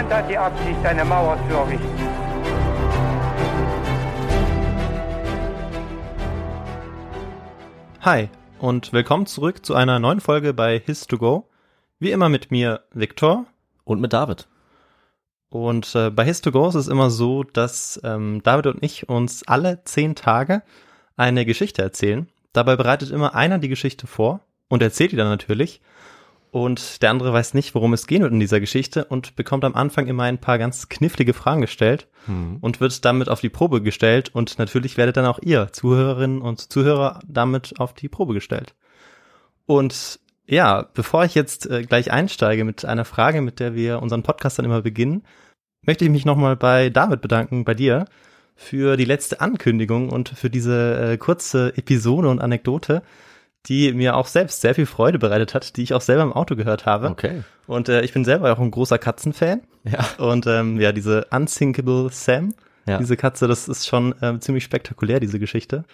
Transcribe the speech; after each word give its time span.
Niemand 0.00 0.14
hat 0.14 0.30
die 0.30 0.38
Absicht, 0.38 0.86
eine 0.86 1.04
Mauer 1.04 1.38
zu 1.46 1.54
errichten. 1.54 1.86
Hi 8.00 8.30
und 8.60 8.94
willkommen 8.94 9.26
zurück 9.26 9.66
zu 9.66 9.74
einer 9.74 9.98
neuen 9.98 10.22
Folge 10.22 10.54
bei 10.54 10.76
His2Go. 10.76 11.44
Wie 11.98 12.12
immer 12.12 12.30
mit 12.30 12.50
mir 12.50 12.80
Viktor. 12.94 13.44
Und 13.84 14.00
mit 14.00 14.14
David. 14.14 14.48
Und 15.50 15.94
äh, 15.94 16.08
bei 16.08 16.24
His2Go 16.24 16.70
ist 16.70 16.76
es 16.76 16.88
immer 16.88 17.10
so, 17.10 17.42
dass 17.42 18.00
ähm, 18.02 18.40
David 18.42 18.68
und 18.68 18.82
ich 18.82 19.06
uns 19.10 19.46
alle 19.46 19.84
zehn 19.84 20.14
Tage 20.14 20.62
eine 21.18 21.44
Geschichte 21.44 21.82
erzählen. 21.82 22.26
Dabei 22.54 22.76
bereitet 22.76 23.10
immer 23.10 23.34
einer 23.34 23.58
die 23.58 23.68
Geschichte 23.68 24.06
vor 24.06 24.40
und 24.68 24.82
erzählt 24.82 25.12
die 25.12 25.16
dann 25.16 25.28
natürlich. 25.28 25.82
Und 26.50 27.02
der 27.02 27.10
andere 27.10 27.32
weiß 27.32 27.54
nicht, 27.54 27.74
worum 27.76 27.92
es 27.92 28.08
gehen 28.08 28.22
wird 28.22 28.32
in 28.32 28.40
dieser 28.40 28.58
Geschichte 28.58 29.04
und 29.04 29.36
bekommt 29.36 29.64
am 29.64 29.76
Anfang 29.76 30.08
immer 30.08 30.24
ein 30.24 30.38
paar 30.38 30.58
ganz 30.58 30.88
knifflige 30.88 31.32
Fragen 31.32 31.60
gestellt 31.60 32.08
und 32.60 32.80
wird 32.80 33.04
damit 33.04 33.28
auf 33.28 33.40
die 33.40 33.48
Probe 33.48 33.82
gestellt. 33.82 34.30
Und 34.34 34.58
natürlich 34.58 34.96
werdet 34.96 35.16
dann 35.16 35.26
auch 35.26 35.38
ihr, 35.40 35.72
Zuhörerinnen 35.72 36.42
und 36.42 36.72
Zuhörer, 36.72 37.20
damit 37.24 37.78
auf 37.78 37.94
die 37.94 38.08
Probe 38.08 38.34
gestellt. 38.34 38.74
Und 39.66 40.18
ja, 40.46 40.88
bevor 40.94 41.24
ich 41.24 41.36
jetzt 41.36 41.70
äh, 41.70 41.84
gleich 41.84 42.10
einsteige 42.10 42.64
mit 42.64 42.84
einer 42.84 43.04
Frage, 43.04 43.40
mit 43.40 43.60
der 43.60 43.76
wir 43.76 44.02
unseren 44.02 44.24
Podcast 44.24 44.58
dann 44.58 44.64
immer 44.64 44.82
beginnen, 44.82 45.22
möchte 45.82 46.04
ich 46.04 46.10
mich 46.10 46.24
nochmal 46.24 46.56
bei 46.56 46.90
David 46.90 47.20
bedanken, 47.20 47.64
bei 47.64 47.74
dir, 47.74 48.06
für 48.56 48.96
die 48.96 49.04
letzte 49.04 49.40
Ankündigung 49.40 50.10
und 50.10 50.28
für 50.30 50.50
diese 50.50 51.12
äh, 51.12 51.16
kurze 51.18 51.72
Episode 51.76 52.28
und 52.28 52.40
Anekdote, 52.40 53.02
die 53.66 53.92
mir 53.92 54.16
auch 54.16 54.26
selbst 54.26 54.60
sehr 54.60 54.74
viel 54.74 54.86
Freude 54.86 55.18
bereitet 55.18 55.54
hat, 55.54 55.76
die 55.76 55.82
ich 55.82 55.94
auch 55.94 56.00
selber 56.00 56.22
im 56.22 56.32
Auto 56.32 56.56
gehört 56.56 56.86
habe. 56.86 57.08
Okay. 57.08 57.42
Und 57.66 57.88
äh, 57.88 58.02
ich 58.02 58.12
bin 58.12 58.24
selber 58.24 58.52
auch 58.52 58.58
ein 58.58 58.70
großer 58.70 58.98
Katzenfan. 58.98 59.62
Ja. 59.84 60.04
Und 60.18 60.46
ähm, 60.46 60.80
ja, 60.80 60.92
diese 60.92 61.26
Unsinkable 61.30 62.08
Sam, 62.10 62.54
Ja. 62.86 62.98
diese 62.98 63.16
Katze, 63.16 63.48
das 63.48 63.68
ist 63.68 63.86
schon 63.86 64.14
ähm, 64.22 64.40
ziemlich 64.40 64.64
spektakulär, 64.64 65.20
diese 65.20 65.38
Geschichte. 65.38 65.84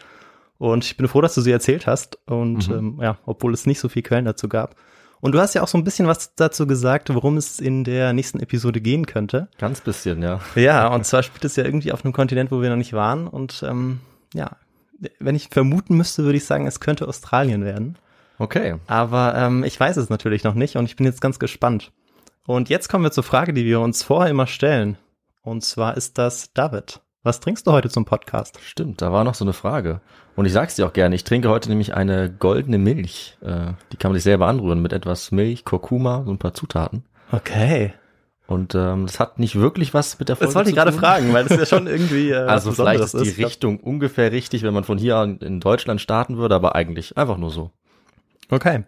Und 0.59 0.85
ich 0.85 0.97
bin 0.97 1.07
froh, 1.09 1.21
dass 1.21 1.35
du 1.35 1.41
sie 1.41 1.53
erzählt 1.53 1.87
hast. 1.87 2.19
Und 2.27 2.69
ähm, 2.69 2.99
ja, 3.03 3.19
obwohl 3.27 3.53
es 3.53 3.67
nicht 3.67 3.79
so 3.81 3.89
viel 3.89 4.03
Quellen 4.03 4.25
dazu 4.25 4.49
gab. 4.49 4.75
Und 5.21 5.33
du 5.33 5.41
hast 5.41 5.55
ja 5.55 5.63
auch 5.63 5.69
so 5.69 5.77
ein 5.79 5.85
bisschen 5.85 6.07
was 6.07 6.35
dazu 6.35 6.67
gesagt, 6.67 7.13
worum 7.13 7.37
es 7.37 7.59
in 7.59 7.85
der 7.85 8.13
nächsten 8.13 8.39
Episode 8.41 8.81
gehen 8.81 9.07
könnte. 9.07 9.49
Ganz 9.59 9.81
bisschen, 9.81 10.23
ja. 10.23 10.41
Ja, 10.55 10.89
und 10.89 11.05
zwar 11.05 11.23
spielt 11.23 11.45
es 11.45 11.57
ja 11.57 11.65
irgendwie 11.65 11.93
auf 11.93 12.05
einem 12.05 12.13
Kontinent, 12.13 12.51
wo 12.51 12.61
wir 12.63 12.69
noch 12.71 12.77
nicht 12.77 12.93
waren. 12.93 13.27
Und 13.27 13.65
ähm, 13.67 14.01
ja, 14.35 14.57
wenn 15.19 15.35
ich 15.35 15.49
vermuten 15.49 15.97
müsste, 15.97 16.25
würde 16.25 16.39
ich 16.39 16.45
sagen, 16.45 16.67
es 16.67 16.81
könnte 16.81 17.09
Australien 17.09 17.65
werden. 17.65 17.99
Okay. 18.39 18.77
Aber 18.87 19.35
ähm, 19.37 19.65
ich 19.65 19.79
weiß 19.79 19.97
es 19.97 20.11
natürlich 20.11 20.45
noch 20.45 20.55
nicht 20.55 20.77
und 20.77 20.85
ich 20.87 20.97
bin 20.97 21.07
jetzt 21.07 21.21
ganz 21.21 21.39
gespannt. 21.39 21.93
Und 22.47 22.69
jetzt 22.69 22.89
kommen 22.89 23.05
wir 23.05 23.11
zur 23.11 23.25
Frage, 23.25 23.53
die 23.53 23.65
wir 23.65 23.81
uns 23.81 24.03
vorher 24.03 24.31
immer 24.31 24.47
stellen. 24.47 24.99
Und 25.43 25.65
zwar 25.65 25.97
ist 25.97 26.19
das 26.19 26.53
David. 26.53 27.01
Was 27.23 27.41
trinkst 27.41 27.67
du 27.67 27.73
heute 27.73 27.89
zum 27.89 28.05
Podcast? 28.05 28.61
Stimmt, 28.63 29.03
da 29.03 29.13
war 29.13 29.25
noch 29.25 29.35
so 29.35 29.45
eine 29.45 29.53
Frage. 29.53 30.01
Und 30.37 30.47
ich 30.47 30.53
sag's 30.53 30.77
dir 30.77 30.87
auch 30.87 30.93
gerne, 30.93 31.15
ich 31.15 31.25
trinke 31.25 31.49
heute 31.49 31.69
nämlich 31.69 31.95
eine 31.95 32.31
goldene 32.31 32.79
Milch. 32.79 33.37
Äh, 33.41 33.73
die 33.91 33.97
kann 33.97 34.11
man 34.11 34.15
sich 34.15 34.23
selber 34.23 34.47
anrühren 34.47 34.81
mit 34.81 34.93
etwas 34.93 35.33
Milch, 35.33 35.65
Kurkuma, 35.65 36.23
so 36.25 36.31
ein 36.31 36.39
paar 36.39 36.55
Zutaten. 36.55 37.05
Okay. 37.33 37.95
Und 38.47 38.75
ähm, 38.77 39.07
das 39.07 39.19
hat 39.19 39.41
nicht 39.41 39.57
wirklich 39.57 39.93
was 39.93 40.19
mit 40.19 40.29
der 40.29 40.37
Folge 40.37 40.49
Das 40.49 40.55
wollte 40.55 40.71
ich 40.71 40.77
zu 40.77 40.81
gerade 40.81 40.97
fragen, 40.97 41.33
weil 41.33 41.45
das 41.45 41.59
ja 41.59 41.67
schon 41.67 41.87
irgendwie 41.89 42.31
äh, 42.31 42.37
Also 42.37 42.73
vielleicht 42.73 43.03
ist 43.03 43.15
die 43.15 43.43
Richtung 43.43 43.81
ungefähr 43.81 44.31
richtig, 44.31 44.63
wenn 44.63 44.73
man 44.73 44.85
von 44.85 44.99
hier 44.99 45.17
an 45.17 45.39
in 45.39 45.59
Deutschland 45.59 46.01
starten 46.01 46.37
würde, 46.37 46.55
aber 46.55 46.77
eigentlich 46.77 47.17
einfach 47.17 47.39
nur 47.39 47.51
so. 47.51 47.71
Okay. 48.49 48.85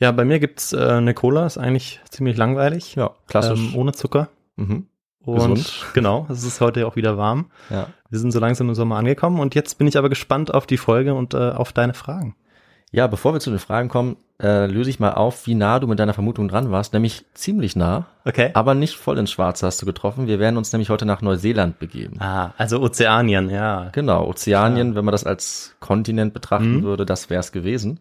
Ja, 0.00 0.12
bei 0.12 0.24
mir 0.24 0.38
gibt's 0.38 0.72
äh, 0.72 0.78
eine 0.78 1.14
Cola, 1.14 1.46
ist 1.46 1.58
eigentlich 1.58 2.00
ziemlich 2.08 2.36
langweilig. 2.36 2.94
Ja, 2.94 3.10
klassisch. 3.26 3.60
Ähm, 3.72 3.76
ohne 3.76 3.92
Zucker. 3.92 4.28
mhm. 4.56 4.86
Und 5.24 5.54
Gesund. 5.54 5.86
genau, 5.92 6.26
es 6.30 6.44
ist 6.44 6.60
heute 6.60 6.86
auch 6.86 6.94
wieder 6.94 7.18
warm. 7.18 7.50
Ja. 7.68 7.88
Wir 8.10 8.18
sind 8.20 8.30
so 8.30 8.38
langsam 8.38 8.68
im 8.68 8.76
Sommer 8.76 8.96
angekommen 8.96 9.40
und 9.40 9.56
jetzt 9.56 9.76
bin 9.76 9.88
ich 9.88 9.98
aber 9.98 10.08
gespannt 10.08 10.54
auf 10.54 10.66
die 10.66 10.76
Folge 10.76 11.14
und 11.14 11.34
äh, 11.34 11.50
auf 11.50 11.72
deine 11.72 11.94
Fragen. 11.94 12.36
Ja, 12.92 13.06
bevor 13.06 13.32
wir 13.34 13.40
zu 13.40 13.50
den 13.50 13.58
Fragen 13.58 13.88
kommen, 13.88 14.16
äh, 14.42 14.66
löse 14.66 14.90
ich 14.90 15.00
mal 15.00 15.12
auf, 15.12 15.46
wie 15.46 15.54
nah 15.54 15.78
du 15.80 15.86
mit 15.86 15.98
deiner 15.98 16.12
Vermutung 16.12 16.48
dran 16.48 16.70
warst, 16.70 16.92
nämlich 16.92 17.24
ziemlich 17.34 17.74
nah, 17.74 18.06
Okay. 18.26 18.50
aber 18.54 18.74
nicht 18.74 18.96
voll 18.96 19.16
ins 19.18 19.30
Schwarze 19.30 19.66
hast 19.66 19.80
du 19.80 19.86
getroffen. 19.86 20.26
Wir 20.26 20.38
werden 20.38 20.56
uns 20.58 20.72
nämlich 20.72 20.90
heute 20.90 21.06
nach 21.06 21.22
Neuseeland 21.22 21.78
begeben. 21.78 22.20
Ah, 22.20 22.52
also 22.58 22.80
Ozeanien, 22.80 23.48
ja. 23.50 23.88
Genau, 23.92 24.26
Ozeanien, 24.28 24.94
wenn 24.94 25.04
man 25.06 25.12
das 25.12 25.24
als 25.24 25.74
Kontinent 25.80 26.34
betrachten 26.34 26.78
Mhm. 26.78 26.82
würde, 26.82 27.06
das 27.06 27.30
wäre 27.30 27.40
es 27.40 27.50
gewesen. 27.52 28.00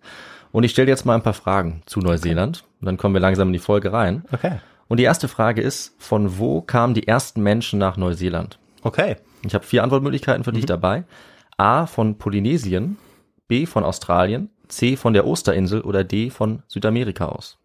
Und 0.51 0.63
ich 0.63 0.71
stelle 0.71 0.89
jetzt 0.89 1.05
mal 1.05 1.15
ein 1.15 1.23
paar 1.23 1.33
Fragen 1.33 1.81
zu 1.85 1.99
Neuseeland. 1.99 2.63
Und 2.81 2.85
dann 2.85 2.97
kommen 2.97 3.13
wir 3.13 3.21
langsam 3.21 3.49
in 3.49 3.53
die 3.53 3.59
Folge 3.59 3.91
rein. 3.93 4.23
Okay. 4.31 4.59
Und 4.87 4.97
die 4.99 5.03
erste 5.03 5.27
Frage 5.27 5.61
ist, 5.61 5.95
von 5.99 6.37
wo 6.37 6.61
kamen 6.61 6.93
die 6.93 7.07
ersten 7.07 7.41
Menschen 7.41 7.79
nach 7.79 7.97
Neuseeland? 7.97 8.59
Okay. 8.83 9.15
Ich 9.45 9.53
habe 9.55 9.65
vier 9.65 9.83
Antwortmöglichkeiten 9.83 10.43
für 10.43 10.53
dich 10.53 10.65
dabei. 10.65 11.03
A 11.57 11.85
von 11.87 12.17
Polynesien, 12.17 12.97
B 13.47 13.65
von 13.65 13.83
Australien, 13.83 14.49
C 14.67 14.95
von 14.95 15.13
der 15.13 15.25
Osterinsel 15.27 15.81
oder 15.81 16.03
D 16.03 16.29
von 16.29 16.63
Südamerika 16.67 17.25
aus. 17.25 17.57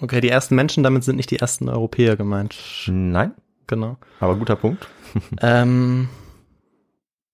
Okay, 0.00 0.20
die 0.20 0.28
ersten 0.28 0.54
Menschen, 0.54 0.82
damit 0.82 1.04
sind 1.04 1.16
nicht 1.16 1.30
die 1.30 1.38
ersten 1.38 1.68
Europäer 1.68 2.16
gemeint. 2.16 2.56
Nein, 2.86 3.32
Genau. 3.66 3.96
aber 4.20 4.36
guter 4.36 4.56
Punkt. 4.56 4.86
ähm, 5.40 6.08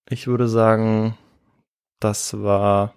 ich 0.08 0.26
würde 0.26 0.48
sagen, 0.48 1.16
das 2.00 2.40
war 2.40 2.94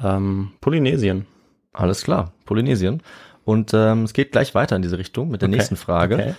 ähm, 0.00 0.52
Polynesien. 0.60 1.26
Alles 1.72 2.02
klar, 2.04 2.32
Polynesien. 2.44 3.02
Und 3.44 3.72
ähm, 3.74 4.04
es 4.04 4.12
geht 4.12 4.30
gleich 4.32 4.54
weiter 4.54 4.76
in 4.76 4.82
diese 4.82 4.98
Richtung 4.98 5.28
mit 5.30 5.42
der 5.42 5.48
Okay, 5.48 5.56
nächsten 5.56 5.76
Frage. 5.76 6.14
okay. 6.14 6.34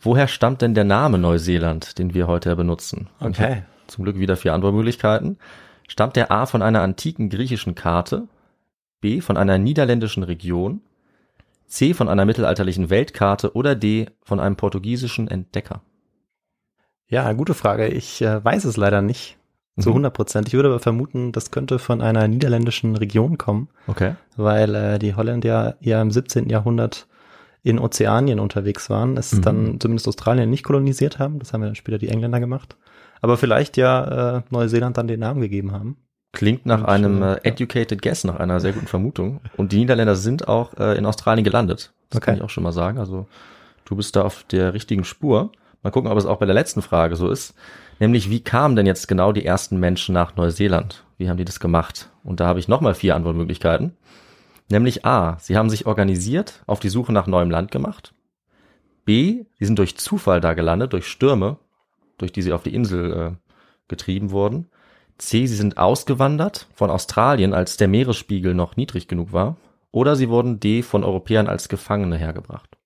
Woher 0.00 0.28
stammt 0.28 0.62
denn 0.62 0.74
der 0.74 0.84
Name 0.84 1.18
Neuseeland, 1.18 1.98
den 1.98 2.14
wir 2.14 2.26
heute 2.26 2.54
benutzen? 2.56 3.08
Okay. 3.20 3.62
Zum 3.86 4.04
Glück 4.04 4.18
wieder 4.18 4.36
vier 4.36 4.52
Antwortmöglichkeiten. 4.54 5.38
Stammt 5.88 6.16
der 6.16 6.30
A 6.30 6.46
von 6.46 6.62
einer 6.62 6.82
antiken 6.82 7.28
griechischen 7.28 7.74
Karte, 7.74 8.28
B 9.00 9.20
von 9.20 9.36
einer 9.36 9.58
niederländischen 9.58 10.22
Region, 10.22 10.80
C 11.66 11.94
von 11.94 12.08
einer 12.08 12.24
mittelalterlichen 12.24 12.90
Weltkarte 12.90 13.54
oder 13.54 13.74
D 13.74 14.06
von 14.22 14.40
einem 14.40 14.56
portugiesischen 14.56 15.28
Entdecker? 15.28 15.82
Ja, 17.08 17.32
gute 17.32 17.54
Frage. 17.54 17.88
Ich 17.88 18.22
äh, 18.22 18.42
weiß 18.44 18.64
es 18.64 18.76
leider 18.76 19.02
nicht 19.02 19.36
zu 19.78 19.88
Mhm. 19.90 19.94
100 19.96 20.14
Prozent. 20.14 20.48
Ich 20.48 20.54
würde 20.54 20.68
aber 20.68 20.78
vermuten, 20.80 21.32
das 21.32 21.50
könnte 21.50 21.78
von 21.78 22.00
einer 22.00 22.28
niederländischen 22.28 22.96
Region 22.96 23.38
kommen, 23.38 23.68
Okay. 23.88 24.14
weil 24.36 24.74
äh, 24.74 24.98
die 24.98 25.14
Holländer 25.14 25.76
ja 25.80 26.00
im 26.00 26.10
17. 26.10 26.48
Jahrhundert 26.48 27.06
in 27.62 27.78
Ozeanien 27.78 28.40
unterwegs 28.40 28.88
waren, 28.88 29.16
es 29.16 29.32
Mhm. 29.32 29.42
dann 29.42 29.80
zumindest 29.80 30.06
Australien 30.08 30.48
nicht 30.50 30.64
kolonisiert 30.64 31.18
haben. 31.18 31.38
Das 31.40 31.52
haben 31.52 31.62
ja 31.62 31.66
dann 31.68 31.74
später 31.74 31.98
die 31.98 32.08
Engländer 32.08 32.40
gemacht. 32.40 32.76
Aber 33.20 33.36
vielleicht 33.36 33.76
ja 33.76 34.36
äh, 34.38 34.42
Neuseeland 34.50 34.96
dann 34.98 35.08
den 35.08 35.20
Namen 35.20 35.40
gegeben 35.40 35.72
haben. 35.72 35.96
Klingt 36.32 36.66
nach 36.66 36.80
Und, 36.80 36.88
einem 36.88 37.22
äh, 37.22 37.34
äh, 37.34 37.40
educated 37.44 38.02
guess, 38.02 38.24
nach 38.24 38.36
einer 38.40 38.60
sehr 38.60 38.72
guten 38.72 38.86
Vermutung. 38.88 39.40
Und 39.56 39.72
die 39.72 39.78
Niederländer 39.78 40.16
sind 40.16 40.48
auch 40.48 40.74
äh, 40.78 40.98
in 40.98 41.06
Australien 41.06 41.44
gelandet. 41.44 41.92
Das 42.10 42.20
kann 42.20 42.32
Okay. 42.34 42.38
ich 42.40 42.44
auch 42.44 42.50
schon 42.50 42.64
mal 42.64 42.72
sagen. 42.72 42.98
Also 42.98 43.26
du 43.84 43.96
bist 43.96 44.16
da 44.16 44.22
auf 44.22 44.42
der 44.44 44.74
richtigen 44.74 45.04
Spur. 45.04 45.52
Mal 45.82 45.90
gucken, 45.90 46.10
ob 46.10 46.18
es 46.18 46.26
auch 46.26 46.38
bei 46.38 46.46
der 46.46 46.54
letzten 46.54 46.82
Frage 46.82 47.14
so 47.16 47.28
ist. 47.30 47.54
Nämlich, 48.00 48.30
wie 48.30 48.40
kamen 48.40 48.74
denn 48.74 48.86
jetzt 48.86 49.06
genau 49.06 49.32
die 49.32 49.44
ersten 49.44 49.78
Menschen 49.78 50.12
nach 50.12 50.34
Neuseeland? 50.34 51.04
Wie 51.18 51.28
haben 51.28 51.36
die 51.36 51.44
das 51.44 51.60
gemacht? 51.60 52.10
Und 52.24 52.40
da 52.40 52.46
habe 52.46 52.58
ich 52.58 52.66
nochmal 52.68 52.94
vier 52.94 53.14
Antwortmöglichkeiten. 53.14 53.92
Nämlich 54.70 55.04
A, 55.04 55.36
sie 55.40 55.56
haben 55.56 55.70
sich 55.70 55.86
organisiert, 55.86 56.62
auf 56.66 56.80
die 56.80 56.88
Suche 56.88 57.12
nach 57.12 57.26
neuem 57.28 57.50
Land 57.50 57.70
gemacht. 57.70 58.12
B, 59.04 59.44
sie 59.58 59.64
sind 59.66 59.78
durch 59.78 59.98
Zufall 59.98 60.40
da 60.40 60.54
gelandet, 60.54 60.92
durch 60.94 61.06
Stürme, 61.06 61.58
durch 62.18 62.32
die 62.32 62.42
sie 62.42 62.52
auf 62.52 62.62
die 62.62 62.74
Insel 62.74 63.12
äh, 63.12 63.32
getrieben 63.88 64.30
wurden. 64.30 64.68
C, 65.18 65.46
sie 65.46 65.56
sind 65.56 65.78
ausgewandert 65.78 66.66
von 66.74 66.90
Australien, 66.90 67.54
als 67.54 67.76
der 67.76 67.88
Meeresspiegel 67.88 68.54
noch 68.54 68.76
niedrig 68.76 69.08
genug 69.08 69.32
war. 69.32 69.56
Oder 69.90 70.16
sie 70.16 70.28
wurden 70.28 70.58
D, 70.58 70.82
von 70.82 71.04
Europäern 71.04 71.46
als 71.46 71.68
Gefangene 71.68 72.16
hergebracht. 72.16 72.76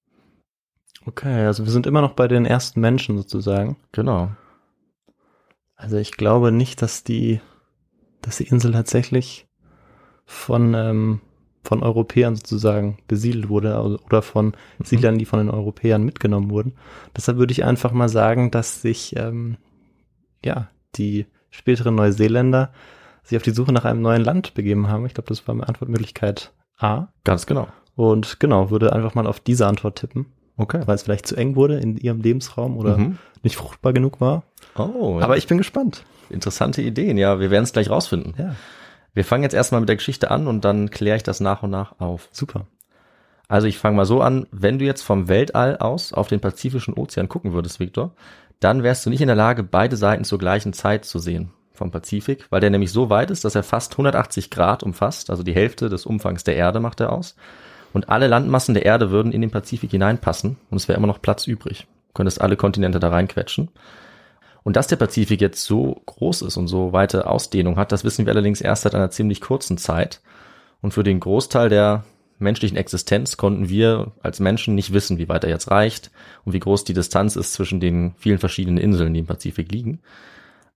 Okay, 1.06 1.46
also 1.46 1.64
wir 1.64 1.72
sind 1.72 1.86
immer 1.86 2.02
noch 2.02 2.12
bei 2.12 2.28
den 2.28 2.44
ersten 2.44 2.80
Menschen 2.80 3.16
sozusagen. 3.16 3.76
Genau. 3.92 4.30
Also 5.74 5.96
ich 5.96 6.12
glaube 6.12 6.52
nicht, 6.52 6.82
dass 6.82 7.04
die, 7.04 7.40
dass 8.20 8.36
die 8.36 8.48
Insel 8.48 8.72
tatsächlich 8.72 9.48
von 10.26 10.74
ähm, 10.74 11.20
von 11.64 11.82
Europäern 11.82 12.36
sozusagen 12.36 12.98
besiedelt 13.08 13.48
wurde 13.48 13.76
also- 13.76 13.98
oder 14.06 14.22
von 14.22 14.52
Siedlern, 14.82 15.18
die 15.18 15.24
von 15.26 15.38
den 15.40 15.50
Europäern 15.50 16.02
mitgenommen 16.04 16.50
wurden. 16.50 16.72
Deshalb 17.16 17.38
würde 17.38 17.52
ich 17.52 17.64
einfach 17.64 17.92
mal 17.92 18.08
sagen, 18.08 18.50
dass 18.50 18.80
sich 18.82 19.14
ähm, 19.16 19.56
ja 20.44 20.68
die 20.96 21.26
späteren 21.50 21.94
Neuseeländer 21.96 22.72
sich 23.22 23.36
auf 23.36 23.42
die 23.42 23.50
Suche 23.50 23.72
nach 23.72 23.84
einem 23.84 24.00
neuen 24.00 24.24
Land 24.24 24.54
begeben 24.54 24.88
haben. 24.88 25.04
Ich 25.06 25.14
glaube, 25.14 25.28
das 25.28 25.46
war 25.46 25.54
meine 25.54 25.68
Antwortmöglichkeit 25.68 26.52
A. 26.78 27.08
Ganz 27.24 27.44
genau. 27.46 27.68
Und 27.96 28.38
genau, 28.40 28.70
würde 28.70 28.92
einfach 28.92 29.14
mal 29.14 29.26
auf 29.26 29.40
diese 29.40 29.66
Antwort 29.66 29.98
tippen, 29.98 30.26
Okay. 30.56 30.82
weil 30.86 30.94
es 30.94 31.02
vielleicht 31.02 31.26
zu 31.26 31.36
eng 31.36 31.56
wurde 31.56 31.78
in 31.78 31.96
ihrem 31.96 32.20
Lebensraum 32.20 32.76
oder 32.78 32.96
Mhm. 32.96 33.18
nicht 33.42 33.56
fruchtbar 33.56 33.92
genug 33.92 34.20
war. 34.20 34.44
Oh, 34.76 35.18
Aber 35.20 35.36
ich 35.36 35.46
bin 35.48 35.58
gespannt. 35.58 36.04
interessante 36.30 36.80
Ideen. 36.82 37.18
Ja, 37.18 37.40
wir 37.40 37.50
werden 37.50 37.64
es 37.64 37.72
gleich 37.72 37.90
rausfinden. 37.90 38.34
Ja, 38.38 38.54
Wir 39.18 39.24
fangen 39.24 39.42
jetzt 39.42 39.52
erstmal 39.52 39.80
mit 39.80 39.88
der 39.88 39.96
Geschichte 39.96 40.30
an 40.30 40.46
und 40.46 40.64
dann 40.64 40.90
kläre 40.90 41.16
ich 41.16 41.24
das 41.24 41.40
nach 41.40 41.64
und 41.64 41.70
nach 41.70 41.98
auf. 41.98 42.28
super. 42.30 42.68
Also 43.48 43.66
ich 43.66 43.76
fange 43.76 43.96
mal 43.96 44.04
so 44.04 44.20
an, 44.20 44.46
wenn 44.52 44.78
du 44.78 44.84
jetzt 44.84 45.02
vom 45.02 45.26
Weltall 45.26 45.76
aus 45.78 46.12
auf 46.12 46.28
den 46.28 46.38
Pazifischen 46.38 46.94
Ozean 46.94 47.28
gucken 47.28 47.52
würdest, 47.52 47.80
Victor, 47.80 48.12
dann 48.60 48.84
wärst 48.84 49.04
du 49.04 49.10
nicht 49.10 49.20
in 49.20 49.26
der 49.26 49.34
Lage, 49.34 49.64
beide 49.64 49.96
Seiten 49.96 50.22
zur 50.22 50.38
gleichen 50.38 50.72
Zeit 50.72 51.04
zu 51.04 51.18
sehen 51.18 51.50
vom 51.72 51.90
Pazifik, 51.90 52.46
weil 52.50 52.60
der 52.60 52.70
nämlich 52.70 52.92
so 52.92 53.10
weit 53.10 53.32
ist, 53.32 53.44
dass 53.44 53.56
er 53.56 53.64
fast 53.64 53.90
180 53.94 54.50
Grad 54.50 54.84
umfasst, 54.84 55.30
also 55.30 55.42
die 55.42 55.52
Hälfte 55.52 55.88
des 55.88 56.06
Umfangs 56.06 56.44
der 56.44 56.54
Erde 56.54 56.78
macht 56.78 57.00
er 57.00 57.12
aus. 57.12 57.34
Und 57.92 58.10
alle 58.10 58.28
Landmassen 58.28 58.74
der 58.74 58.86
Erde 58.86 59.10
würden 59.10 59.32
in 59.32 59.40
den 59.40 59.50
Pazifik 59.50 59.90
hineinpassen 59.90 60.58
und 60.70 60.76
es 60.76 60.86
wäre 60.86 60.96
immer 60.96 61.08
noch 61.08 61.20
Platz 61.20 61.48
übrig. 61.48 61.88
Du 62.06 62.14
könntest 62.14 62.40
alle 62.40 62.56
Kontinente 62.56 63.00
da 63.00 63.08
reinquetschen. 63.08 63.68
Und 64.68 64.76
dass 64.76 64.86
der 64.86 64.96
Pazifik 64.96 65.40
jetzt 65.40 65.64
so 65.64 66.02
groß 66.04 66.42
ist 66.42 66.58
und 66.58 66.68
so 66.68 66.92
weite 66.92 67.26
Ausdehnung 67.26 67.76
hat, 67.76 67.90
das 67.90 68.04
wissen 68.04 68.26
wir 68.26 68.34
allerdings 68.34 68.60
erst 68.60 68.82
seit 68.82 68.94
einer 68.94 69.10
ziemlich 69.10 69.40
kurzen 69.40 69.78
Zeit. 69.78 70.20
Und 70.82 70.92
für 70.92 71.02
den 71.02 71.20
Großteil 71.20 71.70
der 71.70 72.04
menschlichen 72.38 72.76
Existenz 72.76 73.38
konnten 73.38 73.70
wir 73.70 74.12
als 74.20 74.40
Menschen 74.40 74.74
nicht 74.74 74.92
wissen, 74.92 75.16
wie 75.16 75.30
weit 75.30 75.44
er 75.44 75.48
jetzt 75.48 75.70
reicht 75.70 76.10
und 76.44 76.52
wie 76.52 76.58
groß 76.58 76.84
die 76.84 76.92
Distanz 76.92 77.34
ist 77.34 77.54
zwischen 77.54 77.80
den 77.80 78.12
vielen 78.18 78.36
verschiedenen 78.36 78.76
Inseln, 78.76 79.14
die 79.14 79.20
im 79.20 79.26
Pazifik 79.26 79.72
liegen. 79.72 80.00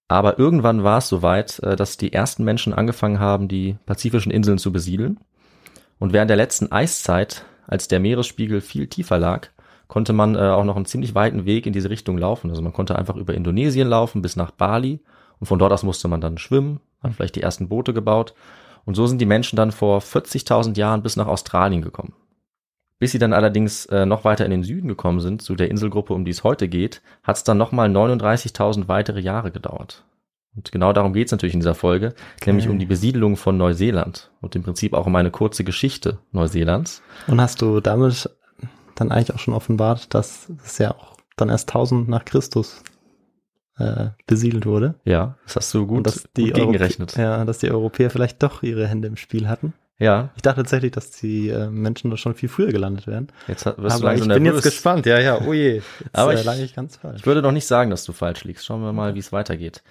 Aber 0.09 0.39
irgendwann 0.39 0.85
war 0.85 0.97
es 0.97 1.09
soweit, 1.11 1.59
äh, 1.59 1.77
dass 1.77 1.99
die 1.99 2.15
ersten 2.15 2.45
Menschen 2.45 2.73
angefangen 2.73 3.21
haben, 3.21 3.47
die 3.47 3.77
pazifischen 3.85 4.33
Inseln 4.33 4.57
zu 4.57 4.73
besiedeln. 4.73 5.21
Und 5.99 6.15
während 6.15 6.31
der 6.31 6.39
letzten 6.39 6.73
Eiszeit, 6.73 7.45
als 7.67 7.89
der 7.89 8.01
Meeresspiegel 8.01 8.63
viel 8.63 8.87
tiefer 8.87 9.19
lag, 9.19 9.51
konnte 9.93 10.15
man 10.15 10.37
äh, 10.37 10.39
auch 10.39 10.65
noch 10.65 10.77
einen 10.77 10.87
ziemlich 10.87 11.15
weiten 11.15 11.45
Weg 11.45 11.67
in 11.67 11.75
diese 11.75 11.91
Richtung 11.91 12.17
laufen. 12.17 12.49
Also 12.49 12.63
man 12.63 12.73
konnte 12.73 12.97
einfach 12.97 13.15
über 13.15 13.35
Indonesien 13.35 13.87
laufen 13.87 14.23
bis 14.23 14.37
nach 14.37 14.51
Bali 14.51 15.01
und 15.39 15.47
von 15.47 15.59
dort 15.59 15.71
aus 15.71 15.83
musste 15.83 16.09
man 16.09 16.23
dann 16.23 16.39
schwimmen, 16.39 16.81
hat 17.03 17.13
vielleicht 17.13 17.37
die 17.37 17.43
ersten 17.43 17.69
Boote 17.69 17.93
gebaut 17.93 18.33
und 18.87 18.95
so 18.95 19.07
sind 19.07 19.21
die 19.21 19.27
Menschen 19.27 19.57
dann 19.57 19.71
vor 19.71 20.01
40.000 20.01 20.79
Jahren 20.79 21.03
bis 21.03 21.17
nach 21.17 21.27
Australien 21.27 21.83
gekommen. 21.83 22.15
Bis 23.01 23.13
sie 23.13 23.19
dann 23.19 23.35
allerdings 23.35 23.85
äh, 23.85 24.07
noch 24.07 24.25
weiter 24.25 24.47
in 24.47 24.51
den 24.51 24.63
Süden 24.63 24.89
gekommen 24.89 25.21
sind, 25.21 25.43
zu 25.43 25.57
der 25.57 25.71
Inselgruppe, 25.71 26.15
um 26.15 26.25
die 26.25 26.31
es 26.31 26.43
heute 26.43 26.69
geht, 26.69 27.03
hat 27.23 27.37
es 27.37 27.45
dann 27.45 27.59
nochmal 27.59 27.91
39.000 27.91 28.89
weitere 28.89 29.21
Jahre 29.21 29.51
gedauert. 29.51 30.07
Und 30.57 30.73
genau 30.73 30.95
darum 30.95 31.13
geht 31.13 31.27
es 31.27 31.33
natürlich 31.33 31.53
in 31.53 31.61
dieser 31.61 31.75
Folge, 31.75 32.15
nämlich 32.47 32.71
um 32.71 32.79
die 32.79 32.87
Besiedelung 32.87 33.37
von 33.37 33.59
Neuseeland 33.59 34.31
und 34.41 34.57
im 34.57 34.63
Prinzip 34.63 34.95
auch 34.95 35.05
um 35.05 35.17
eine 35.17 35.31
kurze 35.31 35.65
Geschichte 35.65 36.17
Neuseelands. 36.31 37.03
Und 37.27 37.43
hast 37.43 37.61
du 37.61 37.81
damit 37.81 38.31
dann 38.95 39.11
eigentlich 39.13 39.35
auch 39.35 39.39
schon 39.41 39.55
offenbart, 39.55 40.13
dass 40.15 40.49
es 40.65 40.79
ja 40.79 40.93
auch 40.93 41.17
dann 41.37 41.49
erst 41.49 41.69
1000 41.71 42.09
nach 42.09 42.25
Christus 42.25 42.83
äh, 43.79 44.09
besiedelt 44.27 44.67
wurde? 44.67 44.95
Ja, 45.05 45.37
das 45.45 45.57
hast 45.57 45.75
du 45.75 45.87
gut, 45.87 45.99
Und 45.99 46.07
dass 46.07 46.25
die 46.37 46.45
gut 46.47 46.55
gegengerechnet. 46.55 47.13
Europä- 47.13 47.21
Ja, 47.23 47.45
dass 47.45 47.59
die 47.59 47.71
Europäer 47.71 48.11
vielleicht 48.11 48.43
doch 48.43 48.63
ihre 48.63 48.87
Hände 48.87 49.09
im 49.09 49.17
Spiel 49.17 49.49
hatten. 49.49 49.73
Ja, 49.99 50.31
Ich 50.35 50.43
dachte 50.43 50.63
tatsächlich, 50.63 50.91
dass 50.93 51.11
die 51.13 51.49
äh, 51.49 51.69
Menschen 51.69 52.11
da 52.11 52.17
schon 52.17 52.35
viel 52.35 52.49
früher 52.49 52.73
gelandet 52.73 53.07
wären. 53.07 53.29
jetzt 53.47 53.65
wirst 53.67 53.79
du 53.79 53.83
Aber 53.83 53.95
ich 53.95 54.03
langsam 54.21 54.29
bin 54.29 54.43
nervös. 54.43 54.65
jetzt 54.65 54.73
gespannt. 54.75 55.07
Ja, 55.07 55.21
ja, 55.21 55.39
oh 55.47 55.53
je. 55.53 55.75
Jetzt, 56.01 56.15
Aber 56.15 56.33
äh, 56.33 56.39
ich- 56.41 56.45
lag 56.45 56.59
ich 56.59 56.75
ganz 56.75 56.97
falsch. 56.97 57.21
Ich 57.21 57.27
würde 57.27 57.41
noch 57.43 57.53
nicht 57.53 57.67
sagen, 57.67 57.91
dass 57.91 58.05
du 58.05 58.13
falsch 58.13 58.43
liegst. 58.45 58.65
Schauen 58.67 58.83
wir 58.83 58.93
mal, 58.93 59.15
wie 59.15 59.21
es 59.21 59.33
weitergeht. 59.33 59.83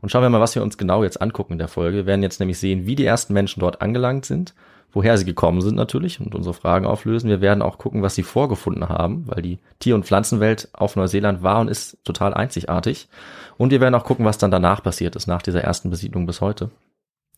Und 0.00 0.10
schauen 0.10 0.22
wir 0.22 0.30
mal, 0.30 0.40
was 0.40 0.54
wir 0.54 0.62
uns 0.62 0.78
genau 0.78 1.02
jetzt 1.02 1.20
angucken 1.20 1.54
in 1.54 1.58
der 1.58 1.68
Folge. 1.68 1.98
Wir 1.98 2.06
werden 2.06 2.22
jetzt 2.22 2.38
nämlich 2.40 2.58
sehen, 2.58 2.86
wie 2.86 2.94
die 2.94 3.04
ersten 3.04 3.32
Menschen 3.34 3.60
dort 3.60 3.82
angelangt 3.82 4.24
sind, 4.24 4.54
woher 4.92 5.18
sie 5.18 5.24
gekommen 5.24 5.60
sind 5.60 5.76
natürlich 5.76 6.20
und 6.20 6.34
unsere 6.34 6.54
Fragen 6.54 6.86
auflösen. 6.86 7.28
Wir 7.28 7.40
werden 7.40 7.62
auch 7.62 7.78
gucken, 7.78 8.02
was 8.02 8.14
sie 8.14 8.22
vorgefunden 8.22 8.88
haben, 8.88 9.24
weil 9.26 9.42
die 9.42 9.58
Tier- 9.78 9.94
und 9.94 10.06
Pflanzenwelt 10.06 10.68
auf 10.72 10.96
Neuseeland 10.96 11.42
war 11.42 11.60
und 11.60 11.68
ist 11.68 11.98
total 12.04 12.34
einzigartig. 12.34 13.08
Und 13.56 13.70
wir 13.70 13.80
werden 13.80 13.94
auch 13.94 14.04
gucken, 14.04 14.24
was 14.24 14.38
dann 14.38 14.50
danach 14.50 14.82
passiert 14.82 15.16
ist, 15.16 15.26
nach 15.26 15.42
dieser 15.42 15.62
ersten 15.62 15.90
Besiedlung 15.90 16.26
bis 16.26 16.40
heute. 16.40 16.70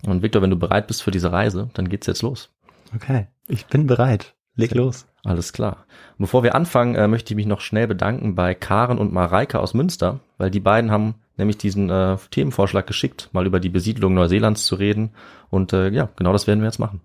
Und 0.06 0.22
Victor, 0.22 0.42
wenn 0.42 0.50
du 0.50 0.58
bereit 0.58 0.86
bist 0.86 1.02
für 1.02 1.10
diese 1.10 1.32
Reise, 1.32 1.70
dann 1.74 1.88
geht's 1.88 2.06
jetzt 2.06 2.22
los. 2.22 2.50
Okay, 2.94 3.26
ich 3.48 3.66
bin 3.66 3.86
bereit. 3.86 4.34
Leg 4.56 4.74
los. 4.74 5.06
Alles 5.24 5.52
klar. 5.52 5.84
Und 6.12 6.24
bevor 6.24 6.42
wir 6.42 6.54
anfangen, 6.54 6.94
äh, 6.94 7.06
möchte 7.06 7.32
ich 7.32 7.36
mich 7.36 7.46
noch 7.46 7.60
schnell 7.60 7.86
bedanken 7.86 8.34
bei 8.34 8.54
Karen 8.54 8.98
und 8.98 9.12
Mareike 9.12 9.60
aus 9.60 9.74
Münster, 9.74 10.20
weil 10.38 10.50
die 10.50 10.60
beiden 10.60 10.90
haben 10.90 11.14
nämlich 11.36 11.58
diesen 11.58 11.90
äh, 11.90 12.16
Themenvorschlag 12.30 12.86
geschickt, 12.86 13.28
mal 13.32 13.46
über 13.46 13.60
die 13.60 13.68
Besiedlung 13.68 14.14
Neuseelands 14.14 14.64
zu 14.64 14.76
reden. 14.76 15.10
Und 15.50 15.72
äh, 15.72 15.90
ja, 15.90 16.08
genau 16.16 16.32
das 16.32 16.46
werden 16.46 16.60
wir 16.60 16.66
jetzt 16.66 16.78
machen. 16.78 17.00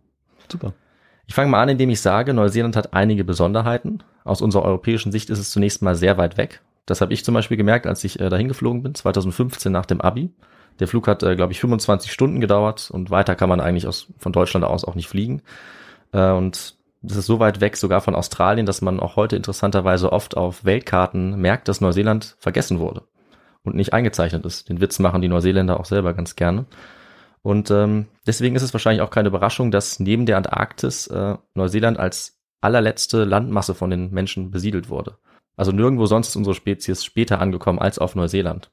Super. 0.51 0.73
Ich 1.27 1.33
fange 1.33 1.49
mal 1.49 1.61
an, 1.61 1.69
indem 1.69 1.89
ich 1.89 2.01
sage, 2.01 2.33
Neuseeland 2.33 2.75
hat 2.75 2.93
einige 2.93 3.23
Besonderheiten. 3.23 4.03
Aus 4.23 4.41
unserer 4.41 4.63
europäischen 4.63 5.11
Sicht 5.11 5.29
ist 5.29 5.39
es 5.39 5.49
zunächst 5.49 5.81
mal 5.81 5.95
sehr 5.95 6.17
weit 6.17 6.37
weg. 6.37 6.61
Das 6.85 7.01
habe 7.01 7.13
ich 7.13 7.25
zum 7.25 7.33
Beispiel 7.33 7.57
gemerkt, 7.57 7.87
als 7.87 8.03
ich 8.03 8.19
äh, 8.19 8.29
dahin 8.29 8.47
geflogen 8.47 8.83
bin, 8.83 8.93
2015 8.93 9.71
nach 9.71 9.85
dem 9.85 10.01
Abi. 10.01 10.31
Der 10.79 10.87
Flug 10.87 11.07
hat, 11.07 11.23
äh, 11.23 11.35
glaube 11.35 11.51
ich, 11.51 11.59
25 11.59 12.11
Stunden 12.11 12.41
gedauert 12.41 12.91
und 12.91 13.09
weiter 13.09 13.35
kann 13.35 13.49
man 13.49 13.59
eigentlich 13.59 13.87
aus, 13.87 14.07
von 14.19 14.33
Deutschland 14.33 14.65
aus 14.65 14.85
auch 14.85 14.95
nicht 14.95 15.07
fliegen. 15.07 15.41
Äh, 16.11 16.31
und 16.31 16.75
das 17.01 17.17
ist 17.17 17.25
so 17.25 17.39
weit 17.39 17.61
weg, 17.61 17.77
sogar 17.77 18.01
von 18.01 18.15
Australien, 18.15 18.65
dass 18.65 18.81
man 18.81 18.99
auch 18.99 19.15
heute 19.15 19.35
interessanterweise 19.35 20.11
oft 20.11 20.37
auf 20.37 20.65
Weltkarten 20.65 21.39
merkt, 21.39 21.67
dass 21.67 21.81
Neuseeland 21.81 22.35
vergessen 22.39 22.79
wurde 22.79 23.03
und 23.63 23.75
nicht 23.75 23.93
eingezeichnet 23.93 24.45
ist. 24.45 24.69
Den 24.69 24.81
Witz 24.81 24.99
machen 24.99 25.21
die 25.21 25.27
Neuseeländer 25.27 25.79
auch 25.79 25.85
selber 25.85 26.13
ganz 26.13 26.35
gerne. 26.35 26.65
Und 27.45 27.69
ähm, 27.69 28.07
deswegen 28.25 28.55
ist 28.55 28.63
es 28.63 28.73
wahrscheinlich 28.73 29.03
auch 29.03 29.11
keine 29.11 29.27
Überraschung, 29.27 29.69
dass 29.69 29.99
neben 29.99 30.25
der 30.25 30.37
Antarktis 30.37 31.05
äh, 31.05 31.35
Neuseeland 31.53 31.99
als 31.99 32.39
allerletzte 32.59 33.23
Landmasse 33.23 33.75
von 33.75 33.91
den 33.91 34.09
Menschen 34.09 34.49
besiedelt 34.49 34.89
wurde. 34.89 35.19
Also 35.55 35.71
nirgendwo 35.71 36.07
sonst 36.07 36.29
ist 36.29 36.37
unsere 36.37 36.55
Spezies 36.55 37.05
später 37.05 37.39
angekommen 37.39 37.77
als 37.77 37.99
auf 37.99 38.15
Neuseeland. 38.15 38.71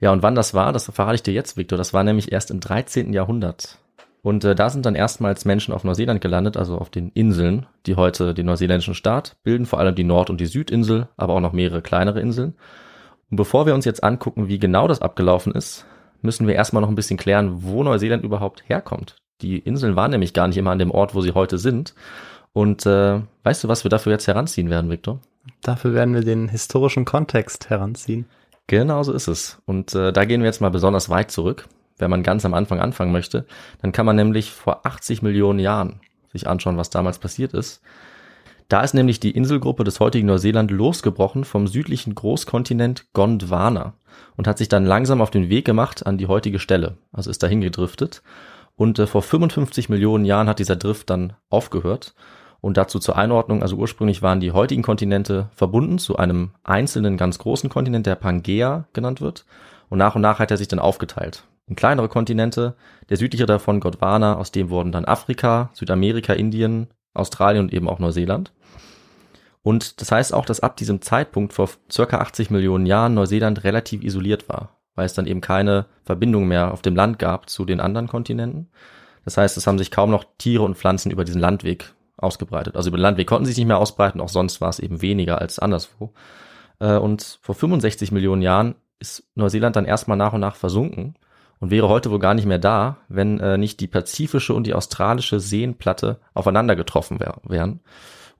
Ja, 0.00 0.10
und 0.10 0.24
wann 0.24 0.34
das 0.34 0.52
war, 0.52 0.72
das 0.72 0.86
verrate 0.86 1.14
ich 1.14 1.22
dir 1.22 1.32
jetzt, 1.32 1.56
Victor. 1.56 1.78
Das 1.78 1.94
war 1.94 2.02
nämlich 2.02 2.32
erst 2.32 2.50
im 2.50 2.58
13. 2.58 3.12
Jahrhundert. 3.12 3.78
Und 4.20 4.42
äh, 4.42 4.56
da 4.56 4.68
sind 4.68 4.84
dann 4.84 4.96
erstmals 4.96 5.44
Menschen 5.44 5.72
auf 5.72 5.84
Neuseeland 5.84 6.20
gelandet, 6.20 6.56
also 6.56 6.78
auf 6.78 6.90
den 6.90 7.10
Inseln, 7.10 7.66
die 7.86 7.94
heute 7.94 8.34
den 8.34 8.46
neuseeländischen 8.46 8.96
Staat 8.96 9.36
bilden, 9.44 9.64
vor 9.64 9.78
allem 9.78 9.94
die 9.94 10.02
Nord- 10.02 10.28
und 10.28 10.40
die 10.40 10.46
Südinsel, 10.46 11.06
aber 11.16 11.34
auch 11.34 11.40
noch 11.40 11.52
mehrere 11.52 11.82
kleinere 11.82 12.20
Inseln. 12.20 12.56
Und 13.30 13.36
bevor 13.36 13.64
wir 13.64 13.74
uns 13.74 13.84
jetzt 13.84 14.02
angucken, 14.02 14.48
wie 14.48 14.58
genau 14.58 14.88
das 14.88 15.02
abgelaufen 15.02 15.52
ist, 15.52 15.86
müssen 16.22 16.46
wir 16.46 16.54
erstmal 16.54 16.80
noch 16.80 16.88
ein 16.88 16.94
bisschen 16.94 17.16
klären, 17.16 17.62
wo 17.62 17.82
Neuseeland 17.82 18.24
überhaupt 18.24 18.68
herkommt. 18.68 19.16
Die 19.40 19.58
Inseln 19.58 19.96
waren 19.96 20.10
nämlich 20.10 20.34
gar 20.34 20.48
nicht 20.48 20.56
immer 20.56 20.70
an 20.70 20.78
dem 20.78 20.90
Ort, 20.90 21.14
wo 21.14 21.20
sie 21.20 21.32
heute 21.32 21.58
sind. 21.58 21.94
Und 22.52 22.86
äh, 22.86 23.20
weißt 23.42 23.64
du, 23.64 23.68
was 23.68 23.84
wir 23.84 23.88
dafür 23.88 24.12
jetzt 24.12 24.26
heranziehen 24.26 24.70
werden, 24.70 24.90
Victor? 24.90 25.20
Dafür 25.62 25.94
werden 25.94 26.14
wir 26.14 26.22
den 26.22 26.48
historischen 26.48 27.04
Kontext 27.04 27.70
heranziehen. 27.70 28.26
Genau 28.66 29.02
so 29.02 29.12
ist 29.12 29.28
es. 29.28 29.60
Und 29.66 29.94
äh, 29.94 30.12
da 30.12 30.24
gehen 30.24 30.40
wir 30.40 30.46
jetzt 30.46 30.60
mal 30.60 30.70
besonders 30.70 31.08
weit 31.08 31.30
zurück. 31.30 31.66
Wenn 31.98 32.10
man 32.10 32.22
ganz 32.22 32.44
am 32.44 32.54
Anfang 32.54 32.80
anfangen 32.80 33.12
möchte, 33.12 33.46
dann 33.80 33.92
kann 33.92 34.06
man 34.06 34.16
nämlich 34.16 34.50
vor 34.50 34.86
80 34.86 35.22
Millionen 35.22 35.58
Jahren 35.58 36.00
sich 36.32 36.46
anschauen, 36.46 36.76
was 36.76 36.90
damals 36.90 37.18
passiert 37.18 37.52
ist. 37.52 37.82
Da 38.68 38.80
ist 38.80 38.94
nämlich 38.94 39.20
die 39.20 39.32
Inselgruppe 39.32 39.84
des 39.84 40.00
heutigen 40.00 40.26
Neuseeland 40.26 40.70
losgebrochen 40.70 41.44
vom 41.44 41.66
südlichen 41.66 42.14
Großkontinent 42.14 43.12
Gondwana 43.12 43.94
und 44.36 44.46
hat 44.46 44.58
sich 44.58 44.68
dann 44.68 44.84
langsam 44.84 45.20
auf 45.20 45.30
den 45.30 45.48
Weg 45.48 45.64
gemacht 45.64 46.06
an 46.06 46.18
die 46.18 46.26
heutige 46.26 46.58
Stelle, 46.58 46.96
also 47.12 47.30
ist 47.30 47.42
dahin 47.42 47.60
gedriftet. 47.60 48.22
Und 48.76 48.98
äh, 48.98 49.06
vor 49.06 49.22
55 49.22 49.88
Millionen 49.88 50.24
Jahren 50.24 50.48
hat 50.48 50.58
dieser 50.58 50.76
Drift 50.76 51.10
dann 51.10 51.34
aufgehört. 51.50 52.14
Und 52.60 52.76
dazu 52.76 52.98
zur 52.98 53.16
Einordnung, 53.16 53.62
also 53.62 53.76
ursprünglich 53.76 54.22
waren 54.22 54.40
die 54.40 54.52
heutigen 54.52 54.82
Kontinente 54.82 55.50
verbunden 55.54 55.98
zu 55.98 56.16
einem 56.16 56.52
einzelnen 56.62 57.16
ganz 57.16 57.38
großen 57.38 57.68
Kontinent, 57.68 58.06
der 58.06 58.14
Pangea 58.14 58.86
genannt 58.92 59.20
wird. 59.20 59.44
Und 59.88 59.98
nach 59.98 60.14
und 60.14 60.22
nach 60.22 60.38
hat 60.38 60.50
er 60.50 60.56
sich 60.56 60.68
dann 60.68 60.78
aufgeteilt 60.78 61.44
in 61.66 61.76
kleinere 61.76 62.08
Kontinente. 62.08 62.74
Der 63.08 63.16
südliche 63.16 63.46
davon 63.46 63.80
Gondwana, 63.80 64.36
aus 64.36 64.52
dem 64.52 64.70
wurden 64.70 64.92
dann 64.92 65.04
Afrika, 65.04 65.70
Südamerika, 65.74 66.32
Indien, 66.32 66.88
Australien 67.14 67.64
und 67.64 67.72
eben 67.72 67.88
auch 67.88 67.98
Neuseeland. 67.98 68.52
Und 69.62 70.00
das 70.00 70.10
heißt 70.10 70.34
auch, 70.34 70.44
dass 70.44 70.60
ab 70.60 70.76
diesem 70.76 71.02
Zeitpunkt 71.02 71.52
vor 71.52 71.68
circa 71.90 72.18
80 72.18 72.50
Millionen 72.50 72.86
Jahren 72.86 73.14
Neuseeland 73.14 73.64
relativ 73.64 74.02
isoliert 74.02 74.48
war, 74.48 74.80
weil 74.94 75.06
es 75.06 75.14
dann 75.14 75.26
eben 75.26 75.40
keine 75.40 75.86
Verbindung 76.04 76.48
mehr 76.48 76.72
auf 76.72 76.82
dem 76.82 76.96
Land 76.96 77.18
gab 77.18 77.48
zu 77.48 77.64
den 77.64 77.80
anderen 77.80 78.08
Kontinenten. 78.08 78.70
Das 79.24 79.36
heißt, 79.36 79.56
es 79.56 79.66
haben 79.66 79.78
sich 79.78 79.92
kaum 79.92 80.10
noch 80.10 80.24
Tiere 80.38 80.64
und 80.64 80.76
Pflanzen 80.76 81.12
über 81.12 81.24
diesen 81.24 81.40
Landweg 81.40 81.94
ausgebreitet. 82.16 82.76
Also 82.76 82.88
über 82.88 82.98
den 82.98 83.02
Landweg 83.02 83.26
konnten 83.28 83.44
sie 83.46 83.52
sich 83.52 83.58
nicht 83.58 83.68
mehr 83.68 83.78
ausbreiten, 83.78 84.20
auch 84.20 84.28
sonst 84.28 84.60
war 84.60 84.68
es 84.68 84.80
eben 84.80 85.00
weniger 85.00 85.40
als 85.40 85.58
anderswo. 85.60 86.12
Äh, 86.80 86.96
Und 86.96 87.38
vor 87.42 87.54
65 87.54 88.10
Millionen 88.10 88.42
Jahren 88.42 88.74
ist 88.98 89.24
Neuseeland 89.34 89.76
dann 89.76 89.84
erstmal 89.84 90.16
nach 90.16 90.32
und 90.32 90.40
nach 90.40 90.56
versunken. 90.56 91.14
und 91.60 91.70
wäre 91.70 91.88
heute 91.88 92.10
wohl 92.10 92.18
gar 92.18 92.34
nicht 92.34 92.46
mehr 92.46 92.58
da, 92.58 92.96
wenn 93.08 93.38
äh, 93.38 93.56
nicht 93.56 93.78
die 93.78 93.86
pazifische 93.86 94.52
und 94.54 94.66
die 94.66 94.74
australische 94.74 95.38
Seenplatte 95.38 96.18
aufeinander 96.34 96.74
getroffen 96.74 97.20
wär, 97.20 97.36
wären. 97.44 97.80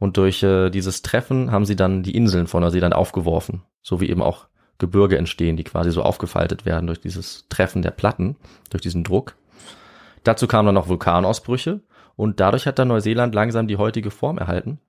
Und 0.02 0.16
durch 0.16 0.42
äh, 0.42 0.68
dieses 0.68 1.02
Treffen 1.02 1.52
haben 1.52 1.64
sie 1.64 1.76
dann 1.76 2.02
die 2.02 2.16
Inseln 2.16 2.48
von 2.48 2.60
Neuseeland 2.60 2.92
aufgeworfen, 2.92 3.62
so 3.82 4.00
wie 4.00 4.10
eben 4.10 4.20
auch 4.20 4.48
Gebirge 4.78 5.16
entstehen, 5.16 5.56
die 5.56 5.62
quasi 5.62 5.92
so 5.92 6.02
aufgefaltet 6.02 6.66
werden 6.66 6.88
durch 6.88 6.98
dieses 6.98 7.46
Treffen 7.48 7.82
der 7.82 7.92
Platten, 7.92 8.34
durch 8.70 8.82
diesen 8.82 9.04
Druck. 9.04 9.36
Dazu 10.24 10.48
kamen 10.48 10.66
dann 10.66 10.74
noch 10.74 10.88
Vulkanausbrüche 10.88 11.82
und 12.16 12.40
dadurch 12.40 12.66
hat 12.66 12.80
dann 12.80 12.88
Neuseeland 12.88 13.32
langsam 13.32 13.68
die 13.68 13.76
heutige 13.76 14.10
Form 14.10 14.38
erhalten. 14.38 14.80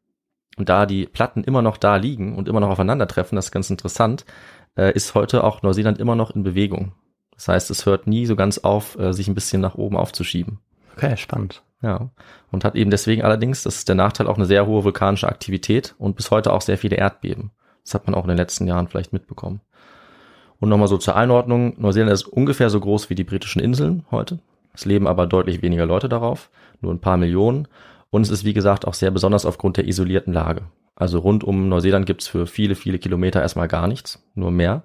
Und 0.57 0.69
da 0.69 0.87
die 0.87 1.05
Platten 1.05 1.43
immer 1.43 1.61
noch 1.61 1.77
da 1.77 1.97
liegen 1.97 2.35
und 2.35 2.49
immer 2.49 2.59
noch 2.59 2.71
aufeinandertreffen, 2.71 3.35
das 3.35 3.45
ist 3.45 3.51
ganz 3.51 3.69
interessant, 3.69 4.25
äh, 4.75 4.95
ist 4.95 5.13
heute 5.13 5.43
auch 5.43 5.61
Neuseeland 5.61 5.99
immer 5.99 6.15
noch 6.15 6.31
in 6.31 6.41
Bewegung. 6.41 6.93
Das 7.35 7.49
heißt, 7.49 7.69
es 7.69 7.85
hört 7.85 8.07
nie 8.07 8.25
so 8.25 8.35
ganz 8.35 8.57
auf, 8.57 8.97
äh, 8.97 9.13
sich 9.13 9.27
ein 9.27 9.35
bisschen 9.35 9.61
nach 9.61 9.75
oben 9.75 9.95
aufzuschieben. 9.95 10.57
Okay, 10.97 11.15
spannend. 11.17 11.61
Ja. 11.83 12.09
Und 12.51 12.63
hat 12.63 12.75
eben 12.75 12.89
deswegen 12.89 13.21
allerdings, 13.21 13.63
das 13.63 13.75
ist 13.75 13.89
der 13.89 13.95
Nachteil, 13.95 14.27
auch 14.27 14.37
eine 14.37 14.45
sehr 14.45 14.65
hohe 14.65 14.83
vulkanische 14.83 15.27
Aktivität 15.27 15.93
und 15.99 16.15
bis 16.15 16.31
heute 16.31 16.53
auch 16.53 16.61
sehr 16.61 16.77
viele 16.77 16.95
Erdbeben. 16.95 17.51
Das 17.83 17.93
hat 17.93 18.07
man 18.07 18.15
auch 18.15 18.23
in 18.23 18.29
den 18.29 18.37
letzten 18.37 18.65
Jahren 18.65 18.87
vielleicht 18.87 19.13
mitbekommen. 19.13 19.59
Und 20.59 20.69
nochmal 20.69 20.87
so 20.87 20.97
zur 20.97 21.17
Einordnung. 21.17 21.75
Neuseeland 21.77 22.13
ist 22.13 22.25
ungefähr 22.25 22.69
so 22.69 22.79
groß 22.79 23.09
wie 23.09 23.15
die 23.15 23.25
britischen 23.25 23.61
Inseln 23.61 24.05
heute. 24.11 24.39
Es 24.73 24.85
leben 24.85 25.07
aber 25.07 25.27
deutlich 25.27 25.61
weniger 25.61 25.85
Leute 25.85 26.07
darauf, 26.07 26.49
nur 26.79 26.93
ein 26.93 27.01
paar 27.01 27.17
Millionen. 27.17 27.67
Und 28.09 28.21
es 28.21 28.29
ist, 28.29 28.45
wie 28.45 28.53
gesagt, 28.53 28.87
auch 28.87 28.93
sehr 28.93 29.11
besonders 29.11 29.45
aufgrund 29.45 29.75
der 29.75 29.87
isolierten 29.87 30.33
Lage. 30.33 30.61
Also 30.95 31.19
rund 31.19 31.43
um 31.43 31.67
Neuseeland 31.67 32.05
gibt's 32.05 32.27
für 32.27 32.47
viele, 32.47 32.75
viele 32.75 32.97
Kilometer 32.99 33.41
erstmal 33.41 33.67
gar 33.67 33.87
nichts, 33.87 34.23
nur 34.35 34.51
Meer. 34.51 34.83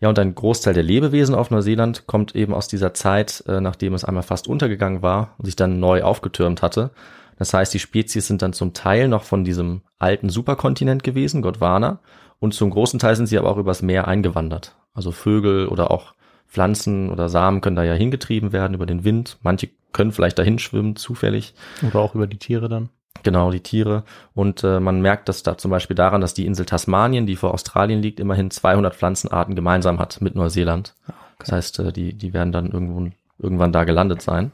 Ja, 0.00 0.08
und 0.08 0.18
ein 0.18 0.34
Großteil 0.34 0.72
der 0.72 0.82
Lebewesen 0.82 1.34
auf 1.34 1.50
Neuseeland 1.50 2.06
kommt 2.06 2.34
eben 2.34 2.54
aus 2.54 2.68
dieser 2.68 2.94
Zeit, 2.94 3.44
äh, 3.46 3.60
nachdem 3.60 3.94
es 3.94 4.04
einmal 4.04 4.22
fast 4.22 4.48
untergegangen 4.48 5.02
war 5.02 5.34
und 5.38 5.44
sich 5.44 5.56
dann 5.56 5.78
neu 5.78 6.02
aufgetürmt 6.02 6.62
hatte. 6.62 6.90
Das 7.38 7.52
heißt, 7.54 7.72
die 7.72 7.78
Spezies 7.78 8.26
sind 8.26 8.42
dann 8.42 8.52
zum 8.52 8.72
Teil 8.72 9.08
noch 9.08 9.24
von 9.24 9.44
diesem 9.44 9.82
alten 9.98 10.30
Superkontinent 10.30 11.02
gewesen, 11.02 11.42
Gondwana, 11.42 12.00
und 12.38 12.54
zum 12.54 12.70
großen 12.70 12.98
Teil 12.98 13.16
sind 13.16 13.26
sie 13.26 13.38
aber 13.38 13.50
auch 13.50 13.58
übers 13.58 13.82
Meer 13.82 14.08
eingewandert. 14.08 14.74
Also 14.94 15.12
Vögel 15.12 15.68
oder 15.68 15.90
auch 15.90 16.14
Pflanzen 16.48 17.10
oder 17.10 17.28
Samen 17.28 17.60
können 17.60 17.76
da 17.76 17.84
ja 17.84 17.92
hingetrieben 17.92 18.52
werden 18.52 18.74
über 18.74 18.86
den 18.86 19.04
Wind. 19.04 19.38
Manche 19.42 19.68
können 19.92 20.12
vielleicht 20.12 20.38
dahin 20.38 20.58
schwimmen, 20.58 20.96
zufällig. 20.96 21.54
Oder 21.86 22.00
auch 22.00 22.14
über 22.14 22.26
die 22.26 22.38
Tiere 22.38 22.68
dann. 22.68 22.88
Genau, 23.22 23.50
die 23.50 23.60
Tiere. 23.60 24.04
Und 24.34 24.64
äh, 24.64 24.80
man 24.80 25.00
merkt 25.00 25.28
das 25.28 25.42
da 25.42 25.58
zum 25.58 25.70
Beispiel 25.70 25.96
daran, 25.96 26.20
dass 26.20 26.34
die 26.34 26.46
Insel 26.46 26.66
Tasmanien, 26.66 27.26
die 27.26 27.36
vor 27.36 27.52
Australien 27.52 28.00
liegt, 28.00 28.20
immerhin 28.20 28.50
200 28.50 28.94
Pflanzenarten 28.94 29.54
gemeinsam 29.54 29.98
hat 29.98 30.20
mit 30.20 30.34
Neuseeland. 30.34 30.94
Das 31.38 31.52
heißt, 31.52 31.78
äh, 31.80 31.92
die, 31.92 32.14
die 32.14 32.32
werden 32.32 32.52
dann 32.52 32.70
irgendwo, 32.70 33.10
irgendwann 33.38 33.72
da 33.72 33.84
gelandet 33.84 34.22
sein. 34.22 34.52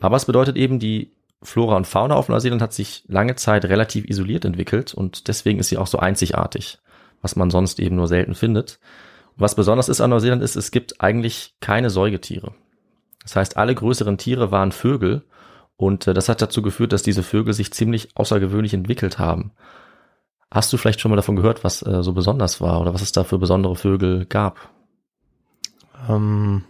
Aber 0.00 0.16
es 0.16 0.24
bedeutet 0.24 0.56
eben, 0.56 0.78
die 0.78 1.10
Flora 1.42 1.76
und 1.76 1.86
Fauna 1.86 2.14
auf 2.14 2.28
Neuseeland 2.28 2.62
hat 2.62 2.72
sich 2.72 3.04
lange 3.08 3.34
Zeit 3.36 3.64
relativ 3.64 4.04
isoliert 4.04 4.44
entwickelt 4.44 4.92
und 4.92 5.26
deswegen 5.28 5.58
ist 5.58 5.70
sie 5.70 5.78
auch 5.78 5.86
so 5.86 5.98
einzigartig, 5.98 6.78
was 7.22 7.34
man 7.34 7.50
sonst 7.50 7.80
eben 7.80 7.96
nur 7.96 8.08
selten 8.08 8.34
findet. 8.34 8.78
Und 9.36 9.40
was 9.40 9.54
besonders 9.54 9.88
ist 9.88 10.00
an 10.00 10.10
Neuseeland 10.10 10.42
ist, 10.42 10.56
es 10.56 10.70
gibt 10.70 11.00
eigentlich 11.00 11.54
keine 11.60 11.88
Säugetiere. 11.88 12.52
Das 13.22 13.36
heißt, 13.36 13.56
alle 13.56 13.74
größeren 13.74 14.18
Tiere 14.18 14.50
waren 14.50 14.72
Vögel 14.72 15.22
und 15.80 16.06
äh, 16.06 16.12
das 16.12 16.28
hat 16.28 16.42
dazu 16.42 16.60
geführt, 16.60 16.92
dass 16.92 17.02
diese 17.02 17.22
Vögel 17.22 17.54
sich 17.54 17.72
ziemlich 17.72 18.10
außergewöhnlich 18.14 18.74
entwickelt 18.74 19.18
haben. 19.18 19.52
Hast 20.50 20.70
du 20.72 20.76
vielleicht 20.76 21.00
schon 21.00 21.10
mal 21.10 21.16
davon 21.16 21.36
gehört, 21.36 21.64
was 21.64 21.80
äh, 21.80 22.02
so 22.02 22.12
besonders 22.12 22.60
war 22.60 22.82
oder 22.82 22.92
was 22.92 23.00
es 23.00 23.12
da 23.12 23.24
für 23.24 23.38
besondere 23.38 23.76
Vögel 23.76 24.26
gab? 24.26 24.58
Ähm, 26.06 26.64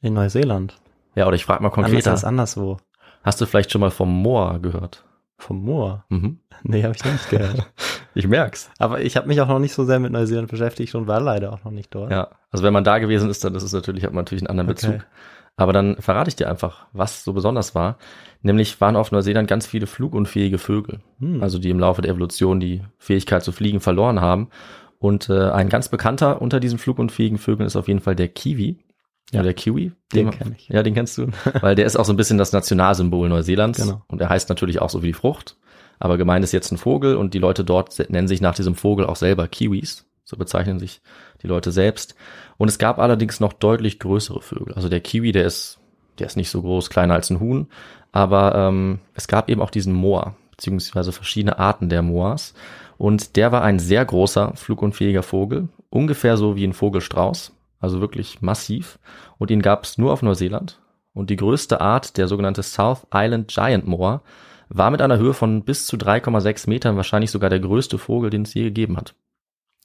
in 0.00 0.14
Neuseeland. 0.14 0.76
Ja, 1.14 1.28
oder 1.28 1.36
ich 1.36 1.44
frage 1.44 1.62
mal 1.62 1.68
Anders 1.68 1.84
konkreter. 1.84 2.10
als 2.10 2.24
anderswo. 2.24 2.78
Hast 3.22 3.40
du 3.40 3.46
vielleicht 3.46 3.70
schon 3.70 3.80
mal 3.80 3.92
vom 3.92 4.10
Moor 4.10 4.58
gehört? 4.58 5.04
Vom 5.38 5.62
Moor. 5.64 6.04
Mhm. 6.08 6.40
Nee, 6.64 6.82
habe 6.82 6.94
ich 6.96 7.04
noch 7.04 7.12
nicht 7.12 7.30
gehört. 7.30 7.70
Ich 8.18 8.26
merk's. 8.26 8.70
Aber 8.78 9.02
ich 9.02 9.14
habe 9.18 9.28
mich 9.28 9.42
auch 9.42 9.48
noch 9.48 9.58
nicht 9.58 9.74
so 9.74 9.84
sehr 9.84 10.00
mit 10.00 10.10
Neuseeland 10.10 10.50
beschäftigt 10.50 10.94
und 10.94 11.06
war 11.06 11.20
leider 11.20 11.52
auch 11.52 11.62
noch 11.64 11.70
nicht 11.70 11.94
dort. 11.94 12.10
Ja, 12.10 12.30
also 12.50 12.64
wenn 12.64 12.72
man 12.72 12.82
da 12.82 12.98
gewesen 12.98 13.28
ist, 13.28 13.44
dann 13.44 13.54
ist 13.54 13.62
es 13.62 13.74
natürlich, 13.74 14.04
hat 14.04 14.14
man 14.14 14.24
natürlich 14.24 14.40
einen 14.40 14.58
anderen 14.58 14.70
Okay. 14.70 14.86
Bezug. 14.96 15.06
Aber 15.56 15.72
dann 15.72 15.96
verrate 15.96 16.28
ich 16.28 16.36
dir 16.36 16.50
einfach, 16.50 16.86
was 16.92 17.24
so 17.24 17.32
besonders 17.32 17.74
war. 17.74 17.96
Nämlich 18.42 18.78
waren 18.80 18.94
auf 18.96 19.10
Neuseeland 19.10 19.48
ganz 19.48 19.66
viele 19.66 19.86
flugunfähige 19.86 20.58
Vögel. 20.58 21.00
Hm. 21.18 21.42
Also 21.42 21.58
die 21.58 21.70
im 21.70 21.80
Laufe 21.80 22.02
der 22.02 22.10
Evolution 22.12 22.60
die 22.60 22.82
Fähigkeit 22.98 23.42
zu 23.42 23.52
fliegen 23.52 23.80
verloren 23.80 24.20
haben. 24.20 24.48
Und 24.98 25.30
äh, 25.30 25.50
ein 25.50 25.68
ganz 25.68 25.88
bekannter 25.88 26.42
unter 26.42 26.60
diesen 26.60 26.78
flugunfähigen 26.78 27.38
Vögeln 27.38 27.66
ist 27.66 27.76
auf 27.76 27.88
jeden 27.88 28.00
Fall 28.00 28.16
der 28.16 28.28
Kiwi. 28.28 28.78
Ja, 29.32 29.42
der 29.42 29.54
Kiwi. 29.54 29.92
den 30.12 30.26
man- 30.26 30.34
kenn 30.38 30.54
ich. 30.56 30.68
Ja, 30.68 30.82
den 30.82 30.94
kennst 30.94 31.16
du. 31.18 31.28
Weil 31.60 31.74
der 31.74 31.86
ist 31.86 31.96
auch 31.96 32.04
so 32.04 32.12
ein 32.12 32.16
bisschen 32.16 32.38
das 32.38 32.52
Nationalsymbol 32.52 33.28
Neuseelands. 33.28 33.80
Genau. 33.82 34.02
Und 34.08 34.20
er 34.20 34.28
heißt 34.28 34.48
natürlich 34.50 34.80
auch 34.80 34.90
so 34.90 35.02
wie 35.02 35.08
die 35.08 35.12
Frucht. 35.14 35.56
Aber 35.98 36.18
gemeint 36.18 36.44
ist 36.44 36.52
jetzt 36.52 36.70
ein 36.70 36.78
Vogel 36.78 37.16
und 37.16 37.32
die 37.32 37.38
Leute 37.38 37.64
dort 37.64 37.98
nennen 38.10 38.28
sich 38.28 38.42
nach 38.42 38.54
diesem 38.54 38.74
Vogel 38.74 39.06
auch 39.06 39.16
selber 39.16 39.48
Kiwis. 39.48 40.06
So 40.26 40.36
bezeichnen 40.36 40.80
sich 40.80 41.00
die 41.42 41.46
Leute 41.46 41.70
selbst. 41.70 42.16
Und 42.58 42.68
es 42.68 42.78
gab 42.78 42.98
allerdings 42.98 43.38
noch 43.38 43.52
deutlich 43.52 44.00
größere 44.00 44.42
Vögel. 44.42 44.74
Also 44.74 44.88
der 44.88 45.00
Kiwi, 45.00 45.30
der 45.30 45.46
ist, 45.46 45.78
der 46.18 46.26
ist 46.26 46.36
nicht 46.36 46.50
so 46.50 46.62
groß, 46.62 46.90
kleiner 46.90 47.14
als 47.14 47.30
ein 47.30 47.38
Huhn. 47.38 47.68
Aber 48.10 48.54
ähm, 48.56 48.98
es 49.14 49.28
gab 49.28 49.48
eben 49.48 49.60
auch 49.60 49.70
diesen 49.70 49.92
Moa, 49.92 50.34
beziehungsweise 50.50 51.12
verschiedene 51.12 51.60
Arten 51.60 51.88
der 51.88 52.02
Moas. 52.02 52.54
Und 52.98 53.36
der 53.36 53.52
war 53.52 53.62
ein 53.62 53.78
sehr 53.78 54.04
großer, 54.04 54.54
flugunfähiger 54.56 55.22
Vogel, 55.22 55.68
ungefähr 55.90 56.36
so 56.36 56.56
wie 56.56 56.64
ein 56.64 56.72
Vogelstrauß, 56.72 57.52
also 57.78 58.00
wirklich 58.00 58.42
massiv. 58.42 58.98
Und 59.38 59.52
ihn 59.52 59.62
gab 59.62 59.84
es 59.84 59.96
nur 59.96 60.12
auf 60.12 60.22
Neuseeland. 60.22 60.80
Und 61.12 61.30
die 61.30 61.36
größte 61.36 61.80
Art, 61.80 62.16
der 62.16 62.26
sogenannte 62.26 62.64
South 62.64 63.06
Island 63.14 63.48
Giant 63.48 63.86
Moa, 63.86 64.22
war 64.68 64.90
mit 64.90 65.02
einer 65.02 65.18
Höhe 65.18 65.34
von 65.34 65.62
bis 65.62 65.86
zu 65.86 65.96
3,6 65.96 66.68
Metern 66.68 66.96
wahrscheinlich 66.96 67.30
sogar 67.30 67.48
der 67.48 67.60
größte 67.60 67.96
Vogel, 67.96 68.30
den 68.30 68.42
es 68.42 68.54
je 68.54 68.64
gegeben 68.64 68.96
hat. 68.96 69.14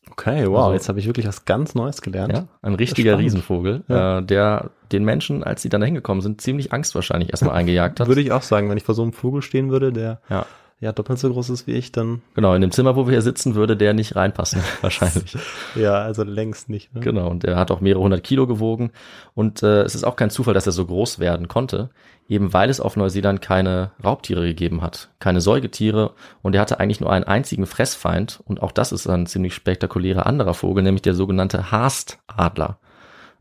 Okay, 0.09 0.47
wow, 0.47 0.57
Also- 0.63 0.73
jetzt 0.73 0.89
habe 0.89 0.99
ich 0.99 1.05
wirklich 1.05 1.27
was 1.27 1.45
ganz 1.45 1.75
Neues 1.75 2.01
gelernt. 2.01 2.33
Ja, 2.33 2.47
ein 2.61 2.73
richtiger. 2.75 3.17
Riesenvogel, 3.17 3.83
Ja. 3.87 4.19
äh, 4.19 4.23
der 4.23 4.71
den 4.91 5.05
Menschen, 5.05 5.43
als 5.43 5.61
sie 5.61 5.69
dann 5.69 5.79
da 5.81 5.85
hingekommen 5.85 6.21
sind, 6.21 6.41
ziemlich 6.41 6.73
Angst 6.73 6.95
wahrscheinlich 6.95 7.29
erstmal 7.29 7.55
eingejagt 7.55 7.99
hat. 7.99 8.07
Würde 8.07 8.21
ich 8.21 8.31
auch 8.31 8.41
sagen, 8.41 8.69
wenn 8.69 8.77
ich 8.77 8.83
vor 8.83 8.95
so 8.95 9.03
einem 9.03 9.13
Vogel 9.13 9.41
stehen 9.41 9.69
würde, 9.71 9.93
der 9.93 10.19
ja, 10.29 10.45
ja 10.81 10.91
doppelt 10.91 11.19
so 11.19 11.31
groß 11.31 11.51
ist 11.51 11.67
wie 11.67 11.73
ich, 11.73 11.91
dann 11.91 12.21
genau. 12.33 12.53
In 12.55 12.61
dem 12.61 12.71
Zimmer, 12.71 12.95
wo 12.95 13.05
wir 13.05 13.11
hier 13.11 13.21
sitzen, 13.21 13.55
würde 13.55 13.77
der 13.77 13.93
nicht 13.93 14.15
reinpassen, 14.15 14.61
wahrscheinlich. 14.81 15.37
ja, 15.75 15.93
also 15.93 16.23
längst 16.23 16.69
nicht. 16.69 16.93
Ne? 16.93 17.01
Genau, 17.01 17.29
und 17.29 17.45
er 17.45 17.55
hat 17.55 17.71
auch 17.71 17.81
mehrere 17.81 18.01
hundert 18.01 18.23
Kilo 18.23 18.47
gewogen. 18.47 18.91
Und 19.35 19.63
äh, 19.63 19.83
es 19.83 19.95
ist 19.95 20.03
auch 20.03 20.15
kein 20.15 20.31
Zufall, 20.31 20.55
dass 20.55 20.65
er 20.65 20.73
so 20.73 20.85
groß 20.85 21.19
werden 21.19 21.47
konnte, 21.47 21.91
eben 22.27 22.51
weil 22.51 22.69
es 22.69 22.81
auf 22.81 22.97
Neuseeland 22.97 23.41
keine 23.41 23.91
Raubtiere 24.03 24.41
gegeben 24.41 24.81
hat, 24.81 25.11
keine 25.19 25.39
Säugetiere. 25.39 26.13
Und 26.41 26.55
er 26.55 26.61
hatte 26.61 26.79
eigentlich 26.79 26.99
nur 26.99 27.11
einen 27.11 27.25
einzigen 27.25 27.67
Fressfeind. 27.67 28.41
Und 28.45 28.63
auch 28.63 28.71
das 28.71 28.91
ist 28.91 29.07
ein 29.07 29.27
ziemlich 29.27 29.53
spektakulärer 29.53 30.25
anderer 30.25 30.55
Vogel, 30.55 30.83
nämlich 30.83 31.03
der 31.03 31.13
sogenannte 31.13 31.71
Haastadler. 31.71 32.79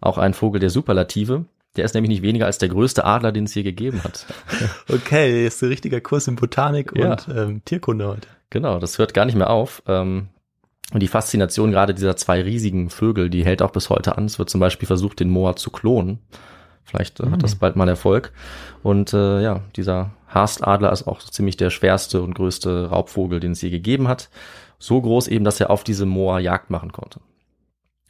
Auch 0.03 0.19
ein 0.19 0.35
Vogel 0.35 0.61
der 0.61 0.71
Superlative. 0.71 1.47
Der 1.81 1.87
ist 1.87 1.95
nämlich 1.95 2.11
nicht 2.11 2.21
weniger 2.21 2.45
als 2.45 2.59
der 2.59 2.69
größte 2.69 3.07
Adler, 3.07 3.33
den 3.33 3.45
es 3.45 3.55
je 3.55 3.63
gegeben 3.63 4.05
hat. 4.05 4.27
Okay, 4.93 5.47
ist 5.47 5.63
ein 5.63 5.71
richtiger 5.71 6.03
Kurs 6.03 6.29
in 6.29 6.37
Botanik 6.37 6.93
Ja. 6.95 7.13
und 7.13 7.27
ähm, 7.35 7.65
Tierkunde 7.65 8.07
heute. 8.07 8.29
Genau, 8.51 8.79
das 8.79 8.99
hört 8.99 9.15
gar 9.15 9.25
nicht 9.25 9.35
mehr 9.35 9.49
auf. 9.49 9.83
Ähm, 9.87 10.29
und 10.93 11.01
die 11.01 11.09
Faszination 11.09 11.71
gerade 11.71 11.95
dieser 11.95 12.17
zwei 12.17 12.43
riesigen 12.43 12.91
Vögel, 12.91 13.31
die 13.31 13.47
hält 13.47 13.63
auch 13.63 13.71
bis 13.71 13.89
heute 13.89 14.19
an. 14.19 14.27
Es 14.27 14.39
wird 14.39 14.51
zum 14.51 14.61
Beispiel 14.61 14.87
versucht, 14.87 15.21
den 15.21 15.31
Moa 15.31 15.57
zu 15.57 15.71
klonen. 15.71 16.19
Vielleicht 16.85 17.19
äh, 17.21 17.31
hat 17.31 17.43
das 17.43 17.55
bald 17.55 17.77
mal 17.77 17.89
Erfolg. 17.89 18.31
Und 18.83 19.15
äh, 19.15 19.41
ja, 19.41 19.63
dieser 19.75 20.11
Haastadler 20.29 20.93
ist 20.93 21.09
auch 21.09 21.21
so 21.21 21.31
ziemlich 21.31 21.57
der 21.57 21.71
schwerste 21.71 22.21
und 22.21 22.35
größte 22.35 22.91
Raubvogel, 22.91 23.41
den 23.41 23.53
es 23.53 23.63
je 23.63 23.71
gegeben 23.71 24.07
hat. 24.07 24.29
So 24.79 25.01
groß 25.01 25.29
eben, 25.29 25.47
dass 25.47 25.61
er 25.61 25.71
auf 25.71 25.83
diesem 25.83 26.11
Moa 26.11 26.41
Jagd 26.41 26.69
machen 26.69 26.93
konnte. 26.93 27.21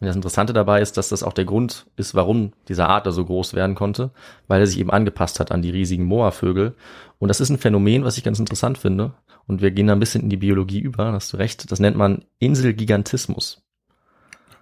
Und 0.01 0.07
das 0.07 0.17
Interessante 0.17 0.55
dabei 0.55 0.81
ist, 0.81 0.97
dass 0.97 1.11
das 1.11 1.23
auch 1.23 1.35
der 1.35 1.45
Grund 1.45 1.87
ist, 1.97 2.15
warum 2.15 2.53
dieser 2.69 2.89
Adler 2.89 3.13
so 3.13 3.25
groß 3.25 3.53
werden 3.53 3.75
konnte, 3.75 4.11
weil 4.49 4.61
er 4.61 4.67
sich 4.67 4.79
eben 4.79 4.91
angepasst 4.91 5.41
hat 5.41 5.53
an 5.53 5.61
die 5.61 5.71
riesigen 5.71 6.05
Moa-Vögel. 6.05 6.75
Und 7.19 7.29
das 7.29 7.41
ist 7.41 7.51
ein 7.51 7.59
Phänomen, 7.59 8.05
was 8.05 8.17
ich 8.17 8.25
ganz 8.25 8.39
interessant 8.39 8.79
finde. 8.79 9.13
Und 9.47 9.61
wir 9.61 9.71
gehen 9.71 9.89
da 9.89 9.93
ein 9.93 10.01
bisschen 10.01 10.23
in 10.23 10.31
die 10.31 10.39
Biologie 10.39 10.81
über, 10.81 11.13
hast 11.13 11.33
du 11.33 11.37
recht. 11.37 11.71
Das 11.71 11.81
nennt 11.81 11.99
man 11.99 12.25
Inselgigantismus. 12.39 13.63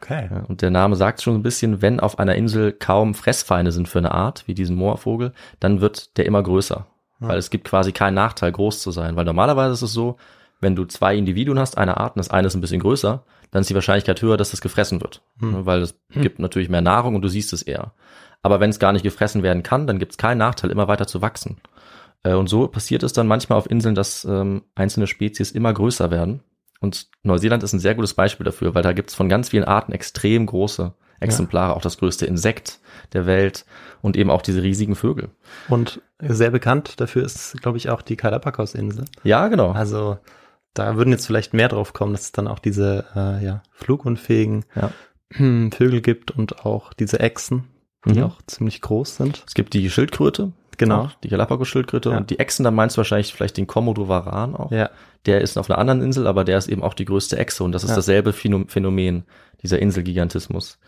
Okay. 0.00 0.28
Ja, 0.30 0.44
und 0.48 0.62
der 0.62 0.70
Name 0.70 0.96
sagt 0.96 1.22
schon 1.22 1.34
ein 1.34 1.42
bisschen, 1.42 1.82
wenn 1.82 2.00
auf 2.00 2.18
einer 2.18 2.34
Insel 2.34 2.72
kaum 2.72 3.14
Fressfeinde 3.14 3.70
sind 3.70 3.88
für 3.88 3.98
eine 3.98 4.12
Art, 4.12 4.44
wie 4.46 4.54
diesen 4.54 4.76
Moorvogel, 4.76 5.32
dann 5.60 5.80
wird 5.80 6.16
der 6.16 6.26
immer 6.26 6.42
größer. 6.42 6.86
Weil 7.20 7.38
es 7.38 7.50
gibt 7.50 7.66
quasi 7.66 7.90
keinen 7.92 8.14
Nachteil, 8.14 8.52
groß 8.52 8.80
zu 8.80 8.92
sein. 8.92 9.16
Weil 9.16 9.24
normalerweise 9.24 9.72
ist 9.72 9.82
es 9.82 9.92
so, 9.92 10.16
wenn 10.60 10.76
du 10.76 10.84
zwei 10.84 11.16
Individuen 11.16 11.58
hast, 11.58 11.76
eine 11.76 11.96
Art 11.96 12.14
und 12.14 12.20
das 12.20 12.30
eine 12.30 12.46
ist 12.46 12.54
ein 12.54 12.60
bisschen 12.60 12.80
größer, 12.80 13.24
dann 13.50 13.60
ist 13.62 13.70
die 13.70 13.74
Wahrscheinlichkeit 13.74 14.20
höher, 14.22 14.36
dass 14.36 14.52
es 14.52 14.60
gefressen 14.60 15.00
wird. 15.00 15.22
Ne, 15.40 15.64
Weil 15.66 15.82
es 15.82 15.98
gibt 16.10 16.38
natürlich 16.38 16.68
mehr 16.68 16.80
Nahrung 16.80 17.14
und 17.14 17.22
du 17.22 17.28
siehst 17.28 17.52
es 17.52 17.62
eher. 17.62 17.92
Aber 18.42 18.60
wenn 18.60 18.70
es 18.70 18.78
gar 18.78 18.92
nicht 18.92 19.02
gefressen 19.02 19.42
werden 19.42 19.62
kann, 19.62 19.86
dann 19.86 19.98
gibt 19.98 20.12
es 20.12 20.18
keinen 20.18 20.38
Nachteil, 20.38 20.70
immer 20.70 20.88
weiter 20.88 21.06
zu 21.06 21.22
wachsen. 21.22 21.56
Äh, 22.22 22.34
Und 22.34 22.48
so 22.48 22.68
passiert 22.68 23.02
es 23.02 23.12
dann 23.12 23.26
manchmal 23.26 23.58
auf 23.58 23.70
Inseln, 23.70 23.94
dass 23.94 24.24
ähm, 24.24 24.62
einzelne 24.74 25.06
Spezies 25.06 25.50
immer 25.50 25.72
größer 25.72 26.10
werden. 26.10 26.42
Und 26.80 27.08
Neuseeland 27.24 27.62
ist 27.62 27.72
ein 27.72 27.80
sehr 27.80 27.94
gutes 27.96 28.14
Beispiel 28.14 28.44
dafür, 28.44 28.74
weil 28.74 28.82
da 28.82 28.92
gibt 28.92 29.10
es 29.10 29.16
von 29.16 29.28
ganz 29.28 29.48
vielen 29.48 29.64
Arten 29.64 29.92
extrem 29.92 30.46
große 30.46 30.94
Exemplare, 31.20 31.74
auch 31.74 31.82
das 31.82 31.98
größte 31.98 32.26
Insekt 32.26 32.78
der 33.12 33.26
Welt 33.26 33.64
und 34.02 34.16
eben 34.16 34.30
auch 34.30 34.42
diese 34.42 34.62
riesigen 34.62 34.94
Vögel. 34.94 35.30
Und 35.68 36.00
sehr 36.20 36.50
bekannt 36.50 37.00
dafür 37.00 37.24
ist, 37.24 37.60
glaube 37.60 37.78
ich, 37.78 37.90
auch 37.90 38.02
die 38.02 38.16
Galapagos-Insel. 38.16 39.06
Ja, 39.24 39.48
genau. 39.48 39.72
Also 39.72 40.18
da 40.74 40.96
würden 40.96 41.10
jetzt 41.10 41.26
vielleicht 41.26 41.54
mehr 41.54 41.68
drauf 41.68 41.92
kommen, 41.92 42.12
dass 42.12 42.22
es 42.22 42.32
dann 42.32 42.46
auch 42.48 42.58
diese 42.58 43.06
äh, 43.16 43.44
ja, 43.44 43.62
flugunfähigen 43.72 44.64
Ja. 44.74 44.90
Vögel 45.30 46.00
gibt 46.00 46.30
und 46.30 46.64
auch 46.64 46.92
diese 46.94 47.20
Echsen, 47.20 47.64
die 48.06 48.18
Mhm. 48.20 48.24
auch 48.24 48.40
ziemlich 48.46 48.80
groß 48.80 49.16
sind. 49.16 49.44
Es 49.46 49.54
gibt 49.54 49.74
die 49.74 49.90
Schildkröte. 49.90 50.52
Genau. 50.78 51.02
auch, 51.06 51.12
Die 51.24 51.28
Galapagos-Schildkröte. 51.28 52.10
Ja. 52.10 52.16
Und 52.18 52.30
die 52.30 52.38
Echsen, 52.38 52.62
da 52.62 52.70
meinst 52.70 52.96
du 52.96 52.98
wahrscheinlich 52.98 53.34
vielleicht 53.34 53.56
den 53.56 53.66
Komodo-Varan 53.66 54.54
auch. 54.54 54.70
Ja, 54.70 54.90
Der 55.26 55.40
ist 55.40 55.58
auf 55.58 55.68
einer 55.68 55.78
anderen 55.78 56.00
Insel, 56.02 56.28
aber 56.28 56.44
der 56.44 56.56
ist 56.56 56.68
eben 56.68 56.82
auch 56.84 56.94
die 56.94 57.04
größte 57.04 57.36
Echse 57.36 57.64
und 57.64 57.72
das 57.72 57.82
ist 57.82 57.90
Ja. 57.90 57.96
dasselbe 57.96 58.30
Phänom- 58.30 58.68
Phänomen, 58.70 59.24
dieser 59.62 59.80
Inselgigantismus. 59.80 60.78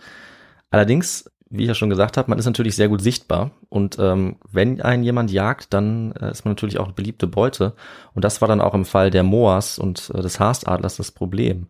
Allerdings, 0.71 1.29
wie 1.51 1.63
ich 1.63 1.69
ja 1.69 1.75
schon 1.75 1.91
gesagt 1.91 2.17
habe, 2.17 2.31
man 2.31 2.39
ist 2.39 2.47
natürlich 2.47 2.77
sehr 2.77 2.89
gut 2.89 3.03
sichtbar 3.03 3.51
und 3.69 3.99
ähm, 3.99 4.37
wenn 4.51 4.81
einen 4.81 5.03
jemand 5.03 5.31
jagt, 5.31 5.75
dann 5.75 6.13
äh, 6.13 6.31
ist 6.31 6.45
man 6.45 6.53
natürlich 6.53 6.79
auch 6.79 6.85
eine 6.85 6.95
beliebte 6.95 7.27
Beute 7.27 7.75
und 8.15 8.25
das 8.25 8.41
war 8.41 8.49
dann 8.49 8.61
auch 8.61 8.75
im 8.75 8.85
Fall 8.85 9.11
der 9.11 9.25
Moas 9.25 9.79
und 9.79 10.11
äh, 10.15 10.23
des 10.23 10.41
Haastadlers 10.41 10.97
das 10.97 11.11
Problem. 11.11 11.67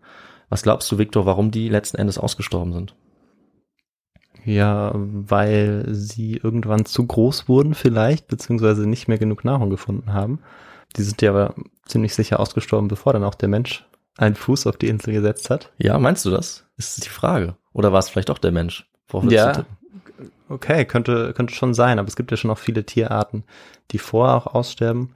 Was 0.50 0.62
glaubst 0.62 0.90
du, 0.92 0.98
Viktor, 0.98 1.26
warum 1.26 1.50
die 1.50 1.68
letzten 1.68 1.96
Endes 1.96 2.18
ausgestorben 2.18 2.72
sind? 2.72 2.94
ja, 4.44 4.92
weil 4.94 5.84
sie 5.90 6.36
irgendwann 6.36 6.84
zu 6.84 7.06
groß 7.06 7.48
wurden 7.48 7.74
vielleicht, 7.74 8.28
beziehungsweise 8.28 8.88
nicht 8.88 9.08
mehr 9.08 9.18
genug 9.18 9.44
Nahrung 9.44 9.70
gefunden 9.70 10.12
haben. 10.12 10.40
Die 10.96 11.02
sind 11.02 11.22
ja 11.22 11.30
aber 11.30 11.54
ziemlich 11.84 12.14
sicher 12.14 12.40
ausgestorben, 12.40 12.88
bevor 12.88 13.12
dann 13.12 13.24
auch 13.24 13.34
der 13.34 13.48
Mensch 13.48 13.86
einen 14.16 14.34
Fuß 14.34 14.66
auf 14.66 14.76
die 14.76 14.88
Insel 14.88 15.14
gesetzt 15.14 15.50
hat. 15.50 15.72
Ja, 15.78 15.98
meinst 15.98 16.24
du 16.24 16.30
das? 16.30 16.66
Ist 16.76 17.04
die 17.04 17.10
Frage. 17.10 17.56
Oder 17.72 17.92
war 17.92 18.00
es 18.00 18.08
vielleicht 18.08 18.28
doch 18.28 18.38
der 18.38 18.52
Mensch? 18.52 18.89
Ja. 19.30 19.64
Okay, 20.48 20.84
könnte, 20.84 21.32
könnte 21.32 21.54
schon 21.54 21.74
sein, 21.74 21.98
aber 21.98 22.08
es 22.08 22.16
gibt 22.16 22.30
ja 22.30 22.36
schon 22.36 22.48
noch 22.48 22.58
viele 22.58 22.84
Tierarten, 22.84 23.44
die 23.92 23.98
vorher 23.98 24.36
auch 24.36 24.46
aussterben. 24.48 25.14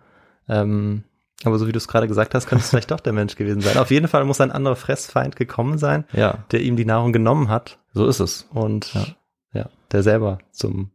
Ähm, 0.48 1.02
aber 1.44 1.58
so 1.58 1.66
wie 1.66 1.72
du 1.72 1.78
es 1.78 1.88
gerade 1.88 2.06
gesagt 2.08 2.34
hast, 2.34 2.46
könnte 2.46 2.62
es 2.62 2.70
vielleicht 2.70 2.90
doch 2.90 3.00
der 3.00 3.12
Mensch 3.12 3.34
gewesen 3.36 3.60
sein. 3.60 3.76
Auf 3.76 3.90
jeden 3.90 4.08
Fall 4.08 4.24
muss 4.24 4.40
ein 4.40 4.52
anderer 4.52 4.76
Fressfeind 4.76 5.36
gekommen 5.36 5.78
sein, 5.78 6.04
Ja, 6.12 6.38
der 6.52 6.60
ihm 6.62 6.76
die 6.76 6.84
Nahrung 6.84 7.12
genommen 7.12 7.48
hat 7.48 7.78
so 7.92 8.06
ist 8.06 8.20
es. 8.20 8.46
und 8.52 8.92
Ja. 8.94 9.04
ja, 9.52 9.68
der 9.92 10.02
selber 10.02 10.38
zum 10.52 10.90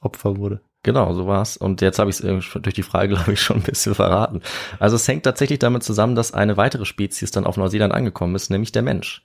Opfer 0.00 0.36
wurde. 0.36 0.60
Genau, 0.82 1.14
so 1.14 1.26
war's. 1.26 1.56
Und 1.56 1.80
jetzt 1.80 1.98
habe 1.98 2.10
ich 2.10 2.20
es 2.20 2.50
durch 2.60 2.74
die 2.74 2.82
Frage, 2.82 3.08
glaube 3.14 3.32
ich, 3.32 3.40
schon 3.40 3.56
ein 3.56 3.62
bisschen 3.62 3.94
verraten. 3.94 4.42
Also 4.78 4.96
es 4.96 5.08
hängt 5.08 5.22
tatsächlich 5.24 5.58
damit 5.60 5.82
zusammen, 5.82 6.14
dass 6.14 6.34
eine 6.34 6.56
weitere 6.56 6.84
Spezies 6.84 7.30
dann 7.30 7.46
auf 7.46 7.56
Neuseeland 7.56 7.94
angekommen 7.94 8.34
ist, 8.34 8.50
nämlich 8.50 8.72
der 8.72 8.82
Mensch. 8.82 9.24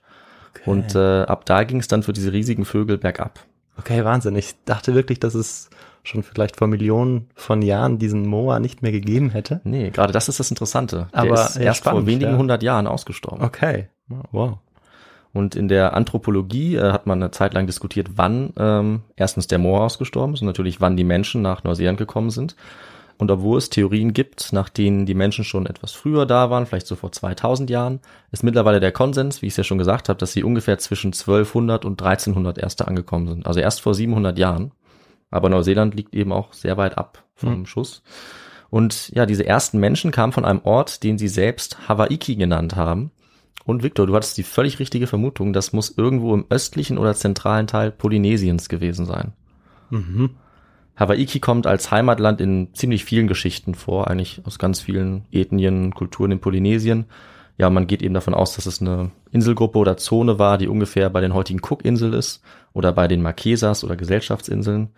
Und 0.66 0.94
äh, 0.94 1.22
ab 1.22 1.46
da 1.46 1.64
ging 1.64 1.80
es 1.80 1.88
dann 1.88 2.02
für 2.02 2.12
diese 2.12 2.32
riesigen 2.32 2.64
Vögel 2.64 2.98
bergab. 2.98 3.40
Okay, 3.78 4.04
Wahnsinn. 4.04 4.36
Ich 4.36 4.54
dachte 4.64 4.94
wirklich, 4.94 5.20
dass 5.20 5.34
es 5.34 5.70
schon 6.02 6.22
vielleicht 6.22 6.56
vor 6.56 6.66
Millionen 6.66 7.28
von 7.34 7.62
Jahren 7.62 7.98
diesen 7.98 8.26
Moa 8.26 8.58
nicht 8.58 8.82
mehr 8.82 8.92
gegeben 8.92 9.30
hätte. 9.30 9.60
Nee, 9.64 9.90
gerade 9.90 10.12
das 10.12 10.28
ist 10.28 10.40
das 10.40 10.50
Interessante. 10.50 11.08
Der 11.12 11.20
Aber, 11.20 11.34
ist 11.34 11.56
ja, 11.56 11.62
erst 11.62 11.82
vor 11.82 11.92
spannend, 11.92 12.08
wenigen 12.08 12.32
ja. 12.32 12.38
hundert 12.38 12.62
Jahren 12.62 12.86
ausgestorben. 12.86 13.44
Okay. 13.44 13.88
Wow. 14.32 14.58
Und 15.32 15.54
in 15.54 15.68
der 15.68 15.94
Anthropologie 15.94 16.76
äh, 16.76 16.92
hat 16.92 17.06
man 17.06 17.22
eine 17.22 17.30
Zeit 17.30 17.54
lang 17.54 17.66
diskutiert, 17.66 18.10
wann 18.16 18.52
ähm, 18.56 19.02
erstens 19.16 19.46
der 19.46 19.58
Moor 19.58 19.82
ausgestorben 19.82 20.34
ist 20.34 20.40
und 20.40 20.46
natürlich 20.46 20.80
wann 20.80 20.96
die 20.96 21.04
Menschen 21.04 21.42
nach 21.42 21.62
Neuseeland 21.62 21.98
gekommen 21.98 22.30
sind. 22.30 22.56
Und 23.20 23.30
obwohl 23.30 23.58
es 23.58 23.68
Theorien 23.68 24.14
gibt, 24.14 24.50
nach 24.54 24.70
denen 24.70 25.04
die 25.04 25.12
Menschen 25.12 25.44
schon 25.44 25.66
etwas 25.66 25.92
früher 25.92 26.24
da 26.24 26.48
waren, 26.48 26.64
vielleicht 26.64 26.86
so 26.86 26.96
vor 26.96 27.12
2000 27.12 27.68
Jahren, 27.68 28.00
ist 28.32 28.42
mittlerweile 28.42 28.80
der 28.80 28.92
Konsens, 28.92 29.42
wie 29.42 29.46
ich 29.46 29.52
es 29.52 29.58
ja 29.58 29.64
schon 29.64 29.76
gesagt 29.76 30.08
habe, 30.08 30.18
dass 30.18 30.32
sie 30.32 30.42
ungefähr 30.42 30.78
zwischen 30.78 31.08
1200 31.08 31.84
und 31.84 32.00
1300 32.00 32.56
erst 32.56 32.80
da 32.80 32.86
angekommen 32.86 33.28
sind. 33.28 33.46
Also 33.46 33.60
erst 33.60 33.82
vor 33.82 33.92
700 33.92 34.38
Jahren. 34.38 34.72
Aber 35.30 35.50
Neuseeland 35.50 35.94
liegt 35.94 36.14
eben 36.14 36.32
auch 36.32 36.54
sehr 36.54 36.78
weit 36.78 36.96
ab 36.96 37.22
vom 37.34 37.56
Hm. 37.56 37.66
Schuss. 37.66 38.02
Und 38.70 39.10
ja, 39.10 39.26
diese 39.26 39.44
ersten 39.44 39.78
Menschen 39.78 40.12
kamen 40.12 40.32
von 40.32 40.46
einem 40.46 40.62
Ort, 40.64 41.02
den 41.02 41.18
sie 41.18 41.28
selbst 41.28 41.90
Hawaiki 41.90 42.36
genannt 42.36 42.74
haben. 42.74 43.10
Und 43.66 43.82
Victor, 43.82 44.06
du 44.06 44.14
hattest 44.14 44.38
die 44.38 44.44
völlig 44.44 44.78
richtige 44.78 45.06
Vermutung, 45.06 45.52
das 45.52 45.74
muss 45.74 45.94
irgendwo 45.94 46.32
im 46.32 46.46
östlichen 46.48 46.96
oder 46.96 47.14
zentralen 47.14 47.66
Teil 47.66 47.90
Polynesiens 47.90 48.70
gewesen 48.70 49.04
sein. 49.04 49.34
Mhm. 49.90 50.30
Hawaiki 51.00 51.40
kommt 51.40 51.66
als 51.66 51.90
Heimatland 51.90 52.42
in 52.42 52.74
ziemlich 52.74 53.06
vielen 53.06 53.26
Geschichten 53.26 53.74
vor, 53.74 54.08
eigentlich 54.08 54.42
aus 54.44 54.58
ganz 54.58 54.80
vielen 54.80 55.24
Ethnien, 55.32 55.94
Kulturen 55.94 56.30
in 56.30 56.40
Polynesien. 56.40 57.06
Ja, 57.56 57.70
man 57.70 57.86
geht 57.86 58.02
eben 58.02 58.14
davon 58.14 58.34
aus, 58.34 58.54
dass 58.54 58.66
es 58.66 58.80
eine 58.80 59.10
Inselgruppe 59.32 59.78
oder 59.78 59.96
Zone 59.96 60.38
war, 60.38 60.58
die 60.58 60.68
ungefähr 60.68 61.08
bei 61.10 61.22
den 61.22 61.34
heutigen 61.34 61.60
Cook-Inseln 61.60 62.12
ist 62.12 62.42
oder 62.74 62.92
bei 62.92 63.08
den 63.08 63.22
Marquesas 63.22 63.82
oder 63.82 63.96
Gesellschaftsinseln. 63.96 64.90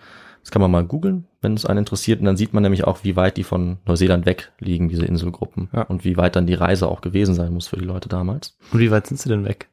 Das 0.43 0.51
kann 0.51 0.61
man 0.61 0.73
mal 0.73 0.85
googeln, 0.85 1.27
wenn 1.41 1.55
es 1.55 1.67
einen 1.67 1.81
interessiert. 1.81 2.19
Und 2.19 2.27
dann 2.27 2.37
sieht 2.37 2.53
man 2.53 2.65
nämlich 2.65 2.85
auch, 2.85 3.05
wie 3.05 3.15
weit 3.15 3.37
die 3.37 3.45
von 3.45 3.79
Neuseeland 3.87 4.27
weg 4.27 4.51
liegen, 4.59 4.89
diese 4.89 5.07
Inselgruppen. 5.07 5.69
Ja. 5.73 5.83
Und 5.83 6.05
wie 6.05 6.17
weit 6.17 6.35
dann 6.35 6.49
die 6.49 6.55
Reise 6.55 6.89
auch 6.89 7.01
gewesen 7.01 7.35
sein 7.35 7.53
muss 7.53 7.69
für 7.69 7.77
die 7.77 7.85
Leute 7.85 8.09
damals. 8.09 8.57
Und 8.73 8.81
wie 8.81 8.91
weit 8.91 9.07
sind 9.07 9.21
sie 9.21 9.29
denn 9.29 9.45
weg? 9.45 9.69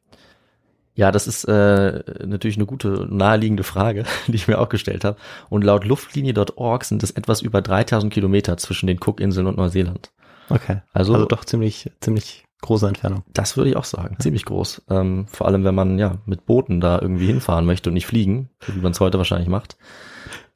Ja, 1.00 1.14
das 1.14 1.28
ist 1.28 1.46
äh, 1.46 2.04
natürlich 2.26 2.58
eine 2.58 2.66
gute, 2.66 3.08
naheliegende 3.10 3.64
Frage, 3.64 4.04
die 4.28 4.36
ich 4.36 4.50
mir 4.50 4.60
auch 4.60 4.68
gestellt 4.68 5.06
habe. 5.06 5.16
Und 5.50 5.64
laut 5.64 5.86
Luftlinie.org 5.86 6.84
sind 6.84 7.04
es 7.04 7.12
etwas 7.12 7.42
über 7.42 7.62
3000 7.62 8.12
Kilometer 8.12 8.58
zwischen 8.58 8.88
den 8.88 9.00
Cookinseln 9.00 9.48
und 9.48 9.56
Neuseeland. 9.56 10.12
Okay. 10.50 10.82
Also- 10.92 11.14
Also, 11.14 11.26
doch 11.26 11.46
ziemlich, 11.46 11.90
ziemlich 12.02 12.44
große 12.62 12.86
Entfernung. 12.86 13.24
Das 13.32 13.56
würde 13.56 13.70
ich 13.70 13.78
auch 13.78 13.86
sagen, 13.86 14.18
ziemlich 14.20 14.44
groß. 14.44 14.82
Ähm, 14.90 15.28
vor 15.32 15.48
allem, 15.48 15.64
wenn 15.64 15.74
man 15.74 15.98
ja 16.00 16.18
mit 16.26 16.46
Booten 16.46 16.82
da 16.82 17.00
irgendwie 17.02 17.28
hinfahren 17.28 17.66
möchte 17.66 17.90
und 17.90 17.94
nicht 17.94 18.06
fliegen, 18.08 18.50
wie 18.68 18.82
man 18.82 18.92
es 18.92 19.00
heute 19.00 19.18
wahrscheinlich 19.18 19.48
macht. 19.48 19.78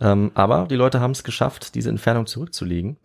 Ähm, 0.01 0.32
aber 0.34 0.67
die 0.69 0.75
Leute 0.75 0.99
haben 0.99 1.12
es 1.12 1.23
geschafft, 1.23 1.73
diese 1.75 1.89
Entfernung 1.89 2.25
zurückzulegen. 2.25 2.97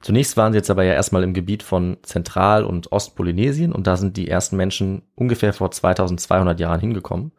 Zunächst 0.00 0.36
waren 0.36 0.52
sie 0.52 0.58
jetzt 0.58 0.70
aber 0.70 0.84
ja 0.84 0.92
erstmal 0.92 1.22
im 1.22 1.34
Gebiet 1.34 1.62
von 1.62 1.96
Zentral- 2.02 2.64
und 2.64 2.92
Ostpolynesien 2.92 3.72
und 3.72 3.86
da 3.86 3.96
sind 3.96 4.16
die 4.16 4.28
ersten 4.28 4.56
Menschen 4.56 5.02
ungefähr 5.14 5.52
vor 5.52 5.70
2200 5.70 6.60
Jahren 6.60 6.80
hingekommen. 6.80 7.32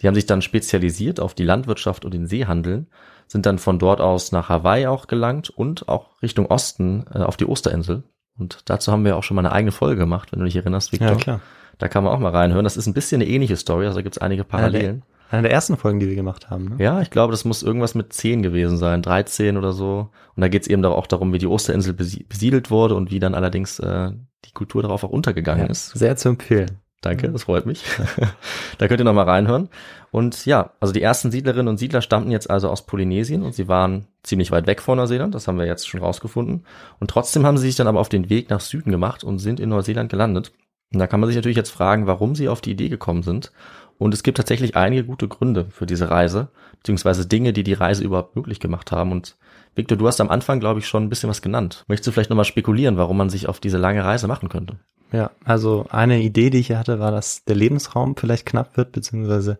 Die 0.00 0.06
haben 0.06 0.14
sich 0.14 0.26
dann 0.26 0.42
spezialisiert 0.42 1.20
auf 1.20 1.34
die 1.34 1.44
Landwirtschaft 1.44 2.04
und 2.04 2.14
den 2.14 2.26
Seehandel, 2.26 2.86
sind 3.26 3.46
dann 3.46 3.58
von 3.58 3.78
dort 3.78 4.00
aus 4.00 4.30
nach 4.30 4.48
Hawaii 4.48 4.86
auch 4.86 5.06
gelangt 5.08 5.50
und 5.50 5.88
auch 5.88 6.22
Richtung 6.22 6.46
Osten 6.46 7.06
äh, 7.12 7.18
auf 7.18 7.36
die 7.36 7.46
Osterinsel. 7.46 8.04
Und 8.38 8.60
dazu 8.66 8.92
haben 8.92 9.04
wir 9.04 9.16
auch 9.16 9.22
schon 9.22 9.34
mal 9.34 9.44
eine 9.44 9.52
eigene 9.52 9.72
Folge 9.72 10.00
gemacht, 10.00 10.32
wenn 10.32 10.40
du 10.40 10.44
dich 10.44 10.56
erinnerst, 10.56 10.92
Victor. 10.92 11.16
klar. 11.16 11.40
Da 11.78 11.88
kann 11.88 12.04
man 12.04 12.12
auch 12.12 12.18
mal 12.18 12.30
reinhören. 12.30 12.64
Das 12.64 12.76
ist 12.76 12.86
ein 12.86 12.94
bisschen 12.94 13.20
eine 13.20 13.30
ähnliche 13.30 13.56
Story, 13.56 13.86
also 13.86 13.96
da 13.98 14.02
gibt 14.02 14.16
es 14.16 14.22
einige 14.22 14.44
Parallelen. 14.44 15.02
Eine 15.30 15.42
der 15.42 15.50
ersten 15.50 15.76
Folgen, 15.76 15.98
die 16.00 16.08
wir 16.08 16.14
gemacht 16.14 16.50
haben. 16.50 16.76
Ne? 16.76 16.84
Ja, 16.84 17.00
ich 17.00 17.10
glaube, 17.10 17.32
das 17.32 17.44
muss 17.44 17.62
irgendwas 17.62 17.94
mit 17.94 18.12
10 18.12 18.42
gewesen 18.42 18.76
sein, 18.76 19.02
13 19.02 19.56
oder 19.56 19.72
so. 19.72 20.10
Und 20.34 20.40
da 20.40 20.48
geht 20.48 20.62
es 20.62 20.68
eben 20.68 20.84
auch 20.84 21.06
darum, 21.06 21.32
wie 21.32 21.38
die 21.38 21.46
Osterinsel 21.46 21.94
besi- 21.94 22.26
besiedelt 22.28 22.70
wurde 22.70 22.94
und 22.94 23.10
wie 23.10 23.18
dann 23.18 23.34
allerdings 23.34 23.78
äh, 23.78 24.12
die 24.44 24.52
Kultur 24.52 24.82
darauf 24.82 25.02
auch 25.04 25.10
untergegangen 25.10 25.64
Ja, 25.66 25.70
ist. 25.70 25.90
Sehr 25.90 26.16
zu 26.16 26.28
empfehlen. 26.30 26.78
Danke, 27.02 27.30
das 27.30 27.44
freut 27.44 27.66
mich. 27.66 27.84
da 28.78 28.88
könnt 28.88 29.00
ihr 29.00 29.04
noch 29.04 29.12
mal 29.12 29.28
reinhören. 29.28 29.68
Und 30.10 30.46
ja, 30.46 30.72
also 30.80 30.92
die 30.92 31.02
ersten 31.02 31.30
Siedlerinnen 31.30 31.68
und 31.68 31.78
Siedler 31.78 32.00
stammten 32.00 32.30
jetzt 32.30 32.48
also 32.48 32.70
aus 32.70 32.86
Polynesien 32.86 33.42
und 33.42 33.54
sie 33.54 33.68
waren 33.68 34.06
ziemlich 34.22 34.50
weit 34.50 34.66
weg 34.66 34.80
von 34.80 34.96
Neuseeland, 34.96 35.34
das 35.34 35.46
haben 35.46 35.58
wir 35.58 35.66
jetzt 35.66 35.88
schon 35.88 36.00
rausgefunden. 36.00 36.64
Und 36.98 37.10
trotzdem 37.10 37.44
haben 37.44 37.58
sie 37.58 37.66
sich 37.66 37.76
dann 37.76 37.86
aber 37.86 38.00
auf 38.00 38.08
den 38.08 38.30
Weg 38.30 38.48
nach 38.50 38.60
Süden 38.60 38.90
gemacht 38.90 39.24
und 39.24 39.38
sind 39.38 39.60
in 39.60 39.68
Neuseeland 39.68 40.10
gelandet. 40.10 40.52
Und 40.92 41.00
da 41.00 41.06
kann 41.06 41.20
man 41.20 41.26
sich 41.28 41.36
natürlich 41.36 41.56
jetzt 41.56 41.70
fragen, 41.70 42.06
warum 42.06 42.34
sie 42.34 42.48
auf 42.48 42.60
die 42.60 42.70
Idee 42.70 42.88
gekommen 42.88 43.22
sind. 43.22 43.52
Und 43.98 44.12
es 44.14 44.22
gibt 44.22 44.36
tatsächlich 44.36 44.76
einige 44.76 45.04
gute 45.04 45.26
Gründe 45.28 45.66
für 45.70 45.86
diese 45.86 46.10
Reise, 46.10 46.48
beziehungsweise 46.78 47.26
Dinge, 47.26 47.52
die 47.52 47.62
die 47.64 47.72
Reise 47.72 48.04
überhaupt 48.04 48.36
möglich 48.36 48.60
gemacht 48.60 48.92
haben. 48.92 49.10
Und 49.12 49.36
Victor, 49.74 49.96
du 49.96 50.06
hast 50.06 50.20
am 50.20 50.30
Anfang, 50.30 50.60
glaube 50.60 50.80
ich, 50.80 50.86
schon 50.88 51.04
ein 51.04 51.08
bisschen 51.08 51.30
was 51.30 51.40
genannt. 51.42 51.84
Möchtest 51.88 52.08
du 52.08 52.12
vielleicht 52.12 52.30
nochmal 52.30 52.44
spekulieren, 52.44 52.96
warum 52.98 53.16
man 53.16 53.30
sich 53.30 53.48
auf 53.48 53.58
diese 53.60 53.78
lange 53.78 54.04
Reise 54.04 54.26
machen 54.28 54.48
könnte? 54.48 54.76
Ja, 55.12 55.30
also 55.44 55.86
eine 55.90 56.20
Idee, 56.20 56.50
die 56.50 56.58
ich 56.58 56.66
hier 56.66 56.78
hatte, 56.78 56.98
war, 56.98 57.10
dass 57.10 57.44
der 57.44 57.56
Lebensraum 57.56 58.16
vielleicht 58.16 58.44
knapp 58.44 58.76
wird, 58.76 58.92
beziehungsweise 58.92 59.58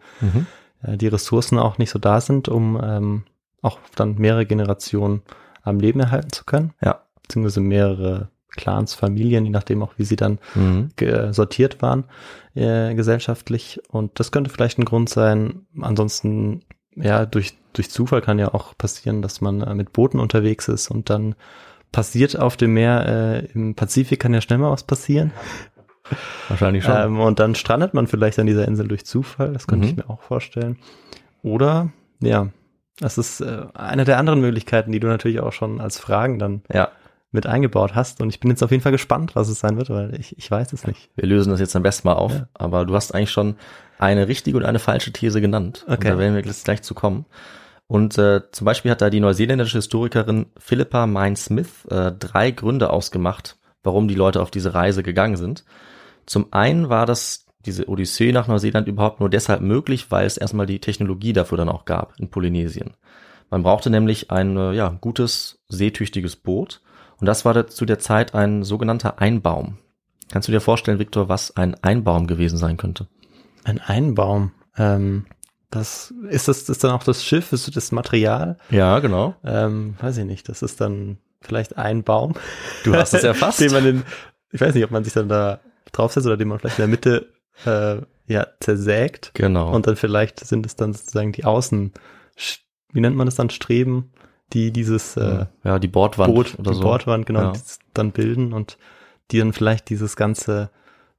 äh, 0.82 0.96
die 0.96 1.06
Ressourcen 1.08 1.58
auch 1.58 1.78
nicht 1.78 1.90
so 1.90 1.98
da 1.98 2.20
sind, 2.20 2.48
um 2.48 2.80
ähm, 2.82 3.22
auch 3.62 3.78
dann 3.94 4.16
mehrere 4.16 4.44
Generationen 4.44 5.22
am 5.62 5.80
Leben 5.80 6.00
erhalten 6.00 6.30
zu 6.32 6.44
können, 6.44 6.72
Ja. 6.82 7.00
beziehungsweise 7.22 7.60
mehrere 7.60 8.28
Clans, 8.56 8.94
Familien, 8.94 9.44
je 9.44 9.50
nachdem 9.50 9.82
auch, 9.82 9.92
wie 9.96 10.04
sie 10.04 10.16
dann 10.16 10.38
Mhm. 10.54 10.88
sortiert 11.32 11.80
waren 11.82 12.04
äh, 12.54 12.94
gesellschaftlich. 12.94 13.80
Und 13.88 14.18
das 14.18 14.32
könnte 14.32 14.50
vielleicht 14.50 14.78
ein 14.78 14.84
Grund 14.84 15.08
sein. 15.08 15.66
Ansonsten, 15.80 16.62
ja, 16.94 17.26
durch, 17.26 17.56
durch 17.74 17.90
Zufall 17.90 18.22
kann 18.22 18.38
ja 18.38 18.52
auch 18.54 18.76
passieren, 18.76 19.22
dass 19.22 19.40
man 19.40 19.60
äh, 19.60 19.74
mit 19.74 19.92
Booten 19.92 20.18
unterwegs 20.18 20.68
ist 20.68 20.90
und 20.90 21.10
dann 21.10 21.34
passiert 21.92 22.38
auf 22.38 22.56
dem 22.56 22.74
Meer, 22.74 23.06
äh, 23.06 23.46
im 23.52 23.74
Pazifik 23.74 24.20
kann 24.20 24.34
ja 24.34 24.40
schnell 24.40 24.58
mal 24.58 24.70
was 24.72 24.82
passieren. 24.84 25.30
Wahrscheinlich 26.48 26.84
schon. 26.84 26.96
Ähm, 26.96 27.20
und 27.20 27.38
dann 27.40 27.54
strandet 27.54 27.92
man 27.94 28.06
vielleicht 28.06 28.38
an 28.38 28.46
dieser 28.46 28.66
Insel 28.66 28.86
durch 28.88 29.04
Zufall. 29.04 29.52
Das 29.52 29.66
könnte 29.66 29.86
Mhm. 29.86 29.90
ich 29.90 29.96
mir 29.96 30.10
auch 30.10 30.20
vorstellen. 30.22 30.78
Oder, 31.42 31.90
ja, 32.20 32.48
das 32.98 33.18
ist 33.18 33.40
äh, 33.40 33.66
eine 33.74 34.04
der 34.04 34.18
anderen 34.18 34.40
Möglichkeiten, 34.40 34.92
die 34.92 35.00
du 35.00 35.06
natürlich 35.08 35.40
auch 35.40 35.52
schon 35.52 35.80
als 35.80 35.98
Fragen 35.98 36.38
dann 36.38 36.62
ja. 36.72 36.88
Mit 37.36 37.46
eingebaut 37.46 37.94
hast. 37.94 38.20
Und 38.20 38.30
ich 38.30 38.40
bin 38.40 38.50
jetzt 38.50 38.62
auf 38.62 38.72
jeden 38.72 38.82
Fall 38.82 38.92
gespannt, 38.92 39.36
was 39.36 39.48
es 39.48 39.60
sein 39.60 39.76
wird, 39.76 39.90
weil 39.90 40.18
ich, 40.18 40.36
ich 40.36 40.50
weiß 40.50 40.72
es 40.72 40.86
nicht. 40.86 41.10
Wir 41.14 41.28
lösen 41.28 41.50
das 41.50 41.60
jetzt 41.60 41.76
am 41.76 41.84
besten 41.84 42.08
mal 42.08 42.14
auf. 42.14 42.32
Ja. 42.32 42.48
Aber 42.54 42.84
du 42.84 42.94
hast 42.94 43.14
eigentlich 43.14 43.30
schon 43.30 43.54
eine 43.98 44.26
richtige 44.26 44.56
und 44.56 44.64
eine 44.64 44.80
falsche 44.80 45.12
These 45.12 45.40
genannt. 45.40 45.84
Und 45.86 45.94
Okay. 45.94 46.08
da 46.08 46.18
werden 46.18 46.34
wir 46.34 46.42
jetzt 46.42 46.64
gleich 46.64 46.82
zu 46.82 46.94
kommen. 46.94 47.26
Und 47.86 48.18
äh, 48.18 48.40
zum 48.50 48.64
Beispiel 48.64 48.90
hat 48.90 49.00
da 49.00 49.10
die 49.10 49.20
neuseeländische 49.20 49.78
Historikerin 49.78 50.46
Philippa 50.58 51.06
Mine 51.06 51.36
Smith 51.36 51.84
äh, 51.88 52.10
drei 52.10 52.50
Gründe 52.50 52.90
ausgemacht, 52.90 53.56
warum 53.84 54.08
die 54.08 54.16
Leute 54.16 54.42
auf 54.42 54.50
diese 54.50 54.74
Reise 54.74 55.04
gegangen 55.04 55.36
sind. 55.36 55.64
Zum 56.26 56.52
einen 56.52 56.88
war 56.88 57.06
das 57.06 57.46
diese 57.64 57.88
Odyssee 57.88 58.32
nach 58.32 58.48
Neuseeland 58.48 58.88
überhaupt 58.88 59.20
nur 59.20 59.30
deshalb 59.30 59.60
möglich, 59.60 60.10
weil 60.10 60.26
es 60.26 60.36
erstmal 60.36 60.66
die 60.66 60.80
Technologie 60.80 61.32
dafür 61.32 61.58
dann 61.58 61.68
auch 61.68 61.84
gab 61.84 62.14
in 62.18 62.28
Polynesien. 62.28 62.94
Man 63.50 63.62
brauchte 63.62 63.90
nämlich 63.90 64.30
ein 64.30 64.56
äh, 64.56 64.72
ja, 64.72 64.88
gutes, 65.00 65.60
seetüchtiges 65.68 66.36
Boot. 66.36 66.80
Und 67.20 67.26
das 67.26 67.44
war 67.44 67.66
zu 67.66 67.86
der 67.86 67.98
Zeit 67.98 68.34
ein 68.34 68.62
sogenannter 68.62 69.20
Einbaum. 69.20 69.78
Kannst 70.30 70.48
du 70.48 70.52
dir 70.52 70.60
vorstellen, 70.60 70.98
Viktor, 70.98 71.28
was 71.28 71.56
ein 71.56 71.74
Einbaum 71.82 72.26
gewesen 72.26 72.58
sein 72.58 72.76
könnte? 72.76 73.06
Ein 73.64 73.80
Einbaum. 73.80 74.52
Ähm, 74.76 75.26
das, 75.70 76.12
ist 76.28 76.48
das, 76.48 76.68
ist 76.68 76.84
dann 76.84 76.90
auch 76.92 77.02
das 77.02 77.24
Schiff, 77.24 77.52
ist 77.52 77.74
das 77.74 77.92
Material? 77.92 78.56
Ja, 78.70 78.98
genau. 78.98 79.34
Ähm, 79.44 79.96
weiß 80.00 80.18
ich 80.18 80.24
nicht. 80.24 80.48
Das 80.48 80.62
ist 80.62 80.80
dann 80.80 81.18
vielleicht 81.40 81.78
ein 81.78 82.02
Baum. 82.02 82.34
Du 82.84 82.94
hast 82.94 83.14
es 83.14 83.24
erfasst. 83.24 83.60
den 83.60 83.72
man 83.72 83.86
in, 83.86 84.02
ich 84.50 84.60
weiß 84.60 84.74
nicht, 84.74 84.84
ob 84.84 84.90
man 84.90 85.04
sich 85.04 85.12
dann 85.12 85.28
da 85.28 85.60
draufsetzt 85.92 86.26
oder 86.26 86.36
den 86.36 86.48
man 86.48 86.58
vielleicht 86.58 86.78
in 86.78 86.82
der 86.82 86.88
Mitte 86.88 87.32
äh, 87.64 88.02
ja, 88.26 88.46
zersägt. 88.60 89.32
Genau. 89.34 89.72
Und 89.72 89.86
dann 89.86 89.96
vielleicht 89.96 90.40
sind 90.40 90.66
es 90.66 90.76
dann 90.76 90.92
sozusagen 90.92 91.32
die 91.32 91.44
Außen, 91.44 91.92
wie 92.92 93.00
nennt 93.00 93.16
man 93.16 93.26
das 93.26 93.36
dann, 93.36 93.50
Streben, 93.50 94.12
die 94.52 94.70
dieses 94.72 95.16
äh, 95.16 95.46
ja, 95.64 95.78
die 95.78 95.88
Bordwand 95.88 96.34
Boot, 96.34 96.58
oder 96.58 96.70
die 96.70 96.76
so. 96.76 96.82
Bordwand, 96.82 97.26
genau, 97.26 97.40
Ja. 97.40 97.52
dann 97.94 98.12
bilden 98.12 98.52
und 98.52 98.78
die 99.30 99.38
dann 99.38 99.52
vielleicht 99.52 99.90
dieses 99.90 100.16
ganze 100.16 100.70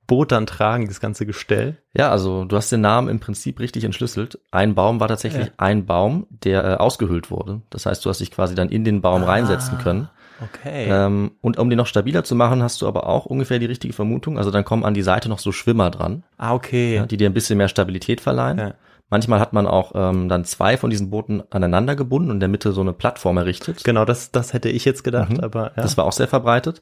Boot 0.07 0.31
dann 0.31 0.45
tragen, 0.47 0.83
dieses 0.85 1.01
ganze 1.01 1.25
Gestell. 1.25 1.77
Ja, 1.93 2.09
also 2.11 2.45
du 2.45 2.55
hast 2.55 2.71
den 2.71 2.79
Namen 2.79 3.09
im 3.09 3.19
Prinzip 3.19 3.59
richtig 3.59 3.83
entschlüsselt. 3.83 4.39
Ein 4.51 4.73
Baum 4.73 5.01
war 5.01 5.09
tatsächlich 5.09 5.47
Ja. 5.47 5.51
ein 5.57 5.85
Baum, 5.85 6.27
der 6.29 6.63
äh, 6.63 6.73
ausgehöhlt 6.75 7.29
wurde. 7.29 7.61
Das 7.69 7.85
heißt, 7.85 8.05
du 8.05 8.09
hast 8.09 8.19
dich 8.21 8.31
quasi 8.31 8.55
dann 8.55 8.69
in 8.69 8.85
den 8.85 9.01
Baum 9.01 9.23
reinsetzen 9.23 9.77
können. 9.79 10.07
Okay. 10.41 10.87
Ähm, 10.89 11.31
und 11.41 11.57
um 11.57 11.69
den 11.69 11.77
noch 11.77 11.87
stabiler 11.87 12.23
zu 12.23 12.35
machen, 12.35 12.61
hast 12.63 12.81
du 12.81 12.87
aber 12.87 13.07
auch 13.07 13.25
ungefähr 13.25 13.59
die 13.59 13.65
richtige 13.65 13.93
Vermutung. 13.93 14.37
Also 14.37 14.51
dann 14.51 14.63
kommen 14.63 14.85
an 14.85 14.93
die 14.93 15.01
Seite 15.01 15.27
noch 15.29 15.39
so 15.39 15.51
Schwimmer 15.51 15.89
dran, 15.89 16.23
ah, 16.37 16.53
okay. 16.53 16.95
ja, 16.95 17.05
die 17.05 17.17
dir 17.17 17.27
ein 17.29 17.33
bisschen 17.33 17.57
mehr 17.57 17.67
Stabilität 17.67 18.21
verleihen. 18.21 18.57
Ja. 18.59 18.73
Manchmal 19.09 19.39
hat 19.39 19.53
man 19.53 19.67
auch 19.67 19.93
ähm, 19.95 20.27
dann 20.27 20.43
zwei 20.43 20.75
von 20.75 20.89
diesen 20.89 21.09
Booten 21.09 21.41
aneinander 21.49 21.95
gebunden 21.95 22.29
und 22.29 22.35
in 22.37 22.39
der 22.41 22.49
Mitte 22.49 22.73
so 22.73 22.81
eine 22.81 22.91
Plattform 22.93 23.37
errichtet. 23.37 23.83
Genau, 23.85 24.03
das, 24.03 24.31
das 24.31 24.51
hätte 24.53 24.67
ich 24.69 24.83
jetzt 24.83 25.03
gedacht, 25.03 25.31
Mhm. 25.31 25.39
aber 25.39 25.67
ja. 25.77 25.83
Das 25.83 25.97
war 25.97 26.03
auch 26.05 26.11
sehr 26.11 26.27
verbreitet. 26.27 26.81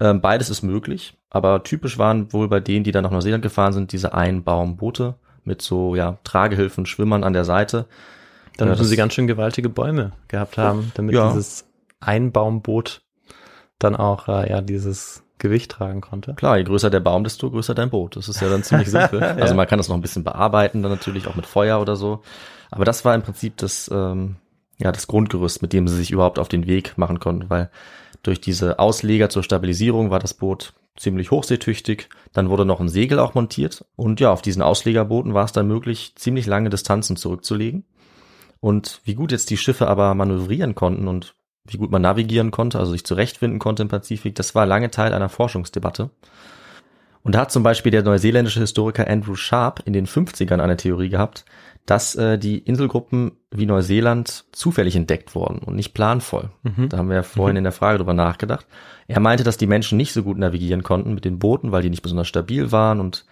Ähm, 0.00 0.20
beides 0.22 0.48
ist 0.50 0.62
möglich, 0.62 1.16
aber 1.30 1.62
typisch 1.64 1.98
waren 1.98 2.32
wohl 2.32 2.48
bei 2.48 2.60
denen, 2.60 2.84
die 2.84 2.92
dann 2.92 3.02
nach 3.04 3.10
Neuseeland 3.10 3.42
gefahren 3.42 3.72
sind, 3.74 3.92
diese 3.92 4.14
Einbaumboote 4.14 5.14
mit 5.44 5.60
so 5.62 5.94
ja 5.94 6.18
Tragehilfen, 6.24 6.86
Schwimmern 6.86 7.24
an 7.24 7.32
der 7.34 7.44
Seite. 7.44 7.86
dann 8.56 8.68
ja, 8.68 8.72
müssen 8.74 8.84
sie 8.86 8.96
ganz 8.96 9.12
schön 9.12 9.26
gewaltige 9.26 9.68
Bäume 9.68 10.12
gehabt 10.28 10.56
haben, 10.56 10.92
damit 10.94 11.14
Ja. 11.14 11.28
dieses 11.28 11.66
Einbaumboot 12.00 13.02
dann 13.78 13.96
auch 13.96 14.28
äh, 14.28 14.48
ja 14.50 14.60
dieses 14.62 15.22
Gewicht 15.38 15.70
tragen 15.70 16.00
konnte. 16.00 16.34
Klar, 16.34 16.58
je 16.58 16.64
größer 16.64 16.90
der 16.90 17.00
Baum, 17.00 17.24
desto 17.24 17.50
größer 17.50 17.74
dein 17.74 17.90
Boot. 17.90 18.16
Das 18.16 18.28
ist 18.28 18.40
ja 18.40 18.48
dann 18.48 18.62
ziemlich 18.62 18.90
simpel. 18.90 19.22
Also 19.40 19.54
man 19.54 19.66
kann 19.66 19.78
das 19.78 19.88
noch 19.88 19.96
ein 19.96 20.02
bisschen 20.02 20.24
bearbeiten, 20.24 20.82
dann 20.82 20.92
natürlich 20.92 21.26
auch 21.26 21.34
mit 21.34 21.46
Feuer 21.46 21.80
oder 21.80 21.96
so. 21.96 22.22
Aber 22.70 22.84
das 22.84 23.04
war 23.04 23.14
im 23.14 23.22
Prinzip 23.22 23.56
das, 23.58 23.90
ähm, 23.92 24.36
ja, 24.78 24.92
das 24.92 25.06
Grundgerüst, 25.06 25.62
mit 25.62 25.72
dem 25.72 25.88
sie 25.88 25.96
sich 25.96 26.10
überhaupt 26.10 26.38
auf 26.38 26.48
den 26.48 26.66
Weg 26.66 26.96
machen 26.96 27.20
konnten, 27.20 27.50
weil 27.50 27.70
durch 28.22 28.40
diese 28.40 28.78
Ausleger 28.78 29.30
zur 29.30 29.42
Stabilisierung 29.42 30.10
war 30.10 30.18
das 30.18 30.34
Boot 30.34 30.74
ziemlich 30.96 31.30
hochseetüchtig. 31.30 32.08
Dann 32.32 32.48
wurde 32.48 32.64
noch 32.64 32.80
ein 32.80 32.88
Segel 32.88 33.18
auch 33.18 33.34
montiert. 33.34 33.84
Und 33.94 34.20
ja, 34.20 34.32
auf 34.32 34.42
diesen 34.42 34.62
Auslegerbooten 34.62 35.34
war 35.34 35.44
es 35.44 35.52
dann 35.52 35.68
möglich, 35.68 36.14
ziemlich 36.16 36.46
lange 36.46 36.70
Distanzen 36.70 37.16
zurückzulegen. 37.16 37.84
Und 38.60 39.00
wie 39.04 39.14
gut 39.14 39.32
jetzt 39.32 39.50
die 39.50 39.58
Schiffe 39.58 39.86
aber 39.86 40.14
manövrieren 40.14 40.74
konnten 40.74 41.08
und 41.08 41.35
wie 41.66 41.76
gut 41.76 41.90
man 41.90 42.02
navigieren 42.02 42.50
konnte, 42.50 42.78
also 42.78 42.92
sich 42.92 43.04
zurechtfinden 43.04 43.58
konnte 43.58 43.82
im 43.82 43.88
Pazifik, 43.88 44.34
das 44.34 44.54
war 44.54 44.66
lange 44.66 44.90
Teil 44.90 45.12
einer 45.12 45.28
Forschungsdebatte. 45.28 46.10
Und 47.22 47.34
da 47.34 47.40
hat 47.40 47.50
zum 47.50 47.64
Beispiel 47.64 47.90
der 47.90 48.04
neuseeländische 48.04 48.60
Historiker 48.60 49.08
Andrew 49.08 49.34
Sharp 49.34 49.82
in 49.84 49.92
den 49.92 50.06
50ern 50.06 50.60
eine 50.60 50.76
Theorie 50.76 51.08
gehabt, 51.08 51.44
dass 51.84 52.14
äh, 52.14 52.38
die 52.38 52.58
Inselgruppen 52.58 53.32
wie 53.50 53.66
Neuseeland 53.66 54.44
zufällig 54.52 54.94
entdeckt 54.94 55.34
wurden 55.34 55.58
und 55.58 55.74
nicht 55.74 55.92
planvoll. 55.92 56.50
Mhm. 56.62 56.88
Da 56.88 56.98
haben 56.98 57.08
wir 57.08 57.16
ja 57.16 57.22
vorhin 57.24 57.56
in 57.56 57.64
der 57.64 57.72
Frage 57.72 57.98
drüber 57.98 58.14
nachgedacht. 58.14 58.66
Er 59.08 59.20
meinte, 59.20 59.44
dass 59.44 59.56
die 59.56 59.66
Menschen 59.66 59.96
nicht 59.96 60.12
so 60.12 60.22
gut 60.22 60.38
navigieren 60.38 60.84
konnten 60.84 61.14
mit 61.14 61.24
den 61.24 61.38
Booten, 61.38 61.72
weil 61.72 61.82
die 61.82 61.90
nicht 61.90 62.02
besonders 62.02 62.28
stabil 62.28 62.70
waren 62.70 63.00
und 63.00 63.24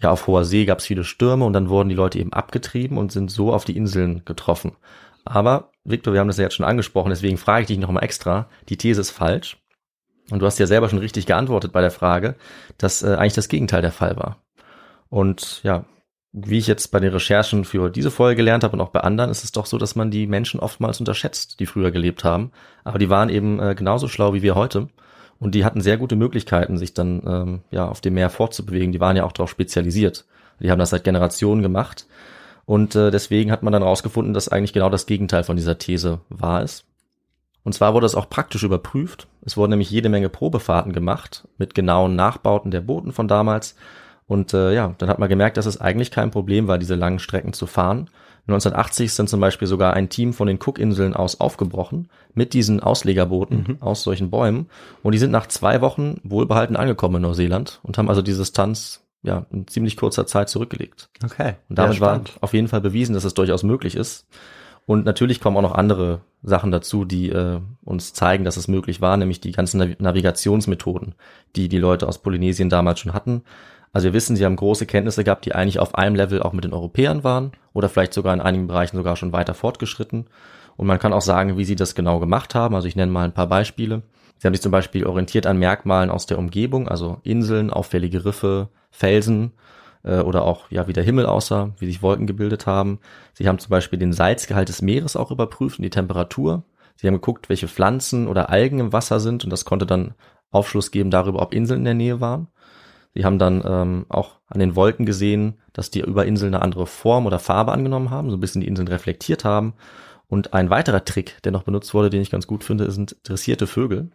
ja, 0.00 0.10
auf 0.10 0.26
hoher 0.26 0.44
See 0.44 0.64
gab 0.64 0.78
es 0.78 0.86
viele 0.86 1.04
Stürme 1.04 1.44
und 1.44 1.52
dann 1.52 1.68
wurden 1.68 1.88
die 1.88 1.94
Leute 1.94 2.18
eben 2.18 2.32
abgetrieben 2.32 2.98
und 2.98 3.12
sind 3.12 3.30
so 3.30 3.52
auf 3.52 3.64
die 3.64 3.76
Inseln 3.76 4.22
getroffen. 4.24 4.72
Aber, 5.24 5.70
Victor, 5.84 6.12
wir 6.12 6.20
haben 6.20 6.28
das 6.28 6.38
ja 6.38 6.44
jetzt 6.44 6.54
schon 6.54 6.66
angesprochen, 6.66 7.10
deswegen 7.10 7.36
frage 7.36 7.62
ich 7.62 7.66
dich 7.68 7.78
nochmal 7.78 8.04
extra. 8.04 8.48
Die 8.68 8.76
These 8.76 9.00
ist 9.00 9.10
falsch. 9.10 9.58
Und 10.30 10.38
du 10.38 10.46
hast 10.46 10.58
ja 10.58 10.66
selber 10.66 10.88
schon 10.88 10.98
richtig 10.98 11.26
geantwortet 11.26 11.72
bei 11.72 11.80
der 11.80 11.90
Frage, 11.90 12.36
dass 12.78 13.02
äh, 13.02 13.14
eigentlich 13.14 13.34
das 13.34 13.48
Gegenteil 13.48 13.82
der 13.82 13.92
Fall 13.92 14.16
war. 14.16 14.42
Und 15.08 15.60
ja, 15.62 15.84
wie 16.32 16.58
ich 16.58 16.66
jetzt 16.66 16.90
bei 16.90 17.00
den 17.00 17.12
Recherchen 17.12 17.64
für 17.64 17.90
diese 17.90 18.10
Folge 18.10 18.36
gelernt 18.36 18.64
habe 18.64 18.74
und 18.74 18.80
auch 18.80 18.88
bei 18.88 19.00
anderen, 19.00 19.30
ist 19.30 19.44
es 19.44 19.52
doch 19.52 19.66
so, 19.66 19.76
dass 19.76 19.96
man 19.96 20.10
die 20.10 20.26
Menschen 20.26 20.60
oftmals 20.60 20.98
unterschätzt, 21.00 21.60
die 21.60 21.66
früher 21.66 21.90
gelebt 21.90 22.24
haben. 22.24 22.52
Aber 22.84 22.98
die 22.98 23.10
waren 23.10 23.28
eben 23.28 23.60
äh, 23.60 23.74
genauso 23.74 24.08
schlau 24.08 24.32
wie 24.32 24.42
wir 24.42 24.54
heute. 24.54 24.88
Und 25.38 25.54
die 25.54 25.64
hatten 25.64 25.80
sehr 25.80 25.98
gute 25.98 26.16
Möglichkeiten, 26.16 26.78
sich 26.78 26.94
dann 26.94 27.22
ähm, 27.26 27.60
ja 27.70 27.86
auf 27.86 28.00
dem 28.00 28.14
Meer 28.14 28.30
fortzubewegen. 28.30 28.92
Die 28.92 29.00
waren 29.00 29.16
ja 29.16 29.24
auch 29.24 29.32
darauf 29.32 29.50
spezialisiert. 29.50 30.24
Die 30.60 30.70
haben 30.70 30.78
das 30.78 30.90
seit 30.90 31.04
Generationen 31.04 31.62
gemacht. 31.62 32.06
Und 32.64 32.94
äh, 32.94 33.10
deswegen 33.10 33.50
hat 33.50 33.62
man 33.62 33.72
dann 33.72 33.82
rausgefunden, 33.82 34.34
dass 34.34 34.48
eigentlich 34.48 34.72
genau 34.72 34.88
das 34.88 35.06
Gegenteil 35.06 35.44
von 35.44 35.56
dieser 35.56 35.78
These 35.78 36.20
wahr 36.28 36.62
ist. 36.62 36.84
Und 37.64 37.74
zwar 37.74 37.94
wurde 37.94 38.06
es 38.06 38.14
auch 38.14 38.28
praktisch 38.28 38.62
überprüft. 38.62 39.28
Es 39.44 39.56
wurden 39.56 39.70
nämlich 39.70 39.90
jede 39.90 40.08
Menge 40.08 40.28
Probefahrten 40.28 40.92
gemacht 40.92 41.46
mit 41.58 41.74
genauen 41.74 42.16
Nachbauten 42.16 42.70
der 42.70 42.80
Booten 42.80 43.12
von 43.12 43.28
damals. 43.28 43.76
Und 44.26 44.54
äh, 44.54 44.72
ja, 44.74 44.94
dann 44.98 45.08
hat 45.08 45.18
man 45.18 45.28
gemerkt, 45.28 45.56
dass 45.56 45.66
es 45.66 45.80
eigentlich 45.80 46.10
kein 46.10 46.30
Problem 46.30 46.66
war, 46.68 46.78
diese 46.78 46.94
langen 46.94 47.18
Strecken 47.18 47.52
zu 47.52 47.66
fahren. 47.66 48.08
1980 48.48 49.06
ist 49.06 49.18
dann 49.18 49.28
zum 49.28 49.38
Beispiel 49.38 49.68
sogar 49.68 49.94
ein 49.94 50.08
Team 50.08 50.32
von 50.32 50.48
den 50.48 50.58
Cookinseln 50.58 51.14
aus 51.14 51.38
aufgebrochen 51.40 52.08
mit 52.34 52.54
diesen 52.54 52.80
Auslegerbooten 52.80 53.76
aus 53.80 54.02
solchen 54.02 54.30
Bäumen. 54.30 54.68
Und 55.02 55.12
die 55.12 55.18
sind 55.18 55.30
nach 55.30 55.46
zwei 55.46 55.80
Wochen 55.80 56.20
wohlbehalten 56.24 56.74
angekommen 56.74 57.16
in 57.16 57.22
Neuseeland 57.22 57.78
und 57.84 57.98
haben 57.98 58.08
also 58.08 58.20
die 58.20 58.34
Distanz 58.34 59.01
ja 59.22 59.46
in 59.50 59.66
ziemlich 59.66 59.96
kurzer 59.96 60.26
Zeit 60.26 60.48
zurückgelegt. 60.48 61.08
Okay. 61.24 61.54
Und 61.68 61.78
damit 61.78 62.00
war 62.00 62.22
auf 62.40 62.54
jeden 62.54 62.68
Fall 62.68 62.80
bewiesen, 62.80 63.14
dass 63.14 63.24
es 63.24 63.34
durchaus 63.34 63.62
möglich 63.62 63.94
ist. 63.94 64.26
Und 64.84 65.04
natürlich 65.04 65.40
kommen 65.40 65.56
auch 65.56 65.62
noch 65.62 65.74
andere 65.74 66.22
Sachen 66.42 66.72
dazu, 66.72 67.04
die 67.04 67.30
äh, 67.30 67.60
uns 67.84 68.12
zeigen, 68.14 68.44
dass 68.44 68.56
es 68.56 68.66
möglich 68.66 69.00
war, 69.00 69.16
nämlich 69.16 69.40
die 69.40 69.52
ganzen 69.52 69.78
Nav 69.78 69.90
Navigationsmethoden, 70.00 71.14
die 71.54 71.68
die 71.68 71.78
Leute 71.78 72.08
aus 72.08 72.18
Polynesien 72.18 72.68
damals 72.68 72.98
schon 72.98 73.14
hatten. 73.14 73.42
Also 73.92 74.06
wir 74.06 74.12
wissen, 74.12 74.34
sie 74.34 74.44
haben 74.44 74.56
große 74.56 74.86
Kenntnisse 74.86 75.22
gehabt, 75.22 75.44
die 75.44 75.54
eigentlich 75.54 75.78
auf 75.78 75.94
einem 75.94 76.16
Level 76.16 76.42
auch 76.42 76.52
mit 76.52 76.64
den 76.64 76.72
Europäern 76.72 77.22
waren 77.22 77.52
oder 77.74 77.88
vielleicht 77.88 78.14
sogar 78.14 78.34
in 78.34 78.40
einigen 78.40 78.66
Bereichen 78.66 78.96
sogar 78.96 79.16
schon 79.16 79.32
weiter 79.32 79.54
fortgeschritten. 79.54 80.26
Und 80.76 80.86
man 80.86 80.98
kann 80.98 81.12
auch 81.12 81.20
sagen, 81.20 81.58
wie 81.58 81.64
sie 81.64 81.76
das 81.76 81.94
genau 81.94 82.18
gemacht 82.18 82.54
haben. 82.54 82.74
Also 82.74 82.88
ich 82.88 82.96
nenne 82.96 83.12
mal 83.12 83.24
ein 83.24 83.34
paar 83.34 83.46
Beispiele. 83.46 84.02
Sie 84.38 84.46
haben 84.46 84.54
sich 84.54 84.62
zum 84.62 84.72
Beispiel 84.72 85.06
orientiert 85.06 85.46
an 85.46 85.58
Merkmalen 85.58 86.10
aus 86.10 86.26
der 86.26 86.38
Umgebung, 86.38 86.88
also 86.88 87.18
Inseln, 87.22 87.70
auffällige 87.70 88.24
Riffe, 88.24 88.70
Felsen 88.92 89.52
äh, 90.04 90.20
oder 90.20 90.44
auch 90.44 90.70
ja 90.70 90.86
wie 90.86 90.92
der 90.92 91.02
Himmel 91.02 91.26
aussah, 91.26 91.72
wie 91.78 91.86
sich 91.86 92.02
Wolken 92.02 92.28
gebildet 92.28 92.66
haben. 92.66 93.00
Sie 93.32 93.48
haben 93.48 93.58
zum 93.58 93.70
Beispiel 93.70 93.98
den 93.98 94.12
Salzgehalt 94.12 94.68
des 94.68 94.82
Meeres 94.82 95.16
auch 95.16 95.32
überprüft 95.32 95.78
und 95.78 95.82
die 95.82 95.90
Temperatur. 95.90 96.62
Sie 96.94 97.08
haben 97.08 97.14
geguckt, 97.14 97.48
welche 97.48 97.66
Pflanzen 97.66 98.28
oder 98.28 98.50
Algen 98.50 98.78
im 98.78 98.92
Wasser 98.92 99.18
sind 99.18 99.42
und 99.42 99.50
das 99.50 99.64
konnte 99.64 99.86
dann 99.86 100.14
Aufschluss 100.52 100.90
geben 100.90 101.10
darüber, 101.10 101.42
ob 101.42 101.54
Inseln 101.54 101.80
in 101.80 101.84
der 101.84 101.94
Nähe 101.94 102.20
waren. 102.20 102.48
Sie 103.14 103.24
haben 103.24 103.38
dann 103.38 103.62
ähm, 103.66 104.06
auch 104.08 104.36
an 104.46 104.60
den 104.60 104.76
Wolken 104.76 105.04
gesehen, 105.06 105.58
dass 105.72 105.90
die 105.90 106.00
über 106.00 106.26
Inseln 106.26 106.54
eine 106.54 106.62
andere 106.62 106.86
Form 106.86 107.26
oder 107.26 107.38
Farbe 107.38 107.72
angenommen 107.72 108.10
haben, 108.10 108.30
so 108.30 108.36
ein 108.36 108.40
bisschen 108.40 108.60
die 108.60 108.68
Inseln 108.68 108.88
reflektiert 108.88 109.44
haben. 109.44 109.74
Und 110.28 110.54
ein 110.54 110.70
weiterer 110.70 111.04
Trick, 111.04 111.42
der 111.44 111.52
noch 111.52 111.64
benutzt 111.64 111.92
wurde, 111.92 112.08
den 112.08 112.22
ich 112.22 112.30
ganz 112.30 112.46
gut 112.46 112.64
finde, 112.64 112.90
sind 112.90 113.16
dressierte 113.22 113.66
Vögel. 113.66 114.10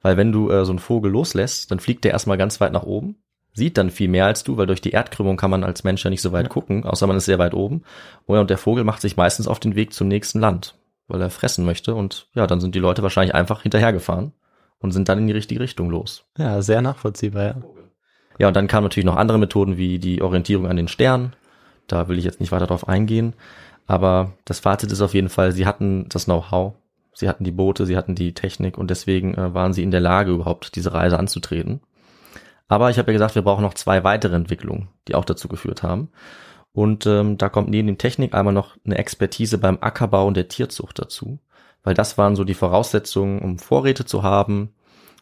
Weil 0.00 0.16
wenn 0.16 0.32
du 0.32 0.50
äh, 0.50 0.64
so 0.64 0.72
einen 0.72 0.78
Vogel 0.78 1.10
loslässt, 1.10 1.70
dann 1.70 1.80
fliegt 1.80 2.04
der 2.04 2.12
erstmal 2.12 2.38
ganz 2.38 2.60
weit 2.60 2.72
nach 2.72 2.82
oben, 2.82 3.16
sieht 3.54 3.78
dann 3.78 3.90
viel 3.90 4.08
mehr 4.08 4.26
als 4.26 4.44
du, 4.44 4.56
weil 4.56 4.66
durch 4.66 4.80
die 4.80 4.90
Erdkrümmung 4.90 5.36
kann 5.36 5.50
man 5.50 5.64
als 5.64 5.84
Mensch 5.84 6.04
ja 6.04 6.10
nicht 6.10 6.22
so 6.22 6.32
weit 6.32 6.48
gucken, 6.48 6.84
außer 6.84 7.06
man 7.06 7.16
ist 7.16 7.24
sehr 7.24 7.38
weit 7.38 7.54
oben. 7.54 7.82
Und 8.26 8.50
der 8.50 8.58
Vogel 8.58 8.84
macht 8.84 9.00
sich 9.00 9.16
meistens 9.16 9.48
auf 9.48 9.60
den 9.60 9.76
Weg 9.76 9.94
zum 9.94 10.08
nächsten 10.08 10.40
Land, 10.40 10.74
weil 11.06 11.22
er 11.22 11.30
fressen 11.30 11.64
möchte. 11.64 11.94
Und 11.94 12.28
ja, 12.34 12.46
dann 12.46 12.60
sind 12.60 12.74
die 12.74 12.80
Leute 12.80 13.02
wahrscheinlich 13.02 13.34
einfach 13.34 13.62
hinterhergefahren 13.62 14.32
und 14.80 14.90
sind 14.90 15.08
dann 15.08 15.18
in 15.18 15.28
die 15.28 15.32
richtige 15.32 15.60
Richtung 15.60 15.88
los. 15.88 16.24
Ja, 16.36 16.60
sehr 16.60 16.82
nachvollziehbar, 16.82 17.44
ja. 17.44 17.54
Ja, 18.38 18.48
und 18.48 18.56
dann 18.56 18.66
kamen 18.66 18.84
natürlich 18.84 19.06
noch 19.06 19.16
andere 19.16 19.38
Methoden 19.38 19.76
wie 19.76 20.00
die 20.00 20.20
Orientierung 20.20 20.66
an 20.66 20.76
den 20.76 20.88
Sternen. 20.88 21.34
Da 21.86 22.08
will 22.08 22.18
ich 22.18 22.24
jetzt 22.24 22.40
nicht 22.40 22.50
weiter 22.50 22.66
drauf 22.66 22.88
eingehen. 22.88 23.34
Aber 23.86 24.32
das 24.44 24.60
Fazit 24.60 24.90
ist 24.90 25.02
auf 25.02 25.14
jeden 25.14 25.28
Fall, 25.28 25.52
sie 25.52 25.66
hatten 25.66 26.08
das 26.08 26.24
Know-how, 26.24 26.74
sie 27.12 27.28
hatten 27.28 27.44
die 27.44 27.52
Boote, 27.52 27.86
sie 27.86 27.96
hatten 27.96 28.14
die 28.14 28.32
Technik 28.32 28.78
und 28.78 28.90
deswegen 28.90 29.34
äh, 29.34 29.54
waren 29.54 29.72
sie 29.72 29.82
in 29.82 29.90
der 29.90 30.00
Lage, 30.00 30.32
überhaupt 30.32 30.74
diese 30.74 30.94
Reise 30.94 31.18
anzutreten. 31.18 31.80
Aber 32.68 32.90
ich 32.90 32.98
habe 32.98 33.10
ja 33.10 33.14
gesagt, 33.14 33.34
wir 33.34 33.42
brauchen 33.42 33.62
noch 33.62 33.74
zwei 33.74 34.04
weitere 34.04 34.34
Entwicklungen, 34.34 34.88
die 35.08 35.14
auch 35.14 35.24
dazu 35.24 35.48
geführt 35.48 35.82
haben. 35.82 36.10
Und 36.72 37.06
ähm, 37.06 37.38
da 37.38 37.48
kommt 37.48 37.70
neben 37.70 37.86
dem 37.86 37.98
Technik 37.98 38.34
einmal 38.34 38.54
noch 38.54 38.76
eine 38.84 38.98
Expertise 38.98 39.58
beim 39.58 39.78
Ackerbau 39.80 40.26
und 40.26 40.36
der 40.36 40.48
Tierzucht 40.48 40.98
dazu, 40.98 41.38
weil 41.84 41.94
das 41.94 42.18
waren 42.18 42.34
so 42.34 42.42
die 42.42 42.54
Voraussetzungen, 42.54 43.40
um 43.40 43.58
Vorräte 43.58 44.04
zu 44.04 44.24
haben, 44.24 44.74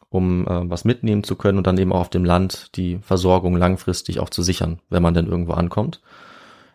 um 0.09 0.47
äh, 0.47 0.71
was 0.71 0.85
mitnehmen 0.85 1.25
zu 1.25 1.37
können 1.37 1.59
und 1.59 1.67
dann 1.67 1.77
eben 1.77 1.93
auch 1.93 2.01
auf 2.01 2.11
dem 2.11 2.25
Land 2.25 2.77
die 2.77 2.99
Versorgung 3.03 3.57
langfristig 3.57 4.19
auch 4.21 4.31
zu 4.31 4.43
sichern, 4.43 4.81
wenn 4.89 5.03
man 5.03 5.15
denn 5.15 5.27
irgendwo 5.27 5.53
ankommt. 5.53 6.01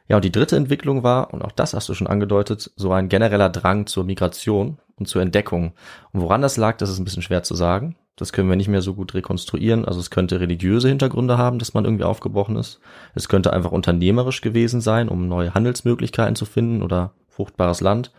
Ja, 0.10 0.18
und 0.18 0.26
die 0.26 0.32
dritte 0.32 0.56
Entwicklung 0.56 1.04
war, 1.04 1.34
und 1.34 1.44
auch 1.44 1.52
das 1.52 1.74
hast 1.74 1.90
du 1.90 1.94
schon 1.94 2.08
angedeutet, 2.08 2.72
so 2.76 2.92
ein 2.92 3.10
genereller 3.10 3.50
Drang 3.50 3.88
zur 3.88 4.04
Migration 4.04 4.78
und 4.96 5.08
zur 5.08 5.22
Entdeckung. 5.22 5.74
Und 6.14 6.22
woran 6.22 6.42
das 6.42 6.58
lag, 6.58 6.78
das 6.78 6.90
ist 6.90 7.00
ein 7.00 7.04
bisschen 7.04 7.24
schwer 7.24 7.44
zu 7.44 7.56
sagen. 7.56 7.96
Das 8.18 8.34
können 8.34 8.50
wir 8.50 8.56
nicht 8.56 8.68
mehr 8.68 8.82
so 8.82 8.96
gut 8.96 9.14
rekonstruieren. 9.14 9.86
Also 9.86 10.00
es 10.00 10.10
könnte 10.10 10.40
religiöse 10.40 10.90
Hintergründe 10.90 11.38
haben, 11.38 11.60
dass 11.60 11.74
man 11.74 11.86
irgendwie 11.86 12.04
aufgebrochen 12.04 12.58
ist. 12.58 12.80
Es 13.14 13.30
könnte 13.30 13.54
einfach 13.54 13.72
unternehmerisch 13.72 14.42
gewesen 14.42 14.82
sein, 14.82 15.08
um 15.08 15.28
neue 15.28 15.54
Handelsmöglichkeiten 15.54 16.36
zu 16.36 16.46
finden 16.46 16.82
oder 16.82 17.12
fruchtbares 17.30 17.80
Land. 17.80 18.12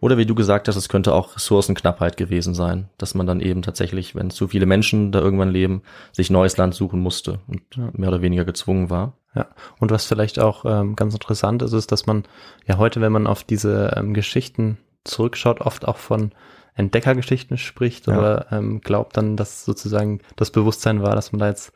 Oder 0.00 0.18
wie 0.18 0.26
du 0.26 0.34
gesagt 0.34 0.68
hast, 0.68 0.76
es 0.76 0.88
könnte 0.88 1.14
auch 1.14 1.36
Ressourcenknappheit 1.36 2.16
gewesen 2.16 2.52
sein, 2.52 2.90
dass 2.98 3.14
man 3.14 3.26
dann 3.26 3.40
eben 3.40 3.62
tatsächlich, 3.62 4.14
wenn 4.14 4.28
zu 4.28 4.48
viele 4.48 4.66
Menschen 4.66 5.12
da 5.12 5.20
irgendwann 5.20 5.50
leben, 5.50 5.82
sich 6.12 6.30
neues 6.30 6.56
Land 6.56 6.74
suchen 6.74 7.00
musste 7.00 7.38
und 7.46 7.96
mehr 7.96 8.08
oder 8.08 8.20
weniger 8.20 8.44
gezwungen 8.44 8.90
war. 8.90 9.14
Ja, 9.34 9.46
und 9.78 9.90
was 9.90 10.04
vielleicht 10.04 10.38
auch 10.40 10.64
ähm, 10.64 10.94
ganz 10.94 11.14
interessant 11.14 11.62
ist, 11.62 11.72
ist, 11.72 11.90
dass 11.90 12.06
man 12.06 12.24
ja 12.66 12.76
heute, 12.76 13.00
wenn 13.00 13.12
man 13.12 13.26
auf 13.26 13.44
diese 13.44 13.94
ähm, 13.96 14.14
Geschichten 14.14 14.78
zurückschaut, 15.04 15.60
oft 15.60 15.88
auch 15.88 15.96
von 15.96 16.32
Entdeckergeschichten 16.74 17.56
spricht 17.58 18.06
Ja. 18.06 18.18
oder 18.18 18.46
ähm, 18.50 18.80
glaubt 18.80 19.16
dann, 19.16 19.36
dass 19.36 19.64
sozusagen 19.64 20.20
das 20.36 20.50
Bewusstsein 20.50 21.02
war, 21.02 21.14
dass 21.14 21.32
man 21.32 21.38
da 21.40 21.48
jetzt 21.48 21.72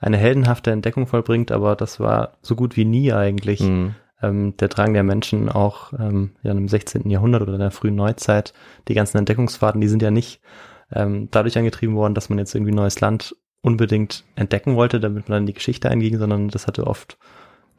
eine 0.00 0.16
heldenhafte 0.16 0.70
Entdeckung 0.70 1.06
vollbringt, 1.06 1.52
aber 1.52 1.76
das 1.76 2.00
war 2.00 2.32
so 2.42 2.54
gut 2.56 2.76
wie 2.76 2.84
nie 2.84 3.12
eigentlich 3.12 3.60
Mhm. 3.60 3.94
ähm, 4.20 4.56
der 4.58 4.68
Drang 4.68 4.92
der 4.94 5.04
Menschen 5.04 5.48
auch 5.48 5.92
ähm, 5.98 6.32
ja, 6.42 6.52
im 6.52 6.68
16. 6.68 7.08
Jahrhundert 7.08 7.42
oder 7.42 7.54
in 7.54 7.60
der 7.60 7.70
frühen 7.70 7.94
Neuzeit. 7.94 8.52
Die 8.88 8.94
ganzen 8.94 9.18
Entdeckungsfahrten, 9.18 9.80
die 9.80 9.88
sind 9.88 10.02
ja 10.02 10.10
nicht 10.10 10.40
ähm, 10.92 11.28
dadurch 11.30 11.56
angetrieben 11.56 11.94
worden, 11.96 12.14
dass 12.14 12.28
man 12.28 12.38
jetzt 12.38 12.54
irgendwie 12.54 12.72
ein 12.72 12.76
neues 12.76 13.00
Land 13.00 13.34
unbedingt 13.62 14.24
entdecken 14.34 14.74
wollte, 14.76 14.98
damit 15.00 15.28
man 15.28 15.36
dann 15.36 15.42
in 15.44 15.46
die 15.46 15.52
Geschichte 15.54 15.88
einging, 15.88 16.18
sondern 16.18 16.48
das 16.48 16.66
hatte 16.66 16.86
oft 16.86 17.16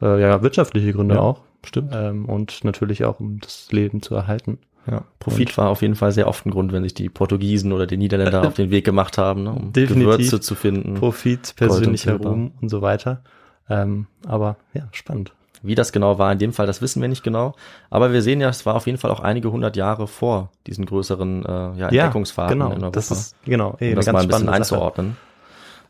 äh, 0.02 0.20
ja 0.20 0.42
wirtschaftliche 0.42 0.92
Gründe 0.92 1.16
Ja, 1.16 1.20
auch. 1.20 1.42
Stimmt. 1.64 1.92
Ähm, 1.94 2.24
und 2.24 2.64
natürlich 2.64 3.04
auch, 3.04 3.20
um 3.20 3.38
das 3.40 3.70
Leben 3.70 4.02
zu 4.02 4.14
erhalten. 4.14 4.58
Ja. 4.90 5.02
Profit 5.18 5.56
war 5.56 5.70
auf 5.70 5.82
jeden 5.82 5.94
Fall 5.94 6.12
sehr 6.12 6.28
oft 6.28 6.44
ein 6.44 6.50
Grund, 6.50 6.72
wenn 6.72 6.82
sich 6.82 6.94
die 6.94 7.08
Portugiesen 7.08 7.72
oder 7.72 7.86
die 7.86 7.96
Niederländer 7.96 8.42
auf 8.46 8.54
den 8.54 8.70
Weg 8.70 8.84
gemacht 8.84 9.18
haben, 9.18 9.44
ne, 9.44 9.52
um. 9.52 9.72
Gewürze 9.72 10.40
zu 10.40 10.54
finden. 10.54 10.94
Profit, 10.94 11.54
persönlicher 11.56 12.12
Silber. 12.12 12.30
Ruhm 12.30 12.52
und 12.60 12.68
so 12.68 12.82
weiter. 12.82 13.22
Ähm, 13.68 14.06
aber 14.26 14.56
ja, 14.74 14.88
spannend. 14.92 15.32
Wie 15.62 15.74
das 15.74 15.92
genau 15.92 16.18
war 16.18 16.30
in 16.30 16.38
dem 16.38 16.52
Fall, 16.52 16.66
das 16.66 16.82
wissen 16.82 17.00
wir 17.00 17.08
nicht 17.08 17.22
genau. 17.22 17.54
Aber 17.88 18.12
wir 18.12 18.20
sehen 18.20 18.38
ja, 18.38 18.50
es 18.50 18.66
war 18.66 18.74
auf 18.74 18.84
jeden 18.86 18.98
Fall 18.98 19.10
auch 19.10 19.20
einige 19.20 19.50
hundert 19.50 19.76
Jahre 19.76 20.06
vor 20.06 20.50
diesen 20.66 20.84
größeren 20.84 21.46
äh, 21.46 21.48
ja, 21.48 21.88
Entdeckungsfahrten 21.88 22.58
genau. 22.58 22.70
in 22.72 22.82
Europa. 22.82 22.90
Das 22.90 23.10
ist 23.10 23.36
genau 23.46 23.74
eh 23.80 23.90
um 23.90 23.96
das 23.96 24.12
mal 24.12 24.20
ein 24.20 24.28
bisschen 24.28 24.64
Sache. 24.64 25.14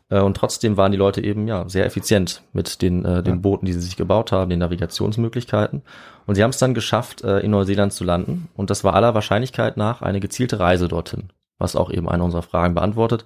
Äh, 0.09 0.19
Und 0.19 0.37
trotzdem 0.37 0.77
waren 0.77 0.91
die 0.91 0.97
Leute 0.97 1.23
eben 1.23 1.47
ja 1.47 1.67
sehr 1.67 1.85
effizient 1.85 2.43
mit 2.53 2.81
den, 2.81 3.05
äh, 3.05 3.23
den 3.23 3.35
Ja. 3.35 3.39
Booten, 3.41 3.65
die 3.65 3.73
sie 3.73 3.81
sich 3.81 3.95
gebaut 3.97 4.31
haben, 4.31 4.49
den 4.49 4.59
Navigationsmöglichkeiten. 4.59 5.81
Und 6.25 6.35
sie 6.35 6.43
haben 6.43 6.51
es 6.51 6.57
dann 6.57 6.73
geschafft, 6.73 7.23
äh, 7.23 7.39
in 7.39 7.51
Neuseeland 7.51 7.93
zu 7.93 8.03
landen. 8.03 8.49
Und 8.55 8.69
das 8.69 8.83
war 8.83 8.93
aller 8.93 9.13
Wahrscheinlichkeit 9.13 9.77
nach 9.77 10.01
eine 10.01 10.19
gezielte 10.19 10.59
Reise 10.59 10.87
dorthin, 10.87 11.29
was 11.57 11.75
auch 11.75 11.91
eben 11.91 12.09
eine 12.09 12.23
unserer 12.23 12.43
Fragen 12.43 12.75
beantwortet. 12.75 13.25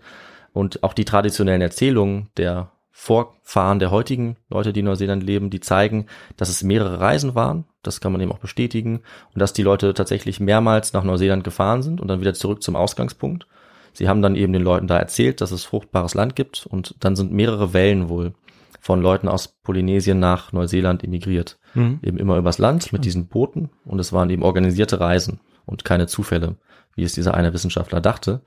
Und 0.54 0.84
auch 0.84 0.94
die 0.94 1.06
traditionellen 1.06 1.62
Erzählungen 1.62 2.30
der 2.38 2.72
Vorfahren 2.92 3.80
der 3.80 3.92
heutigen 3.92 4.36
Leute, 4.50 4.74
die 4.74 4.82
in 4.82 4.88
Neuseeland 4.88 5.24
leben, 5.24 5.50
die 5.50 5.62
zeigen, 5.62 6.08
dass 6.36 6.50
es 6.50 6.64
mehrere 6.64 7.00
Reisen 7.00 7.34
waren. 7.34 7.64
Das 7.82 8.02
kann 8.02 8.12
man 8.12 8.20
eben 8.20 8.32
auch 8.32 8.40
bestätigen. 8.40 9.02
Und 9.34 9.40
dass 9.40 9.54
die 9.54 9.64
Leute 9.64 9.94
tatsächlich 9.94 10.42
mehrmals 10.42 10.92
nach 10.92 11.06
Neuseeland 11.06 11.46
gefahren 11.46 11.82
sind 11.82 12.02
und 12.02 12.10
dann 12.10 12.20
wieder 12.20 12.34
zurück 12.34 12.62
zum 12.62 12.76
Ausgangspunkt. 12.76 13.48
Sie 13.94 14.08
haben 14.08 14.22
dann 14.22 14.36
eben 14.36 14.54
den 14.54 14.62
Leuten 14.64 14.88
da 14.88 14.98
erzählt, 14.98 15.42
dass 15.42 15.52
es 15.52 15.64
fruchtbares 15.64 16.14
Land 16.14 16.36
gibt 16.36 16.66
und 16.66 16.96
dann 17.00 17.16
sind 17.16 17.32
mehrere 17.32 17.74
Wellen 17.74 18.10
wohl 18.10 18.34
von 18.82 19.02
Leuten 19.02 19.28
aus 19.28 19.48
Polynesien 19.64 20.20
nach 20.20 20.52
Neuseeland 20.54 21.04
emigriert. 21.04 21.60
Mhm. 21.74 22.00
Eben 22.02 22.18
immer 22.18 22.38
übers 22.38 22.58
Land 22.60 22.94
mit 22.94 23.04
diesen 23.06 23.28
Booten 23.28 23.70
und 23.86 24.00
es 24.00 24.14
waren 24.14 24.30
eben 24.30 24.44
organisierte 24.44 25.00
Reisen 25.00 25.40
und 25.66 25.84
keine 25.86 26.08
Zufälle, 26.08 26.56
wie 26.96 27.04
es 27.04 27.14
dieser 27.14 27.34
eine 27.34 27.54
Wissenschaftler 27.54 28.00
dachte. 28.02 28.42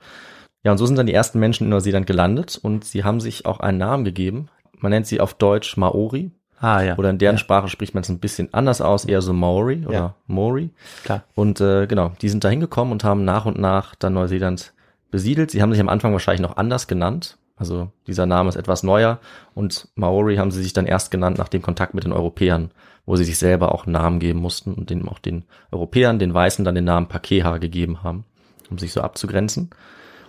Ja, 0.63 0.71
und 0.71 0.77
so 0.77 0.85
sind 0.85 0.97
dann 0.97 1.05
die 1.05 1.13
ersten 1.13 1.39
Menschen 1.39 1.65
in 1.65 1.69
Neuseeland 1.69 2.07
gelandet 2.07 2.57
und 2.61 2.83
sie 2.85 3.03
haben 3.03 3.19
sich 3.19 3.45
auch 3.45 3.59
einen 3.59 3.77
Namen 3.77 4.05
gegeben. 4.05 4.47
Man 4.79 4.89
nennt 4.91 5.07
sie 5.07 5.19
auf 5.21 5.33
Deutsch 5.33 5.77
Maori 5.77 6.31
Ah 6.59 6.81
ja. 6.81 6.97
oder 6.97 7.09
in 7.09 7.17
deren 7.17 7.35
ja, 7.35 7.39
Sprache 7.39 7.67
spricht 7.67 7.93
man 7.93 8.03
es 8.03 8.09
ein 8.09 8.19
bisschen 8.19 8.53
anders 8.53 8.79
aus, 8.79 9.03
eher 9.03 9.21
so 9.21 9.33
Maori 9.33 9.85
oder 9.85 9.93
Ja. 9.93 10.15
Maori. 10.27 10.69
klar. 11.03 11.23
Und 11.35 11.59
äh, 11.61 11.87
genau, 11.87 12.13
die 12.21 12.29
sind 12.29 12.43
da 12.45 12.49
hingekommen 12.49 12.91
und 12.93 13.03
haben 13.03 13.25
nach 13.25 13.45
und 13.45 13.59
nach 13.59 13.95
dann 13.95 14.13
Neuseeland 14.13 14.72
besiedelt. 15.13 15.51
Sie 15.51 15.61
haben 15.61 15.71
sich 15.71 15.79
am 15.79 15.89
Anfang 15.89 16.11
wahrscheinlich 16.11 16.41
noch 16.41 16.57
anders 16.57 16.87
genannt. 16.87 17.37
Also 17.55 17.91
dieser 18.07 18.25
Name 18.25 18.49
ist 18.49 18.55
etwas 18.55 18.81
neuer 18.81 19.19
und 19.53 19.87
Maori 19.93 20.37
haben 20.37 20.49
sie 20.49 20.63
sich 20.63 20.73
dann 20.73 20.87
erst 20.87 21.11
genannt 21.11 21.37
nach 21.37 21.49
dem 21.49 21.61
Kontakt 21.61 21.93
mit 21.93 22.03
den 22.03 22.11
Europäern, 22.11 22.71
wo 23.05 23.15
sie 23.15 23.23
sich 23.23 23.37
selber 23.37 23.73
auch 23.73 23.85
einen 23.85 23.93
Namen 23.93 24.19
geben 24.19 24.39
mussten 24.39 24.73
und 24.73 24.89
den 24.89 25.07
auch 25.07 25.19
den 25.19 25.43
Europäern, 25.71 26.17
den 26.17 26.33
Weißen 26.33 26.65
dann 26.65 26.73
den 26.73 26.85
Namen 26.85 27.07
Pakeha 27.09 27.59
gegeben 27.59 28.01
haben, 28.01 28.25
um 28.71 28.79
sich 28.79 28.91
so 28.91 29.01
abzugrenzen. 29.01 29.69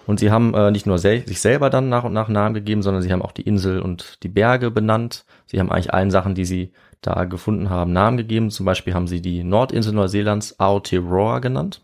Und 0.06 0.20
sie 0.20 0.30
haben 0.30 0.52
äh, 0.52 0.70
nicht 0.70 0.84
nur 0.84 0.98
sel 0.98 1.26
sich 1.26 1.40
selber 1.40 1.70
dann 1.70 1.88
nach 1.88 2.04
und 2.04 2.12
nach 2.12 2.28
Namen 2.28 2.54
gegeben, 2.54 2.82
sondern 2.82 3.02
sie 3.02 3.10
haben 3.10 3.22
auch 3.22 3.32
die 3.32 3.42
Insel 3.48 3.80
und 3.80 4.22
die 4.22 4.28
Berge 4.28 4.70
benannt. 4.70 5.24
Sie 5.46 5.58
haben 5.58 5.72
eigentlich 5.72 5.94
allen 5.94 6.10
Sachen, 6.10 6.34
die 6.34 6.44
sie 6.44 6.72
da 7.00 7.24
gefunden 7.24 7.70
haben, 7.70 7.94
Namen 7.94 8.18
gegeben. 8.18 8.50
Zum 8.50 8.66
Beispiel 8.66 8.92
haben 8.92 9.06
sie 9.06 9.22
die 9.22 9.44
Nordinsel 9.44 9.94
Neuseelands 9.94 10.60
Aotearoa 10.60 11.38
genannt. 11.38 11.80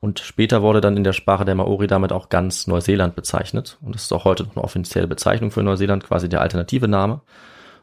Und 0.00 0.20
später 0.20 0.62
wurde 0.62 0.80
dann 0.80 0.96
in 0.96 1.04
der 1.04 1.12
Sprache 1.12 1.44
der 1.44 1.54
Maori 1.54 1.86
damit 1.86 2.12
auch 2.12 2.28
ganz 2.28 2.66
Neuseeland 2.66 3.16
bezeichnet. 3.16 3.78
Und 3.80 3.94
das 3.94 4.02
ist 4.02 4.12
auch 4.12 4.24
heute 4.24 4.44
noch 4.44 4.56
eine 4.56 4.64
offizielle 4.64 5.08
Bezeichnung 5.08 5.50
für 5.50 5.62
Neuseeland, 5.62 6.04
quasi 6.04 6.28
der 6.28 6.42
alternative 6.42 6.86
Name. 6.86 7.22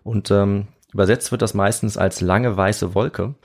Und 0.03 0.29
ähm, 0.31 0.67
übersetzt 0.93 1.31
wird 1.31 1.41
das 1.41 1.53
meistens 1.53 1.97
als 1.97 2.21
lange 2.21 2.55
weiße 2.55 2.93
Wolke. 2.93 3.35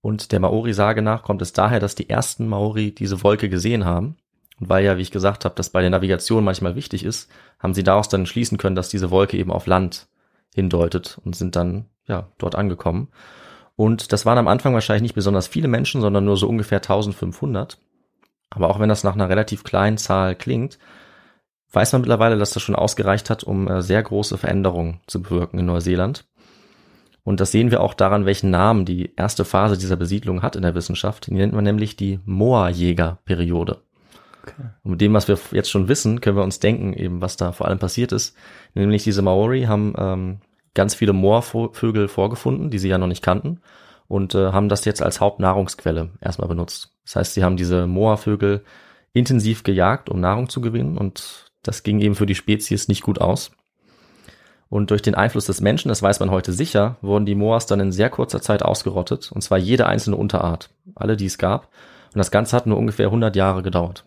Und 0.00 0.32
der 0.32 0.40
Maori-Sage 0.40 1.02
nach 1.02 1.22
kommt 1.22 1.42
es 1.42 1.52
daher, 1.52 1.80
dass 1.80 1.94
die 1.94 2.10
ersten 2.10 2.46
Maori 2.48 2.92
diese 2.92 3.22
Wolke 3.22 3.48
gesehen 3.48 3.84
haben. 3.84 4.16
Und 4.60 4.68
weil 4.68 4.84
ja, 4.84 4.96
wie 4.98 5.02
ich 5.02 5.10
gesagt 5.10 5.44
habe, 5.44 5.54
das 5.54 5.70
bei 5.70 5.80
der 5.80 5.90
Navigation 5.90 6.44
manchmal 6.44 6.76
wichtig 6.76 7.04
ist, 7.04 7.30
haben 7.58 7.74
sie 7.74 7.82
daraus 7.82 8.08
dann 8.08 8.26
schließen 8.26 8.58
können, 8.58 8.76
dass 8.76 8.88
diese 8.88 9.10
Wolke 9.10 9.36
eben 9.36 9.52
auf 9.52 9.66
Land 9.66 10.08
hindeutet 10.54 11.18
und 11.24 11.34
sind 11.34 11.56
dann 11.56 11.86
ja 12.06 12.28
dort 12.38 12.54
angekommen. 12.54 13.08
Und 13.76 14.12
das 14.12 14.26
waren 14.26 14.38
am 14.38 14.48
Anfang 14.48 14.74
wahrscheinlich 14.74 15.02
nicht 15.02 15.14
besonders 15.14 15.46
viele 15.46 15.68
Menschen, 15.68 16.00
sondern 16.00 16.24
nur 16.24 16.36
so 16.36 16.48
ungefähr 16.48 16.78
1500. 16.78 17.78
Aber 18.50 18.70
auch 18.70 18.80
wenn 18.80 18.88
das 18.88 19.04
nach 19.04 19.14
einer 19.14 19.28
relativ 19.28 19.64
kleinen 19.64 19.98
Zahl 19.98 20.34
klingt, 20.34 20.78
weiß 21.72 21.92
man 21.92 22.02
mittlerweile, 22.02 22.38
dass 22.38 22.52
das 22.52 22.62
schon 22.62 22.76
ausgereicht 22.76 23.30
hat, 23.30 23.44
um 23.44 23.68
äh, 23.68 23.82
sehr 23.82 24.02
große 24.02 24.38
Veränderungen 24.38 25.00
zu 25.06 25.22
bewirken 25.22 25.58
in 25.58 25.66
Neuseeland. 25.66 26.24
Und 27.24 27.40
das 27.40 27.52
sehen 27.52 27.70
wir 27.70 27.82
auch 27.82 27.92
daran, 27.92 28.24
welchen 28.24 28.50
Namen 28.50 28.86
die 28.86 29.14
erste 29.16 29.44
Phase 29.44 29.76
dieser 29.76 29.96
Besiedlung 29.96 30.40
hat 30.42 30.56
in 30.56 30.62
der 30.62 30.74
Wissenschaft. 30.74 31.26
Die 31.26 31.34
nennt 31.34 31.52
man 31.52 31.64
nämlich 31.64 31.94
die 31.94 32.20
Moa-Jäger-Periode. 32.24 33.82
Und 34.82 34.92
mit 34.92 35.00
dem, 35.02 35.12
was 35.12 35.28
wir 35.28 35.38
jetzt 35.50 35.70
schon 35.70 35.88
wissen, 35.88 36.22
können 36.22 36.38
wir 36.38 36.42
uns 36.42 36.58
denken, 36.58 36.94
eben 36.94 37.20
was 37.20 37.36
da 37.36 37.52
vor 37.52 37.68
allem 37.68 37.78
passiert 37.78 38.12
ist. 38.12 38.34
Nämlich 38.74 39.04
diese 39.04 39.20
Maori 39.20 39.64
haben 39.64 39.92
ähm, 39.98 40.38
ganz 40.72 40.94
viele 40.94 41.12
Moorvögel 41.12 42.08
vorgefunden, 42.08 42.70
die 42.70 42.78
sie 42.78 42.88
ja 42.88 42.96
noch 42.96 43.06
nicht 43.06 43.22
kannten, 43.22 43.60
und 44.08 44.34
äh, 44.34 44.52
haben 44.52 44.68
das 44.68 44.84
jetzt 44.84 45.02
als 45.02 45.20
Hauptnahrungsquelle 45.20 46.10
erstmal 46.20 46.48
benutzt. 46.48 46.90
Das 47.04 47.16
heißt, 47.16 47.34
sie 47.34 47.44
haben 47.44 47.56
diese 47.56 47.86
Moorvögel 47.86 48.64
intensiv 49.12 49.62
gejagt, 49.62 50.08
um 50.08 50.20
Nahrung 50.20 50.48
zu 50.48 50.60
gewinnen, 50.60 50.98
und 50.98 51.52
das 51.62 51.82
ging 51.82 52.00
eben 52.00 52.14
für 52.14 52.26
die 52.26 52.34
Spezies 52.34 52.88
nicht 52.88 53.02
gut 53.02 53.20
aus. 53.20 53.50
Und 54.70 54.90
durch 54.90 55.00
den 55.00 55.14
Einfluss 55.14 55.46
des 55.46 55.60
Menschen, 55.60 55.88
das 55.88 56.02
weiß 56.02 56.20
man 56.20 56.30
heute 56.30 56.52
sicher, 56.52 56.96
wurden 57.00 57.24
die 57.24 57.34
Moas 57.34 57.66
dann 57.66 57.80
in 57.80 57.92
sehr 57.92 58.10
kurzer 58.10 58.42
Zeit 58.42 58.62
ausgerottet, 58.62 59.30
und 59.32 59.42
zwar 59.42 59.58
jede 59.58 59.86
einzelne 59.86 60.16
Unterart, 60.16 60.70
alle, 60.94 61.16
die 61.16 61.26
es 61.26 61.38
gab. 61.38 61.68
Und 62.14 62.18
das 62.18 62.30
Ganze 62.30 62.56
hat 62.56 62.66
nur 62.66 62.78
ungefähr 62.78 63.06
100 63.06 63.36
Jahre 63.36 63.62
gedauert. 63.62 64.04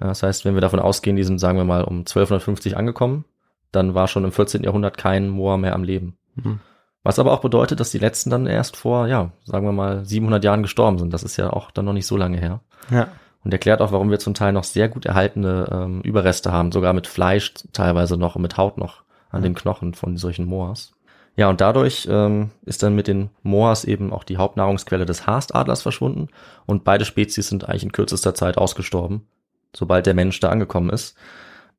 Ja, 0.00 0.08
das 0.08 0.22
heißt, 0.22 0.44
wenn 0.44 0.54
wir 0.54 0.60
davon 0.60 0.80
ausgehen, 0.80 1.16
die 1.16 1.24
sind, 1.24 1.38
sagen 1.38 1.58
wir 1.58 1.64
mal, 1.64 1.84
um 1.84 1.98
1250 1.98 2.76
angekommen, 2.76 3.24
dann 3.72 3.94
war 3.94 4.08
schon 4.08 4.24
im 4.24 4.32
14. 4.32 4.62
Jahrhundert 4.62 4.98
kein 4.98 5.28
Moa 5.28 5.56
mehr 5.56 5.74
am 5.74 5.84
Leben. 5.84 6.16
Mhm. 6.34 6.60
Was 7.04 7.18
aber 7.18 7.32
auch 7.32 7.40
bedeutet, 7.40 7.78
dass 7.80 7.90
die 7.90 7.98
letzten 7.98 8.30
dann 8.30 8.46
erst 8.46 8.76
vor, 8.76 9.06
ja, 9.06 9.30
sagen 9.44 9.66
wir 9.66 9.72
mal, 9.72 10.04
700 10.04 10.42
Jahren 10.42 10.62
gestorben 10.62 10.98
sind. 10.98 11.12
Das 11.12 11.22
ist 11.22 11.36
ja 11.36 11.52
auch 11.52 11.70
dann 11.70 11.84
noch 11.84 11.92
nicht 11.92 12.06
so 12.06 12.16
lange 12.16 12.38
her. 12.38 12.60
Ja. 12.90 13.08
Und 13.44 13.52
erklärt 13.52 13.82
auch, 13.82 13.92
warum 13.92 14.10
wir 14.10 14.18
zum 14.18 14.32
Teil 14.32 14.54
noch 14.54 14.64
sehr 14.64 14.88
gut 14.88 15.04
erhaltene 15.04 15.68
ähm, 15.70 16.00
Überreste 16.00 16.50
haben, 16.50 16.72
sogar 16.72 16.94
mit 16.94 17.06
Fleisch 17.06 17.52
teilweise 17.74 18.16
noch 18.16 18.36
und 18.36 18.42
mit 18.42 18.56
Haut 18.56 18.78
noch 18.78 19.02
an 19.30 19.42
den 19.42 19.54
Knochen 19.54 19.92
von 19.92 20.16
solchen 20.16 20.46
Moas. 20.46 20.94
Ja, 21.36 21.50
und 21.50 21.60
dadurch 21.60 22.08
ähm, 22.10 22.52
ist 22.64 22.82
dann 22.82 22.94
mit 22.94 23.08
den 23.08 23.30
Moas 23.42 23.84
eben 23.84 24.12
auch 24.12 24.24
die 24.24 24.36
Hauptnahrungsquelle 24.36 25.04
des 25.04 25.26
Haastadlers 25.26 25.82
verschwunden 25.82 26.28
und 26.64 26.84
beide 26.84 27.04
Spezies 27.04 27.48
sind 27.48 27.68
eigentlich 27.68 27.82
in 27.82 27.92
kürzester 27.92 28.34
Zeit 28.34 28.56
ausgestorben, 28.56 29.26
sobald 29.74 30.06
der 30.06 30.14
Mensch 30.14 30.38
da 30.40 30.50
angekommen 30.50 30.90
ist. 30.90 31.16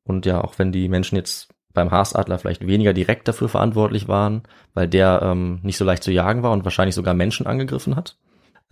Und 0.04 0.26
ja, 0.26 0.42
auch 0.42 0.58
wenn 0.58 0.72
die 0.72 0.88
Menschen 0.88 1.16
jetzt 1.16 1.48
beim 1.76 1.92
Haasadler 1.92 2.38
vielleicht 2.38 2.66
weniger 2.66 2.92
direkt 2.92 3.28
dafür 3.28 3.48
verantwortlich 3.48 4.08
waren, 4.08 4.42
weil 4.74 4.88
der 4.88 5.20
ähm, 5.22 5.60
nicht 5.62 5.76
so 5.76 5.84
leicht 5.84 6.02
zu 6.02 6.10
jagen 6.10 6.42
war 6.42 6.50
und 6.50 6.64
wahrscheinlich 6.64 6.96
sogar 6.96 7.14
Menschen 7.14 7.46
angegriffen 7.46 7.94
hat. 7.94 8.16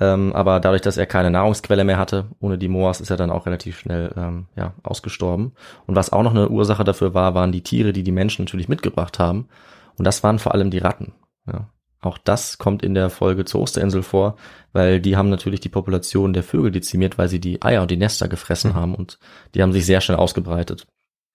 Ähm, 0.01 0.33
aber 0.33 0.59
dadurch, 0.59 0.83
dass 0.83 0.97
er 0.97 1.07
keine 1.07 1.31
Nahrungsquelle 1.31 1.85
mehr 1.85 1.99
hatte, 1.99 2.27
ohne 2.41 2.59
die 2.59 2.69
Moas 2.69 3.01
ist 3.01 3.11
er 3.11 3.17
dann 3.17 3.31
auch 3.31 3.47
relativ 3.47 3.79
schnell 3.79 4.13
ähm, 4.17 4.47
ja, 4.57 4.75
ausgestorben. 4.83 5.53
Und 5.87 5.95
was 5.95 6.13
auch 6.13 6.25
noch 6.25 6.33
eine 6.33 6.49
Ursache 6.49 6.83
dafür 6.83 7.15
war, 7.15 7.35
waren 7.35 7.53
die 7.53 7.63
Tiere, 7.63 7.93
die 7.93 8.03
die 8.03 8.11
Menschen 8.11 8.45
natürlich 8.45 8.69
mitgebracht 8.69 9.21
haben. 9.21 9.49
Und 9.97 10.05
das 10.05 10.25
waren 10.25 10.41
vor 10.41 10.53
allem 10.53 10.71
die 10.71 10.79
Ratten. 10.79 11.13
Ja. 11.47 11.69
Auch 12.01 12.19
das 12.19 12.59
kommt 12.59 12.83
in 12.83 12.95
der 12.95 13.09
Folge 13.09 13.45
zur 13.45 13.63
Osterinsel 13.63 14.03
vor, 14.03 14.37
weil 14.73 15.01
die 15.01 15.17
haben 15.17 15.31
natürlich 15.31 15.61
die 15.61 15.69
Population 15.69 16.33
der 16.33 16.43
Vögel 16.43 16.71
dezimiert, 16.71 17.17
weil 17.17 17.29
sie 17.29 17.41
die 17.41 17.63
Eier 17.63 17.83
und 17.83 17.91
die 17.91 17.97
Nester 17.97 18.29
gefressen 18.29 18.73
mhm. 18.73 18.75
haben 18.75 18.95
und 18.95 19.19
die 19.55 19.63
haben 19.63 19.73
sich 19.73 19.87
sehr 19.87 20.01
schnell 20.01 20.19
ausgebreitet. 20.19 20.87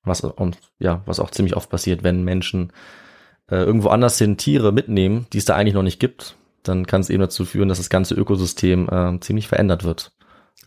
Was, 0.03 0.21
und 0.21 0.57
ja, 0.79 1.01
was 1.05 1.19
auch 1.19 1.31
ziemlich 1.31 1.55
oft 1.55 1.69
passiert, 1.69 2.03
wenn 2.03 2.23
Menschen 2.23 2.71
äh, 3.49 3.57
irgendwo 3.57 3.89
anders 3.89 4.17
hin 4.17 4.37
Tiere 4.37 4.71
mitnehmen, 4.71 5.27
die 5.33 5.37
es 5.37 5.45
da 5.45 5.55
eigentlich 5.55 5.73
noch 5.73 5.83
nicht 5.83 5.99
gibt, 5.99 6.35
dann 6.63 6.85
kann 6.85 7.01
es 7.01 7.09
eben 7.09 7.21
dazu 7.21 7.45
führen, 7.45 7.69
dass 7.69 7.77
das 7.77 7.89
ganze 7.89 8.15
Ökosystem 8.15 8.89
äh, 8.89 9.19
ziemlich 9.19 9.47
verändert 9.47 9.83
wird. 9.83 10.11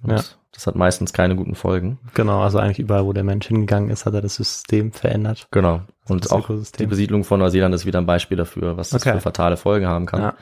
Und 0.03 0.11
ja. 0.11 0.23
das 0.53 0.67
hat 0.67 0.75
meistens 0.75 1.13
keine 1.13 1.37
guten 1.37 1.55
Folgen. 1.55 1.99
Genau, 2.15 2.41
also 2.41 2.59
eigentlich 2.59 2.79
überall, 2.79 3.05
wo 3.05 3.13
der 3.13 3.25
Mensch 3.25 3.47
hingegangen 3.47 3.91
ist, 3.91 4.05
hat 4.05 4.15
er 4.15 4.21
das 4.21 4.35
System 4.35 4.93
verändert. 4.93 5.47
Genau. 5.51 5.83
Und 6.09 6.31
auch 6.33 6.51
Ökosystem. 6.51 6.87
die 6.87 6.91
Besiedlung 6.91 7.25
von 7.25 7.41
Neuseeland 7.41 7.75
ist 7.75 7.87
wieder 7.87 8.01
ein 8.01 8.07
Beispiel 8.07 8.37
dafür, 8.37 8.77
was 8.77 8.91
das 8.91 9.03
okay. 9.03 9.15
für 9.15 9.21
fatale 9.21 9.57
Folgen 9.57 9.87
haben 9.87 10.07
kann. 10.07 10.21
Ja. 10.21 10.35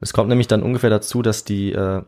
Es 0.00 0.12
kommt 0.12 0.28
nämlich 0.28 0.48
dann 0.48 0.62
ungefähr 0.62 0.90
dazu, 0.90 1.22
dass 1.22 1.44
die 1.44 1.72
äh, 1.72 2.02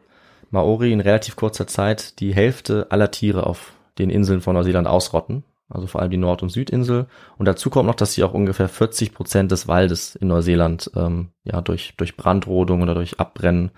Maori 0.51 0.93
in 0.93 1.01
relativ 1.01 1.37
kurzer 1.37 1.67
Zeit 1.67 2.19
die 2.21 2.35
Hälfte 2.35 2.87
aller 2.91 3.11
Tiere 3.11 3.47
auf 3.47 3.73
den 3.99 4.11
Inseln 4.11 4.41
von 4.41 4.55
Neuseeland 4.55 4.87
ausrotten 4.87 5.45
also 5.71 5.87
vor 5.87 6.01
allem 6.03 6.11
die 6.11 6.17
Nord- 6.17 6.43
und 6.43 6.51
Südinsel. 6.51 7.07
Und 7.39 7.47
dazu 7.47 7.71
kommt 7.71 7.87
noch, 7.87 7.95
dass 7.95 8.13
sie 8.13 8.25
auch 8.25 8.35
ungefähr 8.35 8.69
40 8.69 9.15
Prozent 9.15 9.53
des 9.53 9.69
Waldes 9.69 10.17
in 10.17 10.29
Neuseeland 10.29 10.91
ähm, 10.97 11.31
ja 11.45 11.61
durch, 11.61 11.95
durch 11.97 12.17
Brandrodung 12.17 12.83
oder 12.83 12.95
durch 12.95 13.21
Abbrennen 13.21 13.71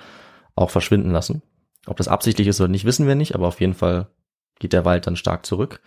auch 0.57 0.71
verschwinden 0.71 1.11
lassen. 1.11 1.43
Ob 1.87 1.97
das 1.97 2.09
absichtlich 2.09 2.49
ist 2.49 2.61
oder 2.61 2.69
nicht, 2.69 2.85
wissen 2.85 3.07
wir 3.07 3.15
nicht, 3.15 3.35
aber 3.35 3.49
auf 3.49 3.61
jeden 3.61 3.75
Fall 3.75 4.09
geht 4.59 4.73
der 4.73 4.85
Wald 4.85 5.07
dann 5.07 5.17
stark 5.17 5.45
zurück. 5.45 5.81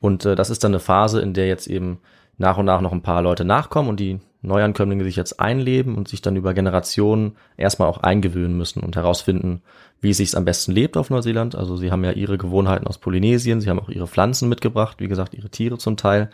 Und 0.00 0.24
äh, 0.24 0.34
das 0.34 0.50
ist 0.50 0.64
dann 0.64 0.72
eine 0.72 0.80
Phase, 0.80 1.20
in 1.20 1.34
der 1.34 1.46
jetzt 1.46 1.66
eben 1.66 2.00
nach 2.36 2.56
und 2.56 2.66
nach 2.66 2.80
noch 2.80 2.92
ein 2.92 3.02
paar 3.02 3.22
Leute 3.22 3.44
nachkommen 3.44 3.88
und 3.88 4.00
die 4.00 4.20
Neuankömmlinge 4.44 5.04
sich 5.04 5.16
jetzt 5.16 5.40
einleben 5.40 5.96
und 5.96 6.08
sich 6.08 6.22
dann 6.22 6.36
über 6.36 6.54
Generationen 6.54 7.36
erstmal 7.56 7.88
auch 7.88 7.98
eingewöhnen 7.98 8.56
müssen 8.56 8.80
und 8.80 8.96
herausfinden, 8.96 9.62
wie 10.00 10.10
es 10.10 10.18
sich 10.18 10.36
am 10.36 10.44
besten 10.44 10.72
lebt 10.72 10.96
auf 10.96 11.10
Neuseeland. 11.10 11.54
Also 11.54 11.76
sie 11.76 11.90
haben 11.90 12.04
ja 12.04 12.12
ihre 12.12 12.38
Gewohnheiten 12.38 12.86
aus 12.86 12.98
Polynesien, 12.98 13.60
sie 13.60 13.70
haben 13.70 13.80
auch 13.80 13.88
ihre 13.88 14.06
Pflanzen 14.06 14.48
mitgebracht, 14.48 15.00
wie 15.00 15.08
gesagt, 15.08 15.34
ihre 15.34 15.50
Tiere 15.50 15.78
zum 15.78 15.96
Teil. 15.96 16.30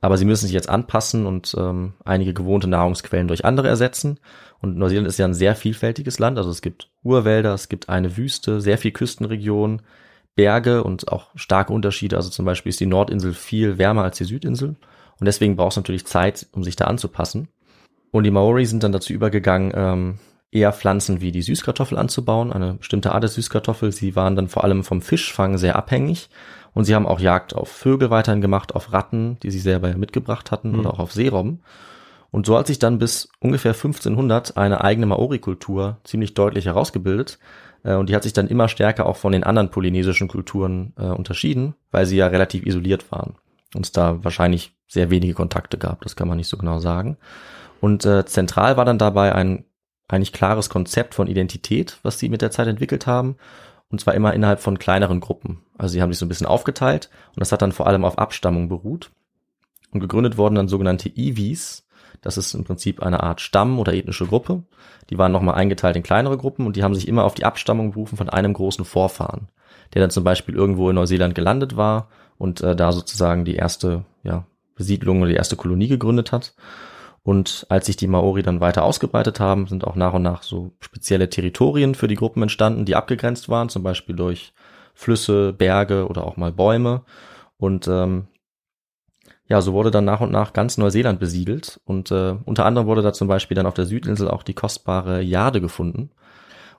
Aber 0.00 0.16
sie 0.16 0.24
müssen 0.24 0.46
sich 0.46 0.54
jetzt 0.54 0.70
anpassen 0.70 1.26
und 1.26 1.54
ähm, 1.58 1.92
einige 2.04 2.32
gewohnte 2.32 2.68
Nahrungsquellen 2.68 3.28
durch 3.28 3.44
andere 3.44 3.68
ersetzen. 3.68 4.18
Und 4.60 4.76
Neuseeland 4.76 5.06
ist 5.06 5.18
ja 5.18 5.26
ein 5.26 5.34
sehr 5.34 5.54
vielfältiges 5.54 6.18
Land. 6.18 6.38
Also 6.38 6.50
es 6.50 6.62
gibt 6.62 6.88
Urwälder, 7.02 7.52
es 7.52 7.68
gibt 7.68 7.88
eine 7.88 8.16
Wüste, 8.16 8.60
sehr 8.60 8.78
viel 8.78 8.92
Küstenregionen, 8.92 9.82
Berge 10.36 10.84
und 10.84 11.12
auch 11.12 11.28
starke 11.34 11.72
Unterschiede. 11.72 12.16
Also 12.16 12.30
zum 12.30 12.46
Beispiel 12.46 12.70
ist 12.70 12.80
die 12.80 12.86
Nordinsel 12.86 13.34
viel 13.34 13.76
wärmer 13.76 14.04
als 14.04 14.16
die 14.16 14.24
Südinsel. 14.24 14.76
Und 15.20 15.26
deswegen 15.26 15.56
braucht 15.56 15.72
es 15.72 15.76
natürlich 15.76 16.06
Zeit, 16.06 16.46
um 16.52 16.64
sich 16.64 16.76
da 16.76 16.86
anzupassen. 16.86 17.48
Und 18.10 18.24
die 18.24 18.30
Maori 18.30 18.66
sind 18.66 18.82
dann 18.82 18.92
dazu 18.92 19.12
übergegangen, 19.12 19.72
ähm, 19.74 20.18
eher 20.50 20.72
Pflanzen 20.72 21.20
wie 21.20 21.30
die 21.30 21.42
Süßkartoffel 21.42 21.96
anzubauen, 21.96 22.52
eine 22.52 22.74
bestimmte 22.74 23.12
Art 23.12 23.22
der 23.22 23.30
Süßkartoffel. 23.30 23.92
Sie 23.92 24.16
waren 24.16 24.34
dann 24.34 24.48
vor 24.48 24.64
allem 24.64 24.82
vom 24.82 25.00
Fischfang 25.00 25.58
sehr 25.58 25.76
abhängig 25.76 26.28
und 26.74 26.84
sie 26.84 26.94
haben 26.94 27.06
auch 27.06 27.20
Jagd 27.20 27.54
auf 27.54 27.68
Vögel 27.68 28.10
weiterhin 28.10 28.40
gemacht, 28.40 28.74
auf 28.74 28.92
Ratten, 28.92 29.38
die 29.42 29.50
sie 29.50 29.60
selber 29.60 29.94
mitgebracht 29.96 30.50
hatten 30.50 30.72
mhm. 30.72 30.80
oder 30.80 30.94
auch 30.94 30.98
auf 30.98 31.12
Seerobben. 31.12 31.60
Und 32.32 32.46
so 32.46 32.56
hat 32.56 32.66
sich 32.66 32.78
dann 32.78 32.98
bis 32.98 33.28
ungefähr 33.40 33.74
1500 33.74 34.56
eine 34.56 34.82
eigene 34.82 35.06
Maori-Kultur 35.06 35.98
ziemlich 36.04 36.34
deutlich 36.34 36.66
herausgebildet. 36.66 37.38
Äh, 37.82 37.94
und 37.94 38.08
die 38.08 38.14
hat 38.14 38.22
sich 38.22 38.32
dann 38.32 38.48
immer 38.48 38.68
stärker 38.68 39.06
auch 39.06 39.16
von 39.16 39.32
den 39.32 39.44
anderen 39.44 39.70
polynesischen 39.70 40.28
Kulturen 40.28 40.92
äh, 40.96 41.06
unterschieden, 41.06 41.74
weil 41.90 42.06
sie 42.06 42.16
ja 42.16 42.28
relativ 42.28 42.66
isoliert 42.66 43.10
waren. 43.10 43.34
Und 43.74 43.86
es 43.86 43.92
da 43.92 44.24
wahrscheinlich 44.24 44.76
sehr 44.88 45.10
wenige 45.10 45.34
Kontakte 45.34 45.78
gab, 45.78 46.02
das 46.02 46.16
kann 46.16 46.28
man 46.28 46.36
nicht 46.36 46.48
so 46.48 46.56
genau 46.56 46.78
sagen. 46.80 47.16
Und 47.80 48.04
äh, 48.04 48.24
zentral 48.26 48.76
war 48.76 48.84
dann 48.84 48.98
dabei 48.98 49.34
ein 49.34 49.64
eigentlich 50.08 50.32
klares 50.32 50.68
Konzept 50.68 51.14
von 51.14 51.28
Identität, 51.28 51.98
was 52.02 52.18
sie 52.18 52.28
mit 52.28 52.42
der 52.42 52.50
Zeit 52.50 52.66
entwickelt 52.66 53.06
haben. 53.06 53.36
Und 53.90 54.00
zwar 54.00 54.14
immer 54.14 54.34
innerhalb 54.34 54.60
von 54.60 54.78
kleineren 54.78 55.20
Gruppen. 55.20 55.62
Also 55.76 55.92
sie 55.92 56.02
haben 56.02 56.12
sich 56.12 56.18
so 56.18 56.26
ein 56.26 56.28
bisschen 56.28 56.46
aufgeteilt 56.46 57.10
und 57.28 57.40
das 57.40 57.50
hat 57.52 57.62
dann 57.62 57.72
vor 57.72 57.86
allem 57.86 58.04
auf 58.04 58.18
Abstammung 58.18 58.68
beruht. 58.68 59.10
Und 59.90 60.00
gegründet 60.00 60.36
wurden 60.36 60.54
dann 60.54 60.68
sogenannte 60.68 61.08
Iwis. 61.08 61.86
Das 62.20 62.36
ist 62.36 62.54
im 62.54 62.64
Prinzip 62.64 63.02
eine 63.02 63.22
Art 63.22 63.40
Stamm 63.40 63.78
oder 63.78 63.94
ethnische 63.94 64.26
Gruppe. 64.26 64.62
Die 65.08 65.18
waren 65.18 65.32
nochmal 65.32 65.56
eingeteilt 65.56 65.96
in 65.96 66.04
kleinere 66.04 66.36
Gruppen 66.36 66.66
und 66.66 66.76
die 66.76 66.84
haben 66.84 66.94
sich 66.94 67.08
immer 67.08 67.24
auf 67.24 67.34
die 67.34 67.44
Abstammung 67.44 67.92
berufen 67.92 68.16
von 68.16 68.28
einem 68.28 68.52
großen 68.52 68.84
Vorfahren, 68.84 69.48
der 69.94 70.02
dann 70.02 70.10
zum 70.10 70.22
Beispiel 70.22 70.54
irgendwo 70.54 70.90
in 70.90 70.94
Neuseeland 70.94 71.34
gelandet 71.34 71.76
war 71.76 72.08
und 72.40 72.62
äh, 72.62 72.74
da 72.74 72.90
sozusagen 72.90 73.44
die 73.44 73.56
erste 73.56 74.06
ja, 74.22 74.46
Besiedlung 74.74 75.20
oder 75.20 75.28
die 75.28 75.36
erste 75.36 75.56
Kolonie 75.56 75.88
gegründet 75.88 76.32
hat. 76.32 76.54
Und 77.22 77.66
als 77.68 77.84
sich 77.84 77.96
die 77.96 78.06
Maori 78.06 78.42
dann 78.42 78.62
weiter 78.62 78.82
ausgebreitet 78.82 79.40
haben, 79.40 79.66
sind 79.66 79.84
auch 79.84 79.94
nach 79.94 80.14
und 80.14 80.22
nach 80.22 80.42
so 80.42 80.72
spezielle 80.80 81.28
Territorien 81.28 81.94
für 81.94 82.08
die 82.08 82.14
Gruppen 82.14 82.42
entstanden, 82.42 82.86
die 82.86 82.96
abgegrenzt 82.96 83.50
waren, 83.50 83.68
zum 83.68 83.82
Beispiel 83.82 84.16
durch 84.16 84.54
Flüsse, 84.94 85.52
Berge 85.52 86.08
oder 86.08 86.26
auch 86.26 86.38
mal 86.38 86.50
Bäume. 86.50 87.02
Und 87.58 87.86
ähm, 87.88 88.28
ja, 89.46 89.60
so 89.60 89.74
wurde 89.74 89.90
dann 89.90 90.06
nach 90.06 90.22
und 90.22 90.32
nach 90.32 90.54
ganz 90.54 90.78
Neuseeland 90.78 91.20
besiedelt. 91.20 91.78
Und 91.84 92.10
äh, 92.10 92.36
unter 92.46 92.64
anderem 92.64 92.86
wurde 92.86 93.02
da 93.02 93.12
zum 93.12 93.28
Beispiel 93.28 93.54
dann 93.54 93.66
auf 93.66 93.74
der 93.74 93.84
Südinsel 93.84 94.28
auch 94.28 94.44
die 94.44 94.54
kostbare 94.54 95.20
Jade 95.20 95.60
gefunden. 95.60 96.10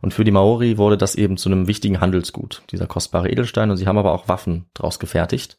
Und 0.01 0.13
für 0.13 0.23
die 0.23 0.31
Maori 0.31 0.77
wurde 0.77 0.97
das 0.97 1.15
eben 1.15 1.37
zu 1.37 1.49
einem 1.49 1.67
wichtigen 1.67 2.01
Handelsgut, 2.01 2.63
dieser 2.71 2.87
kostbare 2.87 3.29
Edelstein. 3.29 3.69
Und 3.69 3.77
sie 3.77 3.87
haben 3.87 3.97
aber 3.97 4.13
auch 4.13 4.27
Waffen 4.27 4.65
draus 4.73 4.99
gefertigt. 4.99 5.57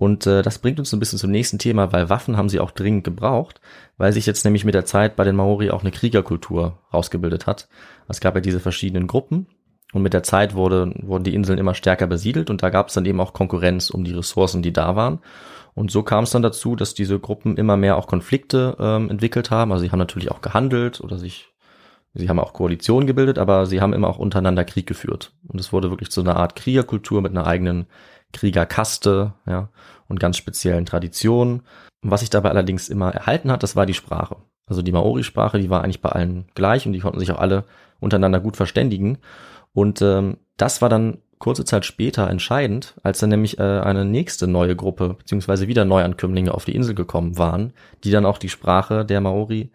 Und 0.00 0.26
äh, 0.26 0.40
das 0.40 0.58
bringt 0.58 0.78
uns 0.78 0.92
ein 0.92 0.98
bisschen 0.98 1.18
zum 1.18 1.30
nächsten 1.30 1.58
Thema, 1.58 1.92
weil 1.92 2.08
Waffen 2.08 2.38
haben 2.38 2.48
sie 2.48 2.58
auch 2.58 2.70
dringend 2.70 3.04
gebraucht, 3.04 3.60
weil 3.98 4.14
sich 4.14 4.24
jetzt 4.24 4.44
nämlich 4.44 4.64
mit 4.64 4.74
der 4.74 4.86
Zeit 4.86 5.14
bei 5.14 5.24
den 5.24 5.36
Maori 5.36 5.70
auch 5.70 5.82
eine 5.82 5.90
Kriegerkultur 5.90 6.78
rausgebildet 6.92 7.46
hat. 7.46 7.68
Es 8.08 8.20
gab 8.20 8.34
ja 8.34 8.40
diese 8.40 8.60
verschiedenen 8.60 9.06
Gruppen 9.06 9.46
und 9.92 10.00
mit 10.00 10.14
der 10.14 10.22
Zeit 10.22 10.54
wurde, 10.54 10.94
wurden 11.02 11.24
die 11.24 11.34
Inseln 11.34 11.58
immer 11.58 11.74
stärker 11.74 12.06
besiedelt 12.06 12.48
und 12.48 12.62
da 12.62 12.70
gab 12.70 12.88
es 12.88 12.94
dann 12.94 13.04
eben 13.04 13.20
auch 13.20 13.34
Konkurrenz 13.34 13.90
um 13.90 14.04
die 14.04 14.14
Ressourcen, 14.14 14.62
die 14.62 14.72
da 14.72 14.96
waren. 14.96 15.20
Und 15.74 15.90
so 15.90 16.02
kam 16.02 16.24
es 16.24 16.30
dann 16.30 16.42
dazu, 16.42 16.76
dass 16.76 16.94
diese 16.94 17.18
Gruppen 17.18 17.58
immer 17.58 17.76
mehr 17.76 17.98
auch 17.98 18.06
Konflikte 18.06 18.76
ähm, 18.80 19.10
entwickelt 19.10 19.50
haben. 19.50 19.70
Also 19.70 19.84
sie 19.84 19.90
haben 19.90 19.98
natürlich 19.98 20.30
auch 20.30 20.40
gehandelt 20.40 21.02
oder 21.02 21.18
sich, 21.18 21.49
sie 22.14 22.28
haben 22.28 22.38
auch 22.38 22.52
Koalitionen 22.52 23.06
gebildet, 23.06 23.38
aber 23.38 23.66
sie 23.66 23.80
haben 23.80 23.92
immer 23.92 24.08
auch 24.08 24.18
untereinander 24.18 24.64
Krieg 24.64 24.86
geführt. 24.86 25.32
Und 25.46 25.60
es 25.60 25.72
wurde 25.72 25.90
wirklich 25.90 26.10
zu 26.10 26.20
einer 26.20 26.36
Art 26.36 26.56
Kriegerkultur 26.56 27.22
mit 27.22 27.32
einer 27.32 27.46
eigenen 27.46 27.86
Kriegerkaste, 28.32 29.34
ja, 29.46 29.68
und 30.08 30.20
ganz 30.20 30.36
speziellen 30.36 30.86
Traditionen. 30.86 31.62
Was 32.02 32.20
sich 32.20 32.30
dabei 32.30 32.50
allerdings 32.50 32.88
immer 32.88 33.14
erhalten 33.14 33.50
hat, 33.52 33.62
das 33.62 33.76
war 33.76 33.86
die 33.86 33.94
Sprache. 33.94 34.36
Also 34.66 34.82
die 34.82 34.92
Maori-Sprache, 34.92 35.58
die 35.58 35.70
war 35.70 35.82
eigentlich 35.82 36.00
bei 36.00 36.10
allen 36.10 36.46
gleich 36.54 36.86
und 36.86 36.92
die 36.92 37.00
konnten 37.00 37.18
sich 37.18 37.30
auch 37.32 37.40
alle 37.40 37.64
untereinander 38.00 38.40
gut 38.40 38.56
verständigen. 38.56 39.18
Und 39.72 40.02
ähm, 40.02 40.38
das 40.56 40.82
war 40.82 40.88
dann 40.88 41.18
kurze 41.38 41.64
Zeit 41.64 41.84
später 41.84 42.28
entscheidend, 42.28 42.94
als 43.02 43.18
dann 43.18 43.30
nämlich 43.30 43.58
äh, 43.58 43.62
eine 43.62 44.04
nächste 44.04 44.46
neue 44.46 44.76
Gruppe, 44.76 45.14
beziehungsweise 45.14 45.68
wieder 45.68 45.84
Neuankömmlinge 45.84 46.52
auf 46.54 46.64
die 46.64 46.74
Insel 46.74 46.94
gekommen 46.94 47.38
waren, 47.38 47.72
die 48.04 48.10
dann 48.10 48.26
auch 48.26 48.38
die 48.38 48.48
Sprache 48.48 49.04
der 49.04 49.20
Maori 49.20 49.72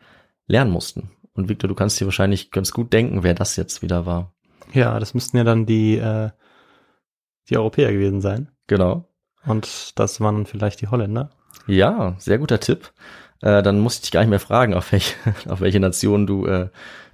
lernen 0.47 0.71
mussten. 0.71 1.11
Und 1.35 1.49
Victor, 1.49 1.67
du 1.67 1.75
kannst 1.75 1.99
dir 1.99 2.05
wahrscheinlich 2.05 2.49
ganz 2.49 2.71
gut 2.71 2.91
denken, 2.91 3.23
wer 3.23 3.35
das 3.35 3.55
jetzt 3.55 3.81
wieder 3.81 4.05
war. 4.05 4.33
Ja, 4.73 4.99
das 4.99 5.13
müssten 5.13 5.37
ja 5.37 5.43
dann 5.43 5.65
die 5.65 5.97
äh, 5.97 6.31
die 7.49 7.57
Europäer 7.57 7.91
gewesen 7.91 8.21
sein. 8.21 8.49
Genau. 8.67 9.07
Und 9.45 9.97
das 9.99 10.19
waren 10.21 10.45
vielleicht 10.45 10.81
die 10.81 10.87
Holländer. 10.87 11.29
Ja, 11.67 12.15
sehr 12.17 12.39
guter 12.39 12.59
Tipp. 12.59 12.91
Äh, 13.41 13.61
dann 13.61 13.79
muss 13.79 13.95
ich 13.95 14.01
dich 14.01 14.11
gar 14.11 14.21
nicht 14.21 14.29
mehr 14.29 14.39
fragen, 14.39 14.73
auf 14.73 14.91
welche, 14.91 15.15
auf 15.49 15.61
welche 15.61 15.79
Nation 15.79 16.25
du, 16.25 16.45
äh, 16.45 16.69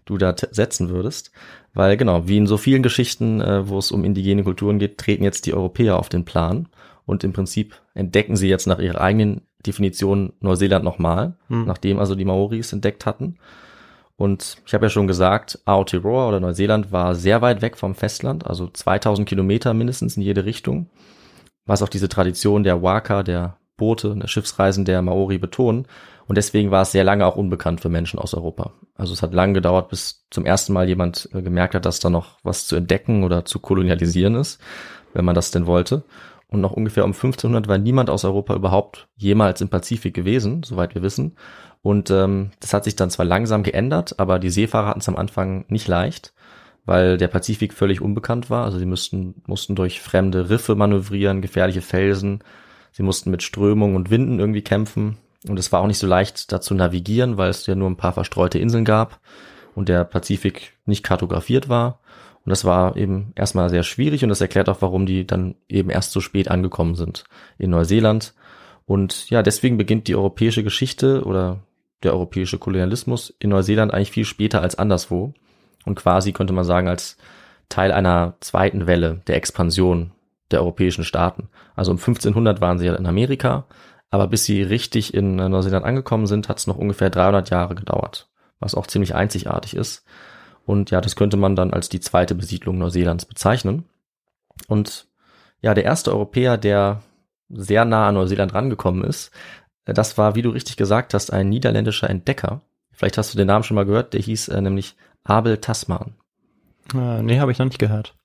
du 0.06 0.18
da 0.18 0.34
setzen 0.52 0.90
würdest. 0.90 1.32
Weil 1.74 1.98
genau, 1.98 2.28
wie 2.28 2.38
in 2.38 2.48
so 2.48 2.58
vielen 2.58 2.84
Geschichten, 2.84 3.42
äh, 3.42 3.68
wo 3.68 3.78
es 3.78 3.92
um 3.92 4.04
indigene 4.04 4.44
Kulturen 4.44 4.80
geht, 4.80 4.98
treten 4.98 5.24
jetzt 5.24 5.46
die 5.46 5.54
Europäer 5.54 5.98
auf 5.98 6.10
den 6.10 6.26
Plan. 6.26 6.68
Und 7.06 7.24
im 7.24 7.34
Prinzip 7.34 7.76
entdecken 7.94 8.36
sie 8.36 8.48
jetzt 8.48 8.68
nach 8.68 8.80
ihrer 8.80 9.02
eigenen 9.02 9.42
Definition 9.66 10.34
Neuseeland 10.40 10.84
nochmal, 10.84 11.36
hm. 11.48 11.66
nachdem 11.66 12.00
also 12.00 12.16
die 12.16 12.26
Maoris 12.26 12.74
entdeckt 12.74 13.06
hatten. 13.06 13.38
Und 14.22 14.58
ich 14.68 14.76
habe 14.76 14.86
ja 14.86 14.92
schon 14.92 15.08
gesagt, 15.08 15.58
Aotearoa 15.66 16.28
oder 16.28 16.40
Neuseeland 16.40 16.92
war 16.92 17.16
sehr 17.16 17.42
weit 17.42 17.64
weg 17.64 17.76
vom 17.76 17.96
Festland, 17.96 18.46
also 18.46 18.68
2000 18.68 19.28
Kilometer 19.28 19.74
mindestens 19.74 20.16
in 20.16 20.22
jede 20.22 20.46
Richtung, 20.46 20.92
was 21.66 21.82
auch 21.82 21.90
diese 21.90 22.08
Tradition 22.08 22.62
der 22.62 22.84
Waka, 22.84 23.24
der 23.24 23.58
Boote, 23.78 24.16
der 24.16 24.28
Schiffsreisen 24.28 24.86
der 24.86 25.02
Maori 25.02 25.40
betonen. 25.40 25.88
Und 26.28 26.38
deswegen 26.38 26.70
war 26.70 26.84
es 26.84 26.92
sehr 26.92 27.04
lange 27.04 27.26
auch 27.26 27.36
unbekannt 27.36 27.82
für 27.82 27.90
Menschen 27.90 28.20
aus 28.20 28.36
Europa. 28.36 28.74
Also 28.94 29.12
es 29.12 29.24
hat 29.24 29.34
lange 29.34 29.54
gedauert, 29.54 29.90
bis 29.90 30.28
zum 30.30 30.46
ersten 30.46 30.72
Mal 30.72 30.88
jemand 30.88 31.28
äh, 31.34 31.42
gemerkt 31.42 31.74
hat, 31.74 31.88
dass 31.88 32.00
da 32.00 32.12
noch 32.12 32.38
was 32.44 32.68
zu 32.68 32.76
entdecken 32.76 33.24
oder 33.24 33.44
zu 33.44 33.58
kolonialisieren 33.58 34.36
ist, 34.36 34.62
wenn 35.16 35.26
man 35.26 35.34
das 35.34 35.50
denn 35.50 35.66
wollte. 35.66 36.04
und 36.48 36.62
noch 36.62 36.74
ungefähr 36.74 37.06
um 37.06 37.14
1500 37.14 37.68
war 37.68 37.80
niemand 37.80 38.12
aus 38.12 38.24
Europa 38.24 38.54
überhaupt 38.54 39.08
jemals 39.16 39.62
im 39.62 39.70
Pazifik 39.70 40.14
gewesen, 40.14 40.62
soweit 40.62 40.94
wir 40.94 41.02
wissen. 41.02 41.38
Und 41.84 42.12
ähm, 42.12 42.52
das 42.60 42.74
hat 42.74 42.84
sich 42.84 42.96
dann 42.96 43.10
zwar 43.10 43.26
langsam 43.26 43.64
geändert, 43.64 44.20
aber 44.20 44.40
die 44.40 44.50
Seefahrer 44.50 44.88
hatten 44.88 45.00
es 45.00 45.10
am 45.10 45.16
Anfang 45.16 45.66
nicht 45.68 45.88
leicht, 45.88 46.34
weil 46.86 47.18
der 47.18 47.28
Pazifik 47.28 47.74
völlig 47.74 48.02
unbekannt 48.02 48.50
war. 48.50 48.66
Also 48.66 48.78
sie 48.78 48.86
mussten, 48.86 49.42
mussten 49.48 49.76
durch 49.76 50.02
fremde 50.02 50.50
Riffe 50.50 50.76
manövrieren, 50.76 51.42
gefährliche 51.42 51.82
Felsen. 51.82 52.44
Sie 52.92 53.04
mussten 53.04 53.32
mit 53.32 53.42
Strömungen 53.42 53.96
und 53.96 54.12
Winden 54.12 54.40
irgendwie 54.40 54.62
kämpfen. 54.62 55.18
Und 55.48 55.58
es 55.58 55.72
war 55.72 55.82
auch 55.82 55.88
nicht 55.88 55.98
so 55.98 56.08
leicht, 56.08 56.52
da 56.52 56.62
zu 56.62 56.76
navigieren, 56.76 57.38
weil 57.38 57.50
es 57.50 57.66
ja 57.66 57.74
nur 57.74 57.90
ein 57.90 57.98
paar 57.98 58.14
verstreute 58.14 58.60
Inseln 58.60 58.86
gab 58.86 59.20
und 59.74 59.90
der 59.90 60.04
Pazifik 60.04 60.74
nicht 60.86 61.04
kartografiert 61.04 61.68
war. 61.68 62.00
Und 62.46 62.50
das 62.52 62.66
war 62.66 62.96
eben 62.98 63.34
erstmal 63.36 63.70
sehr 63.70 63.84
schwierig 63.84 64.24
und 64.24 64.30
das 64.30 64.42
erklärt 64.42 64.70
auch, 64.70 64.82
warum 64.82 65.06
die 65.06 65.26
dann 65.26 65.56
eben 65.68 65.90
erst 65.90 66.12
so 66.12 66.22
spät 66.22 66.50
angekommen 66.50 66.96
sind 66.96 67.24
in 67.58 67.72
Neuseeland. 67.72 68.34
Und 68.86 69.30
ja, 69.30 69.42
deswegen 69.42 69.78
beginnt 69.78 70.08
die 70.08 70.16
europäische 70.16 70.64
Geschichte 70.64 71.24
oder 71.24 71.60
der 72.04 72.14
europäische 72.14 72.58
Kolonialismus 72.58 73.34
in 73.40 73.50
Neuseeland 73.50 73.94
eigentlich 73.94 74.12
viel 74.12 74.26
später 74.26 74.62
als 74.62 74.76
anderswo. 74.78 75.34
Und 75.86 75.96
quasi 75.96 76.32
könnte 76.32 76.54
man 76.54 76.64
sagen, 76.64 76.88
als 76.88 77.18
Teil 77.70 77.92
einer 77.92 78.36
zweiten 78.40 78.88
Welle 78.88 79.22
der 79.28 79.38
Expansion 79.38 80.12
der 80.52 80.62
europäischen 80.62 81.04
Staaten. 81.04 81.50
Also 81.76 81.92
um 81.92 81.98
1500 81.98 82.62
waren 82.62 82.78
sie 82.78 82.86
ja 82.86 82.96
in 82.96 83.06
Amerika, 83.06 83.66
aber 84.10 84.28
bis 84.28 84.44
sie 84.44 84.62
richtig 84.62 85.14
in 85.14 85.38
Neuseeland 85.38 85.86
angekommen 85.86 86.28
sind, 86.28 86.50
hat 86.50 86.60
es 86.60 86.68
noch 86.68 86.78
ungefähr 86.78 87.10
300 87.10 87.50
Jahre 87.50 87.76
gedauert, 87.76 88.30
was 88.60 88.76
auch 88.76 88.88
ziemlich 88.88 89.16
einzigartig 89.16 89.76
ist. 89.76 90.06
Und 90.66 90.92
ja, 90.92 91.02
das 91.02 91.16
könnte 91.16 91.38
man 91.38 91.56
dann 91.56 91.74
als 91.74 91.90
die 91.90 92.02
zweite 92.02 92.36
Besiedlung 92.36 92.78
Neuseelands 92.78 93.26
bezeichnen. 93.26 93.86
Und 94.68 95.08
ja, 95.62 95.74
der 95.74 95.86
erste 95.86 96.12
Europäer, 96.12 96.58
der 96.58 97.02
sehr 97.50 97.86
nah 97.86 98.10
an 98.10 98.16
Neuseeland 98.16 98.54
rangekommen 98.54 99.04
ist, 99.04 99.32
das 99.86 100.18
war, 100.18 100.36
wie 100.36 100.42
du 100.42 100.50
richtig 100.50 100.78
gesagt 100.78 101.14
hast, 101.14 101.32
ein 101.32 101.50
niederländischer 101.50 102.10
Entdecker. 102.10 102.62
Vielleicht 102.92 103.18
hast 103.18 103.34
du 103.34 103.38
den 103.38 103.48
Namen 103.48 103.64
schon 103.64 103.76
mal 103.76 103.86
gehört, 103.86 104.14
der 104.14 104.22
hieß 104.22 104.50
äh, 104.50 104.62
nämlich 104.62 104.96
Abel 105.24 105.58
Tasman. 105.58 106.14
Äh, 106.94 107.22
nee, 107.24 107.40
habe 107.40 107.52
ich 107.52 107.58
noch 107.58 107.66
nicht 107.66 107.80
gehört. 107.80 108.16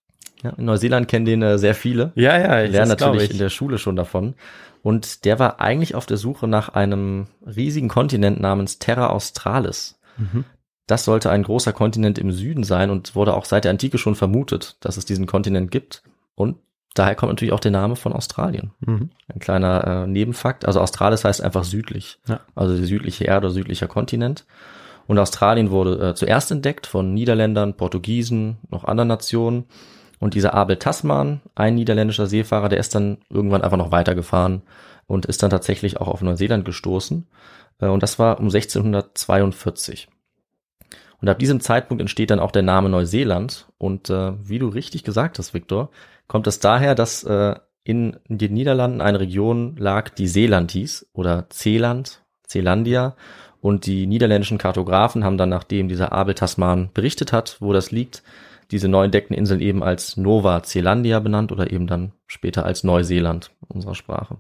Ja, 0.42 0.50
in 0.50 0.66
Neuseeland 0.66 1.09
kennen 1.09 1.24
den 1.24 1.42
äh, 1.42 1.59
sehr 1.59 1.74
viele. 1.74 2.12
Ja, 2.14 2.38
ja, 2.38 2.62
ich 2.62 2.72
lernen 2.72 2.90
natürlich 2.90 3.30
in 3.30 3.38
der 3.38 3.48
Schule 3.48 3.78
schon 3.78 3.96
davon. 3.96 4.34
Und 4.82 5.24
der 5.24 5.38
war 5.38 5.61
eigentlich 5.61 5.94
auf 5.94 6.07
der 6.07 6.16
Suche 6.16 6.46
nach 6.46 6.68
einem 6.68 7.26
riesigen 7.44 7.88
Kontinent 7.88 8.38
namens 8.40 8.78
Terra 8.78 9.09
Australis. 9.09 9.98
Mhm. 10.16 10.44
Das 10.86 11.04
sollte 11.04 11.30
ein 11.30 11.42
großer 11.42 11.72
Kontinent 11.72 12.18
im 12.18 12.30
Süden 12.30 12.62
sein 12.62 12.90
und 12.90 13.16
wurde 13.16 13.34
auch 13.34 13.44
seit 13.44 13.64
der 13.64 13.72
Antike 13.72 13.98
schon 13.98 14.14
vermutet, 14.14 14.76
dass 14.80 14.96
es 14.96 15.04
diesen 15.04 15.26
Kontinent 15.26 15.70
gibt. 15.70 16.02
Und 16.36 16.59
daher 16.99 17.14
kommt 17.14 17.32
natürlich 17.32 17.53
auch 17.53 17.61
der 17.61 17.70
Name 17.70 17.97
von 17.97 18.12
Australien. 18.12 18.72
Mhm. 18.80 19.11
Ein 19.32 19.38
kleiner 19.40 19.86
äh, 19.86 20.07
Nebenfakt. 20.07 20.66
Also 20.66 20.80
Australis 20.80 21.24
heißt 21.24 21.42
einfach 21.42 21.64
südlich. 21.64 22.18
Ja. 22.28 22.40
Also 22.55 22.76
die 22.76 22.84
südliche 22.84 23.24
Erde 23.24 23.51
südlicher 23.51 23.86
Kontinent. 23.86 24.47
Und 25.07 25.18
Australien 25.18 25.70
wurde 25.70 26.11
äh, 26.11 26.14
zuerst 26.14 26.51
entdeckt 26.51 26.86
von 26.86 27.14
Niederländern, 27.14 27.74
Portugiesen, 27.74 28.59
noch 28.70 28.84
anderen 28.84 29.09
Nationen. 29.09 29.64
Und 30.18 30.34
dieser 30.34 30.55
Abel 30.55 30.76
Tasman, 30.76 31.42
ein 31.55 31.74
niederländischer 31.74 32.26
Seefahrer, 32.26 32.68
der 32.68 32.78
ist 32.78 32.94
dann 32.94 33.18
irgendwann 33.28 33.62
einfach 33.62 33.76
noch 33.76 33.92
weitergefahren 33.92 34.62
und 35.07 35.26
ist 35.26 35.42
dann 35.42 35.51
tatsächlich 35.51 36.01
auch 36.01 36.09
auf 36.09 36.22
Neuseeland 36.22 36.64
gestoßen. 36.64 37.26
Äh, 37.80 37.86
und 37.86 38.03
das 38.03 38.18
war 38.18 38.38
um 38.40 38.47
1642. 38.47 40.09
Und 41.20 41.28
ab 41.28 41.38
diesem 41.38 41.61
Zeitpunkt 41.61 42.01
entsteht 42.01 42.30
dann 42.30 42.40
auch 42.40 42.51
der 42.51 42.62
Name 42.62 42.88
Neuseeland. 42.88 43.68
Und 43.78 44.11
äh, 44.11 44.32
wie 44.42 44.59
du 44.59 44.68
richtig 44.68 45.05
gesagt 45.05 45.38
hast, 45.38 45.55
Viktor, 45.55 45.90
kommt 46.28 46.46
es 46.46 46.58
daher, 46.58 46.94
dass 46.94 47.24
äh, 47.24 47.54
in 47.84 48.16
den 48.28 48.52
Niederlanden 48.52 49.00
eine 49.00 49.20
Region 49.20 49.76
lag, 49.76 50.10
die 50.10 50.26
Seeland 50.26 50.72
hieß 50.72 51.10
oder 51.12 51.48
Zeeland, 51.50 52.24
Zeelandia. 52.46 53.16
Und 53.60 53.86
die 53.86 54.06
niederländischen 54.06 54.58
Kartografen 54.58 55.24
haben 55.24 55.38
dann, 55.38 55.48
nachdem 55.48 55.88
dieser 55.88 56.12
Abel 56.12 56.34
Tasman 56.34 56.90
berichtet 56.92 57.32
hat, 57.32 57.56
wo 57.60 57.72
das 57.72 57.90
liegt, 57.90 58.22
diese 58.70 58.88
neu 58.88 59.04
entdeckten 59.04 59.34
Inseln 59.36 59.60
eben 59.60 59.82
als 59.82 60.16
Nova 60.16 60.62
Zeelandia 60.62 61.20
benannt 61.20 61.52
oder 61.52 61.70
eben 61.70 61.86
dann 61.86 62.12
später 62.26 62.64
als 62.64 62.84
Neuseeland 62.84 63.50
unserer 63.68 63.94
Sprache. 63.94 64.38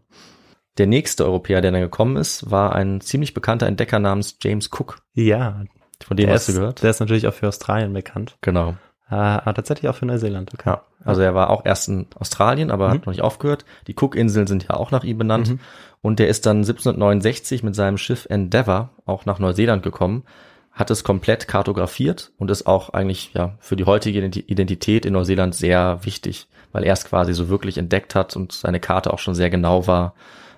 Der 0.78 0.86
nächste 0.86 1.24
Europäer, 1.24 1.60
der 1.60 1.72
dann 1.72 1.80
gekommen 1.80 2.16
ist, 2.16 2.50
war 2.50 2.74
ein 2.74 3.00
ziemlich 3.00 3.32
bekannter 3.32 3.66
Entdecker 3.66 3.98
namens 3.98 4.36
James 4.42 4.70
Cook. 4.72 5.02
Ja, 5.14 5.64
von 6.04 6.16
dem 6.16 6.28
hast 6.28 6.48
du 6.48 6.54
gehört? 6.54 6.82
Der 6.82 6.90
ist 6.90 7.00
natürlich 7.00 7.26
auch 7.26 7.34
für 7.34 7.48
Australien 7.48 7.92
bekannt. 7.92 8.36
Genau. 8.42 8.76
Äh, 9.10 9.14
aber 9.14 9.54
tatsächlich 9.54 9.88
auch 9.88 9.94
für 9.94 10.06
Neuseeland. 10.06 10.52
Okay. 10.52 10.68
Ja, 10.68 10.82
also 11.04 11.20
er 11.20 11.34
war 11.34 11.50
auch 11.50 11.64
erst 11.64 11.88
in 11.88 12.06
Australien, 12.18 12.70
aber 12.70 12.88
mhm. 12.88 12.92
hat 12.92 13.06
noch 13.06 13.12
nicht 13.12 13.22
aufgehört. 13.22 13.64
Die 13.86 13.94
Cook-Inseln 13.94 14.46
sind 14.46 14.64
ja 14.68 14.70
auch 14.70 14.90
nach 14.90 15.04
ihm 15.04 15.18
benannt. 15.18 15.50
Mhm. 15.50 15.60
Und 16.02 16.18
der 16.18 16.28
ist 16.28 16.46
dann 16.46 16.58
1769 16.58 17.62
mit 17.62 17.74
seinem 17.74 17.98
Schiff 17.98 18.26
Endeavour 18.28 18.90
auch 19.06 19.26
nach 19.26 19.38
Neuseeland 19.38 19.82
gekommen, 19.82 20.24
hat 20.72 20.90
es 20.90 21.04
komplett 21.04 21.48
kartografiert 21.48 22.32
und 22.38 22.50
ist 22.50 22.66
auch 22.66 22.90
eigentlich 22.90 23.32
ja 23.32 23.56
für 23.60 23.76
die 23.76 23.86
heutige 23.86 24.20
Identität 24.20 25.06
in 25.06 25.14
Neuseeland 25.14 25.54
sehr 25.54 26.04
wichtig, 26.04 26.48
weil 26.72 26.84
er 26.84 26.92
es 26.92 27.04
quasi 27.04 27.32
so 27.32 27.48
wirklich 27.48 27.78
entdeckt 27.78 28.14
hat 28.14 28.36
und 28.36 28.52
seine 28.52 28.78
Karte 28.78 29.12
auch 29.12 29.18
schon 29.18 29.34
sehr 29.34 29.50
genau 29.50 29.86
war. 29.86 30.14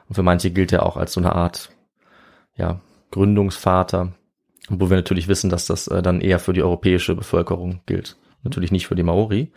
Und 0.08 0.16
für 0.16 0.22
manche 0.22 0.50
gilt 0.50 0.72
er 0.72 0.84
auch 0.84 0.96
als 0.96 1.12
so 1.12 1.20
eine 1.20 1.34
Art 1.34 1.70
ja, 2.56 2.80
Gründungsvater 3.10 4.12
wo 4.68 4.90
wir 4.90 4.96
natürlich 4.96 5.28
wissen, 5.28 5.50
dass 5.50 5.66
das 5.66 5.88
äh, 5.88 6.02
dann 6.02 6.20
eher 6.20 6.38
für 6.38 6.52
die 6.52 6.62
europäische 6.62 7.14
Bevölkerung 7.14 7.80
gilt. 7.86 8.16
Natürlich 8.42 8.72
nicht 8.72 8.86
für 8.86 8.94
die 8.94 9.02
Maori. 9.02 9.52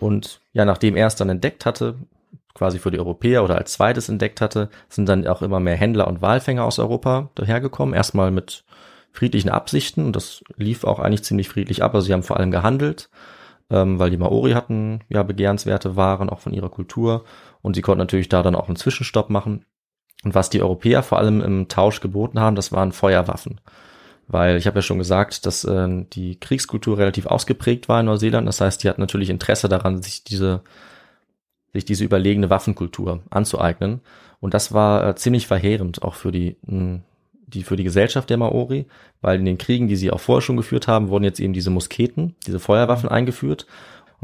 Und 0.00 0.40
ja, 0.52 0.64
nachdem 0.64 0.96
er 0.96 1.06
es 1.06 1.16
dann 1.16 1.28
entdeckt 1.28 1.66
hatte, 1.66 1.96
quasi 2.54 2.78
für 2.78 2.90
die 2.90 2.98
Europäer 2.98 3.44
oder 3.44 3.56
als 3.56 3.72
zweites 3.72 4.08
entdeckt 4.08 4.40
hatte, 4.40 4.70
sind 4.88 5.08
dann 5.08 5.26
auch 5.26 5.42
immer 5.42 5.60
mehr 5.60 5.76
Händler 5.76 6.06
und 6.06 6.22
Walfänger 6.22 6.64
aus 6.64 6.78
Europa 6.78 7.30
dahergekommen. 7.34 7.94
Erstmal 7.94 8.30
mit 8.30 8.64
friedlichen 9.12 9.48
Absichten 9.48 10.06
und 10.06 10.16
das 10.16 10.42
lief 10.56 10.84
auch 10.84 10.98
eigentlich 10.98 11.24
ziemlich 11.24 11.48
friedlich 11.48 11.82
ab. 11.82 11.94
Also 11.94 12.06
sie 12.06 12.12
haben 12.12 12.22
vor 12.22 12.36
allem 12.36 12.50
gehandelt, 12.50 13.10
ähm, 13.70 13.98
weil 13.98 14.10
die 14.10 14.16
Maori 14.16 14.52
hatten 14.52 15.00
ja 15.08 15.22
begehrenswerte 15.22 15.96
Waren 15.96 16.30
auch 16.30 16.40
von 16.40 16.52
ihrer 16.52 16.68
Kultur 16.68 17.24
und 17.62 17.74
sie 17.74 17.82
konnten 17.82 18.00
natürlich 18.00 18.28
da 18.28 18.42
dann 18.42 18.54
auch 18.54 18.68
einen 18.68 18.76
Zwischenstopp 18.76 19.30
machen. 19.30 19.64
Und 20.24 20.34
was 20.34 20.50
die 20.50 20.62
Europäer 20.62 21.02
vor 21.02 21.18
allem 21.18 21.40
im 21.40 21.68
Tausch 21.68 22.00
geboten 22.00 22.40
haben, 22.40 22.56
das 22.56 22.72
waren 22.72 22.92
Feuerwaffen 22.92 23.60
weil 24.26 24.56
ich 24.56 24.66
habe 24.66 24.78
ja 24.78 24.82
schon 24.82 24.98
gesagt, 24.98 25.46
dass 25.46 25.64
äh, 25.64 26.04
die 26.12 26.38
Kriegskultur 26.40 26.98
relativ 26.98 27.26
ausgeprägt 27.26 27.88
war 27.88 28.00
in 28.00 28.06
Neuseeland. 28.06 28.48
Das 28.48 28.60
heißt, 28.60 28.82
die 28.82 28.88
hatten 28.88 29.00
natürlich 29.00 29.30
Interesse 29.30 29.68
daran, 29.68 30.02
sich 30.02 30.24
diese 30.24 30.62
sich 31.74 31.84
diese 31.84 32.04
überlegene 32.04 32.50
Waffenkultur 32.50 33.20
anzueignen. 33.30 34.00
Und 34.40 34.54
das 34.54 34.72
war 34.72 35.08
äh, 35.08 35.14
ziemlich 35.16 35.46
verheerend 35.46 36.02
auch 36.02 36.14
für 36.14 36.32
die, 36.32 36.56
mh, 36.66 37.00
die 37.46 37.64
für 37.64 37.76
die 37.76 37.84
Gesellschaft 37.84 38.30
der 38.30 38.36
Maori, 38.36 38.86
weil 39.20 39.38
in 39.38 39.44
den 39.44 39.58
Kriegen, 39.58 39.88
die 39.88 39.96
sie 39.96 40.10
auch 40.10 40.20
vorher 40.20 40.42
schon 40.42 40.56
geführt 40.56 40.86
haben, 40.86 41.08
wurden 41.08 41.24
jetzt 41.24 41.40
eben 41.40 41.52
diese 41.52 41.70
Musketen, 41.70 42.36
diese 42.46 42.60
Feuerwaffen 42.60 43.08
eingeführt. 43.08 43.66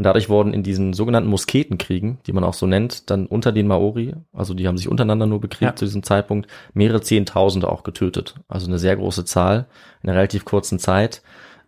Und 0.01 0.05
dadurch 0.05 0.31
wurden 0.31 0.55
in 0.55 0.63
diesen 0.63 0.95
sogenannten 0.95 1.29
Musketenkriegen, 1.29 2.21
die 2.27 2.33
man 2.33 2.43
auch 2.43 2.55
so 2.55 2.67
nennt, 2.67 3.11
dann 3.11 3.27
unter 3.27 3.53
den 3.53 3.67
Maori, 3.67 4.15
also 4.33 4.55
die 4.55 4.67
haben 4.67 4.79
sich 4.79 4.89
untereinander 4.89 5.27
nur 5.27 5.43
bekriegt 5.43 5.73
ja. 5.73 5.77
zu 5.77 5.85
diesem 5.85 6.03
Zeitpunkt, 6.03 6.49
mehrere 6.73 7.03
Zehntausende 7.03 7.69
auch 7.69 7.83
getötet. 7.83 8.35
Also 8.49 8.67
eine 8.67 8.79
sehr 8.79 8.97
große 8.97 9.27
Zahl 9.27 9.67
in 10.03 10.09
einer 10.09 10.17
relativ 10.17 10.47
kurzen 10.47 10.79
Zeit. 10.79 11.21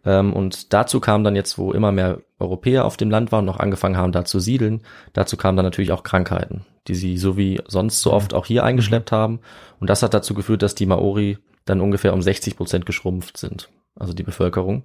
Ähm, 0.07 0.33
und 0.33 0.73
dazu 0.73 0.99
kam 0.99 1.25
dann 1.25 1.37
jetzt, 1.37 1.59
wo 1.59 1.73
immer 1.73 1.93
mehr 1.93 2.23
Europäer 2.39 2.87
auf 2.87 2.97
dem 2.97 3.11
Land 3.11 3.33
waren 3.33 3.47
und 3.47 3.55
auch 3.55 3.61
angefangen 3.61 3.99
haben, 3.99 4.13
da 4.13 4.25
zu 4.25 4.41
siedeln, 4.41 4.81
dazu 5.13 5.37
kamen 5.37 5.59
dann 5.59 5.67
natürlich 5.67 5.93
auch 5.93 6.03
Krankheiten, 6.03 6.65
die 6.89 6.95
sie 6.95 7.19
so 7.19 7.37
wie 7.37 7.61
sonst 7.69 8.01
so 8.01 8.15
oft 8.15 8.33
auch 8.33 8.47
hier 8.47 8.65
eingeschleppt 8.65 9.13
haben. 9.13 9.41
Und 9.79 9.91
das 9.91 10.03
hat 10.03 10.15
dazu 10.15 10.33
geführt, 10.33 10.63
dass 10.63 10.75
die 10.75 10.87
Maori 10.87 11.37
dann 11.67 11.83
ungefähr 11.83 12.15
um 12.15 12.23
60 12.23 12.57
Prozent 12.57 12.87
geschrumpft 12.87 13.37
sind, 13.37 13.69
also 13.95 14.15
die 14.15 14.23
Bevölkerung. 14.23 14.85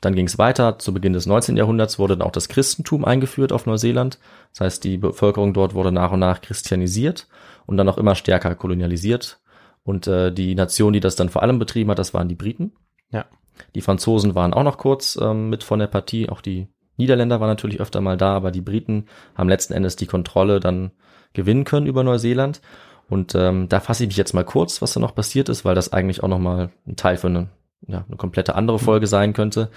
Dann 0.00 0.14
ging 0.14 0.26
es 0.26 0.38
weiter. 0.38 0.78
Zu 0.78 0.94
Beginn 0.94 1.12
des 1.12 1.26
19. 1.26 1.56
Jahrhunderts 1.56 1.98
wurde 1.98 2.16
dann 2.16 2.26
auch 2.26 2.32
das 2.32 2.48
Christentum 2.48 3.04
eingeführt 3.04 3.52
auf 3.52 3.66
Neuseeland. 3.66 4.18
Das 4.52 4.60
heißt, 4.60 4.84
die 4.84 4.96
Bevölkerung 4.96 5.52
dort 5.52 5.74
wurde 5.74 5.92
nach 5.92 6.12
und 6.12 6.20
nach 6.20 6.40
christianisiert 6.40 7.28
und 7.66 7.76
dann 7.76 7.88
auch 7.88 7.98
immer 7.98 8.14
stärker 8.14 8.54
kolonialisiert. 8.54 9.40
Und 9.84 10.06
äh, 10.06 10.32
die 10.32 10.54
Nation, 10.54 10.92
die 10.92 11.00
das 11.00 11.16
dann 11.16 11.28
vor 11.28 11.42
allem 11.42 11.58
betrieben 11.58 11.90
hat, 11.90 11.98
das 11.98 12.14
waren 12.14 12.28
die 12.28 12.34
Briten. 12.34 12.72
Ja. 13.10 13.26
Die 13.74 13.80
Franzosen 13.80 14.34
waren 14.34 14.54
auch 14.54 14.62
noch 14.62 14.78
kurz 14.78 15.18
ähm, 15.20 15.50
mit 15.50 15.64
von 15.64 15.78
der 15.78 15.86
Partie. 15.86 16.28
Auch 16.28 16.40
die 16.40 16.68
Niederländer 16.96 17.40
waren 17.40 17.48
natürlich 17.48 17.80
öfter 17.80 18.00
mal 18.00 18.16
da, 18.16 18.34
aber 18.34 18.50
die 18.50 18.60
Briten 18.60 19.06
haben 19.34 19.48
letzten 19.48 19.74
Endes 19.74 19.96
die 19.96 20.06
Kontrolle 20.06 20.60
dann 20.60 20.92
gewinnen 21.32 21.64
können 21.64 21.86
über 21.86 22.04
Neuseeland. 22.04 22.60
Und 23.08 23.34
ähm, 23.34 23.68
da 23.68 23.80
fasse 23.80 24.04
ich 24.04 24.08
mich 24.08 24.16
jetzt 24.16 24.34
mal 24.34 24.44
kurz, 24.44 24.80
was 24.80 24.92
da 24.92 25.00
noch 25.00 25.14
passiert 25.14 25.48
ist, 25.48 25.64
weil 25.64 25.74
das 25.74 25.92
eigentlich 25.92 26.22
auch 26.22 26.28
noch 26.28 26.38
mal 26.38 26.70
ein 26.86 26.96
Teil 26.96 27.16
für 27.16 27.26
eine 27.26 27.48
ja, 27.86 28.04
eine 28.06 28.16
komplette 28.16 28.54
andere 28.54 28.78
Folge 28.78 29.06
sein 29.06 29.32
könnte. 29.32 29.70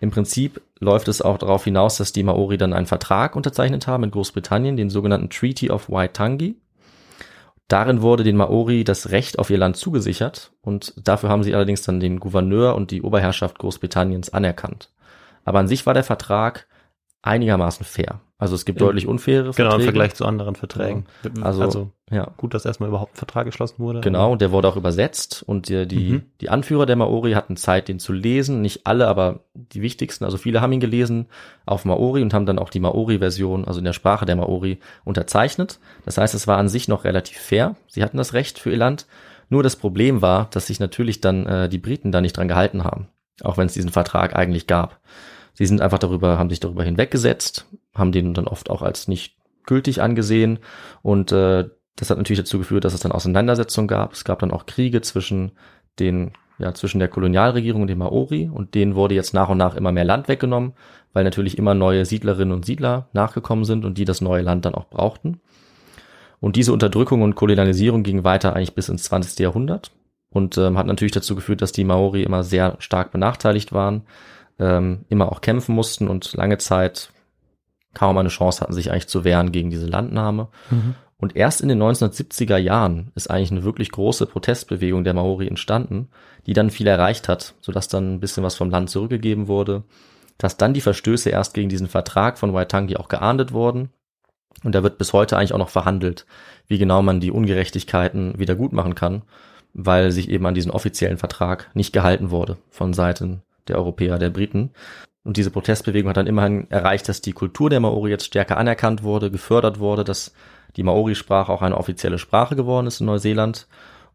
Im 0.00 0.10
Prinzip 0.10 0.62
läuft 0.78 1.08
es 1.08 1.20
auch 1.20 1.38
darauf 1.38 1.64
hinaus, 1.64 1.98
dass 1.98 2.12
die 2.12 2.22
Maori 2.22 2.56
dann 2.56 2.72
einen 2.72 2.86
Vertrag 2.86 3.36
unterzeichnet 3.36 3.86
haben 3.86 4.02
mit 4.02 4.12
Großbritannien, 4.12 4.76
den 4.76 4.90
sogenannten 4.90 5.28
Treaty 5.28 5.70
of 5.70 5.90
Waitangi. 5.90 6.56
Darin 7.68 8.02
wurde 8.02 8.24
den 8.24 8.36
Maori 8.36 8.82
das 8.82 9.10
Recht 9.10 9.38
auf 9.38 9.50
ihr 9.50 9.58
Land 9.58 9.76
zugesichert 9.76 10.52
und 10.62 10.94
dafür 11.06 11.28
haben 11.28 11.44
sie 11.44 11.54
allerdings 11.54 11.82
dann 11.82 12.00
den 12.00 12.18
Gouverneur 12.18 12.74
und 12.74 12.90
die 12.90 13.02
Oberherrschaft 13.02 13.58
Großbritanniens 13.58 14.30
anerkannt. 14.30 14.90
Aber 15.44 15.60
an 15.60 15.68
sich 15.68 15.86
war 15.86 15.94
der 15.94 16.02
Vertrag 16.02 16.66
einigermaßen 17.22 17.84
fair. 17.84 18.20
Also 18.38 18.54
es 18.54 18.64
gibt 18.64 18.80
Ja. 18.80 18.86
deutlich 18.86 19.06
unfaire 19.06 19.42
Genau, 19.42 19.50
im 19.50 19.54
Verträge. 19.54 19.82
Vergleich 19.84 20.14
zu 20.14 20.24
anderen 20.24 20.54
Verträgen. 20.54 21.04
Also, 21.42 21.60
Also, 21.62 21.90
ja. 22.10 22.28
gut, 22.38 22.54
dass 22.54 22.64
erstmal 22.64 22.88
überhaupt 22.88 23.12
ein 23.14 23.18
Vertrag 23.18 23.44
geschlossen 23.44 23.78
wurde. 23.80 24.00
Genau, 24.00 24.32
und 24.32 24.40
der 24.40 24.50
wurde 24.50 24.66
auch 24.68 24.76
übersetzt 24.76 25.42
und 25.46 25.68
die, 25.68 25.86
die, 25.86 26.10
Mhm. 26.12 26.22
die 26.40 26.48
Anführer 26.48 26.86
der 26.86 26.96
Maori 26.96 27.32
hatten 27.32 27.58
Zeit, 27.58 27.88
den 27.88 27.98
zu 27.98 28.14
lesen. 28.14 28.62
Nicht 28.62 28.86
alle, 28.86 29.08
aber 29.08 29.40
die 29.52 29.82
wichtigsten. 29.82 30.24
Also 30.24 30.38
viele 30.38 30.62
haben 30.62 30.72
ihn 30.72 30.80
gelesen 30.80 31.26
auf 31.66 31.84
Maori 31.84 32.22
und 32.22 32.32
haben 32.32 32.46
dann 32.46 32.58
auch 32.58 32.70
die 32.70 32.80
Maori-Version, 32.80 33.66
also 33.66 33.78
in 33.80 33.84
der 33.84 33.92
Sprache 33.92 34.24
der 34.24 34.36
Maori, 34.36 34.78
unterzeichnet. 35.04 35.78
Das 36.06 36.16
heißt, 36.16 36.32
es 36.34 36.46
war 36.46 36.56
an 36.56 36.70
sich 36.70 36.88
noch 36.88 37.04
relativ 37.04 37.36
fair. 37.36 37.76
Sie 37.88 38.02
hatten 38.02 38.16
das 38.16 38.32
Recht 38.32 38.58
für 38.58 38.70
ihr 38.70 38.78
Land. 38.78 39.06
Nur 39.50 39.62
das 39.62 39.76
Problem 39.76 40.22
war, 40.22 40.48
dass 40.52 40.68
sich 40.68 40.80
natürlich 40.80 41.20
dann 41.20 41.44
äh, 41.44 41.68
die 41.68 41.78
Briten 41.78 42.10
da 42.12 42.22
nicht 42.22 42.36
dran 42.38 42.48
gehalten 42.48 42.84
haben, 42.84 43.08
auch 43.42 43.58
wenn 43.58 43.66
es 43.66 43.74
diesen 43.74 43.90
Vertrag 43.90 44.34
eigentlich 44.34 44.66
gab. 44.66 44.98
Sie 45.54 45.66
sind 45.66 45.80
einfach 45.80 45.98
darüber, 45.98 46.38
haben 46.38 46.50
sich 46.50 46.60
darüber 46.60 46.84
hinweggesetzt, 46.84 47.66
haben 47.94 48.12
den 48.12 48.34
dann 48.34 48.46
oft 48.46 48.70
auch 48.70 48.82
als 48.82 49.08
nicht 49.08 49.36
gültig 49.64 50.02
angesehen 50.02 50.58
und 51.02 51.32
äh, 51.32 51.68
das 51.96 52.10
hat 52.10 52.16
natürlich 52.18 52.40
dazu 52.40 52.58
geführt, 52.58 52.84
dass 52.84 52.94
es 52.94 53.00
dann 53.00 53.12
Auseinandersetzungen 53.12 53.86
gab. 53.86 54.14
Es 54.14 54.24
gab 54.24 54.38
dann 54.38 54.50
auch 54.50 54.64
Kriege 54.64 55.02
zwischen 55.02 55.52
den, 55.98 56.32
ja, 56.58 56.72
zwischen 56.72 56.98
der 56.98 57.08
Kolonialregierung 57.08 57.82
und 57.82 57.88
den 57.88 57.98
Maori 57.98 58.48
und 58.52 58.74
denen 58.74 58.94
wurde 58.94 59.14
jetzt 59.14 59.34
nach 59.34 59.50
und 59.50 59.58
nach 59.58 59.74
immer 59.74 59.92
mehr 59.92 60.04
Land 60.04 60.26
weggenommen, 60.28 60.72
weil 61.12 61.24
natürlich 61.24 61.58
immer 61.58 61.74
neue 61.74 62.06
Siedlerinnen 62.06 62.54
und 62.54 62.64
Siedler 62.64 63.08
nachgekommen 63.12 63.64
sind 63.64 63.84
und 63.84 63.98
die 63.98 64.06
das 64.06 64.22
neue 64.22 64.42
Land 64.42 64.64
dann 64.64 64.74
auch 64.74 64.88
brauchten. 64.88 65.40
Und 66.40 66.56
diese 66.56 66.72
Unterdrückung 66.72 67.20
und 67.20 67.34
Kolonialisierung 67.34 68.02
ging 68.02 68.24
weiter 68.24 68.56
eigentlich 68.56 68.74
bis 68.74 68.88
ins 68.88 69.02
20. 69.04 69.38
Jahrhundert 69.38 69.92
und 70.30 70.56
ähm, 70.56 70.78
hat 70.78 70.86
natürlich 70.86 71.12
dazu 71.12 71.34
geführt, 71.34 71.60
dass 71.60 71.72
die 71.72 71.84
Maori 71.84 72.22
immer 72.22 72.42
sehr 72.44 72.76
stark 72.78 73.12
benachteiligt 73.12 73.72
waren, 73.72 74.02
ähm, 74.60 75.06
immer 75.08 75.32
auch 75.32 75.40
kämpfen 75.40 75.74
mussten 75.74 76.06
und 76.06 76.34
lange 76.34 76.58
Zeit 76.58 77.10
kaum 77.94 78.18
eine 78.18 78.28
Chance 78.28 78.60
hatten, 78.60 78.72
sich 78.72 78.92
eigentlich 78.92 79.08
zu 79.08 79.24
wehren 79.24 79.50
gegen 79.50 79.70
diese 79.70 79.86
Landnahme. 79.86 80.48
Mhm. 80.70 80.94
Und 81.16 81.36
erst 81.36 81.60
in 81.60 81.68
den 81.68 81.82
1970er 81.82 82.56
Jahren 82.56 83.10
ist 83.14 83.30
eigentlich 83.30 83.50
eine 83.50 83.64
wirklich 83.64 83.90
große 83.90 84.26
Protestbewegung 84.26 85.04
der 85.04 85.14
Maori 85.14 85.48
entstanden, 85.48 86.08
die 86.46 86.52
dann 86.52 86.70
viel 86.70 86.86
erreicht 86.86 87.28
hat, 87.28 87.54
sodass 87.60 87.88
dann 87.88 88.14
ein 88.14 88.20
bisschen 88.20 88.44
was 88.44 88.54
vom 88.54 88.70
Land 88.70 88.90
zurückgegeben 88.90 89.48
wurde, 89.48 89.82
dass 90.38 90.56
dann 90.56 90.72
die 90.72 90.80
Verstöße 90.80 91.28
erst 91.28 91.52
gegen 91.52 91.68
diesen 91.68 91.88
Vertrag 91.88 92.38
von 92.38 92.54
Waitangi 92.54 92.96
auch 92.96 93.08
geahndet 93.08 93.52
wurden. 93.52 93.90
Und 94.64 94.74
da 94.74 94.82
wird 94.82 94.98
bis 94.98 95.12
heute 95.12 95.36
eigentlich 95.36 95.52
auch 95.52 95.58
noch 95.58 95.68
verhandelt, 95.68 96.26
wie 96.66 96.78
genau 96.78 97.02
man 97.02 97.20
die 97.20 97.30
Ungerechtigkeiten 97.30 98.38
wieder 98.38 98.54
gut 98.54 98.72
machen 98.72 98.94
kann, 98.94 99.22
weil 99.74 100.10
sich 100.12 100.30
eben 100.30 100.46
an 100.46 100.54
diesen 100.54 100.70
offiziellen 100.70 101.18
Vertrag 101.18 101.70
nicht 101.74 101.92
gehalten 101.92 102.30
wurde 102.30 102.56
von 102.70 102.94
Seiten 102.94 103.42
der 103.68 103.76
Europäer, 103.76 104.18
der 104.18 104.30
Briten. 104.30 104.70
Und 105.22 105.36
diese 105.36 105.50
Protestbewegung 105.50 106.08
hat 106.08 106.16
dann 106.16 106.26
immerhin 106.26 106.70
erreicht, 106.70 107.08
dass 107.08 107.20
die 107.20 107.32
Kultur 107.32 107.68
der 107.70 107.80
Maori 107.80 108.10
jetzt 108.10 108.24
stärker 108.24 108.56
anerkannt 108.56 109.02
wurde, 109.02 109.30
gefördert 109.30 109.78
wurde, 109.78 110.02
dass 110.04 110.32
die 110.76 110.82
Maori-Sprache 110.82 111.52
auch 111.52 111.62
eine 111.62 111.76
offizielle 111.76 112.18
Sprache 112.18 112.56
geworden 112.56 112.86
ist 112.86 113.00
in 113.00 113.06
Neuseeland. 113.06 113.66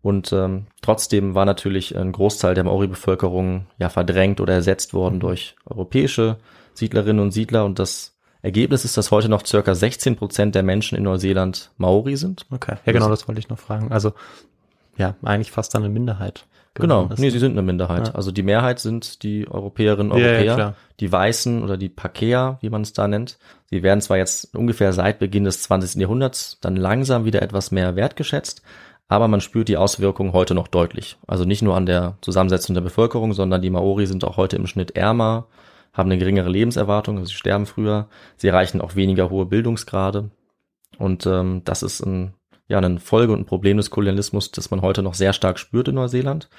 Und 0.01 0.31
ähm, 0.33 0.67
trotzdem 0.81 1.35
war 1.35 1.45
natürlich 1.45 1.97
ein 1.97 2.11
Großteil 2.11 2.53
der 2.53 2.63
Maori-Bevölkerung 2.63 3.67
ja 3.77 3.89
verdrängt 3.89 4.39
oder 4.39 4.53
ersetzt 4.53 4.93
worden 4.93 5.19
durch 5.19 5.55
europäische 5.65 6.37
Siedlerinnen 6.73 7.23
und 7.23 7.31
Siedler. 7.31 7.65
Und 7.65 7.79
das 7.79 8.15
Ergebnis 8.41 8.85
ist, 8.85 8.97
dass 8.97 9.11
heute 9.11 9.29
noch 9.29 9.45
circa 9.45 9.73
16 9.73 10.15
Prozent 10.15 10.53
der 10.53 10.63
Menschen 10.63 10.95
in 10.95 11.03
Neuseeland 11.03 11.71
Maori 11.77 12.15
sind. 12.17 12.45
Okay, 12.51 12.75
ja 12.85 12.93
genau, 12.93 13.09
das 13.09 13.27
wollte 13.27 13.39
ich 13.39 13.49
noch 13.49 13.57
fragen. 13.57 13.91
Also, 13.91 14.13
ja, 14.97 15.15
eigentlich 15.23 15.51
fast 15.51 15.73
dann 15.73 15.83
eine 15.83 15.91
Minderheit. 15.91 16.45
Genau, 16.81 17.07
ist. 17.07 17.19
nee, 17.19 17.29
sie 17.29 17.39
sind 17.39 17.53
eine 17.53 17.61
Minderheit. 17.61 18.09
Ja. 18.09 18.15
Also 18.15 18.31
die 18.31 18.43
Mehrheit 18.43 18.79
sind 18.79 19.23
die 19.23 19.47
Europäerinnen 19.49 20.11
und 20.11 20.19
Ja, 20.19 20.25
ja, 20.25 20.31
Europäer, 20.33 20.55
klar. 20.55 20.75
die 20.99 21.11
Weißen 21.11 21.63
oder 21.63 21.77
die 21.77 21.89
Pakea, 21.89 22.57
wie 22.61 22.69
man 22.69 22.81
es 22.81 22.93
da 22.93 23.07
nennt. 23.07 23.37
Sie 23.69 23.81
werden 23.81 24.01
zwar 24.01 24.17
jetzt 24.17 24.55
ungefähr 24.55 24.91
seit 24.93 25.19
Beginn 25.19 25.45
des 25.45 25.63
20. 25.63 26.01
Jahrhunderts 26.01 26.57
dann 26.61 26.75
langsam 26.75 27.25
wieder 27.25 27.41
etwas 27.41 27.71
mehr 27.71 27.95
wertgeschätzt, 27.95 28.61
aber 29.07 29.27
man 29.27 29.41
spürt 29.41 29.69
die 29.69 29.77
Auswirkungen 29.77 30.33
heute 30.33 30.53
noch 30.53 30.67
deutlich. 30.67 31.17
Also 31.27 31.45
nicht 31.45 31.61
nur 31.61 31.75
an 31.75 31.85
der 31.85 32.17
Zusammensetzung 32.21 32.73
der 32.73 32.81
Bevölkerung, 32.81 33.33
sondern 33.33 33.61
die 33.61 33.69
Maori 33.69 34.05
sind 34.05 34.25
auch 34.25 34.37
heute 34.37 34.55
im 34.57 34.67
Schnitt 34.67 34.95
ärmer, 34.97 35.47
haben 35.93 36.09
eine 36.11 36.19
geringere 36.19 36.49
Lebenserwartung, 36.49 37.17
also 37.17 37.27
sie 37.27 37.35
sterben 37.35 37.65
früher, 37.65 38.07
sie 38.35 38.49
erreichen 38.49 38.81
auch 38.81 38.95
weniger 38.95 39.29
hohe 39.29 39.45
Bildungsgrade. 39.45 40.29
Und 40.97 41.25
ähm, 41.25 41.61
das 41.65 41.83
ist 41.83 42.01
ein, 42.05 42.33
ja, 42.67 42.77
eine 42.79 42.99
Folge 42.99 43.33
und 43.33 43.39
ein 43.41 43.45
Problem 43.45 43.77
des 43.77 43.89
Kolonialismus, 43.89 44.51
das 44.51 44.71
man 44.71 44.81
heute 44.81 45.03
noch 45.03 45.13
sehr 45.13 45.33
stark 45.33 45.59
spürt 45.59 45.87
in 45.87 45.95
Neuseeland. 45.95 46.49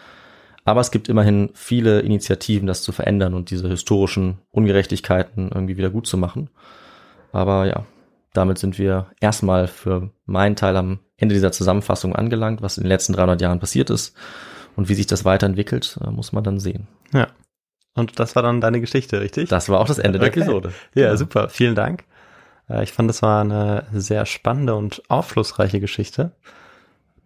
Aber 0.64 0.80
es 0.80 0.90
gibt 0.90 1.08
immerhin 1.08 1.50
viele 1.54 2.00
Initiativen, 2.00 2.66
das 2.66 2.82
zu 2.82 2.90
verändern 2.92 3.34
und 3.34 3.50
diese 3.50 3.68
historischen 3.68 4.38
Ungerechtigkeiten 4.50 5.50
irgendwie 5.54 5.76
wieder 5.76 5.90
gut 5.90 6.06
zu 6.08 6.16
machen. 6.18 6.50
Aber 7.32 7.66
ja, 7.66 7.84
damit 8.32 8.58
sind 8.58 8.78
wir 8.78 9.06
erstmal 9.20 9.68
für 9.68 10.10
meinen 10.26 10.56
Teil 10.56 10.76
am 10.76 10.98
Ende 11.16 11.34
dieser 11.34 11.52
Zusammenfassung 11.52 12.14
angelangt, 12.16 12.62
was 12.62 12.78
in 12.78 12.84
den 12.84 12.88
letzten 12.88 13.12
300 13.12 13.40
Jahren 13.40 13.60
passiert 13.60 13.90
ist. 13.90 14.14
Und 14.74 14.88
wie 14.90 14.94
sich 14.94 15.06
das 15.06 15.24
weiterentwickelt, 15.24 15.98
äh, 16.04 16.10
muss 16.10 16.32
man 16.32 16.44
dann 16.44 16.58
sehen. 16.60 16.86
Ja. 17.14 17.28
Und 17.94 18.18
das 18.18 18.36
war 18.36 18.42
dann 18.42 18.60
deine 18.60 18.80
Geschichte, 18.80 19.20
richtig? 19.22 19.48
Das 19.48 19.70
war 19.70 19.80
auch 19.80 19.86
das 19.86 19.98
Ende 19.98 20.18
der 20.18 20.28
Okay. 20.28 20.40
Episode. 20.40 20.72
Ja, 20.94 21.06
Genau. 21.06 21.16
super. 21.16 21.48
Vielen 21.48 21.74
Dank. 21.74 22.04
Äh, 22.68 22.82
Ich 22.82 22.92
fand, 22.92 23.08
das 23.08 23.22
war 23.22 23.40
eine 23.42 23.84
sehr 23.92 24.26
spannende 24.26 24.74
und 24.74 25.02
aufschlussreiche 25.08 25.80
Geschichte, 25.80 26.32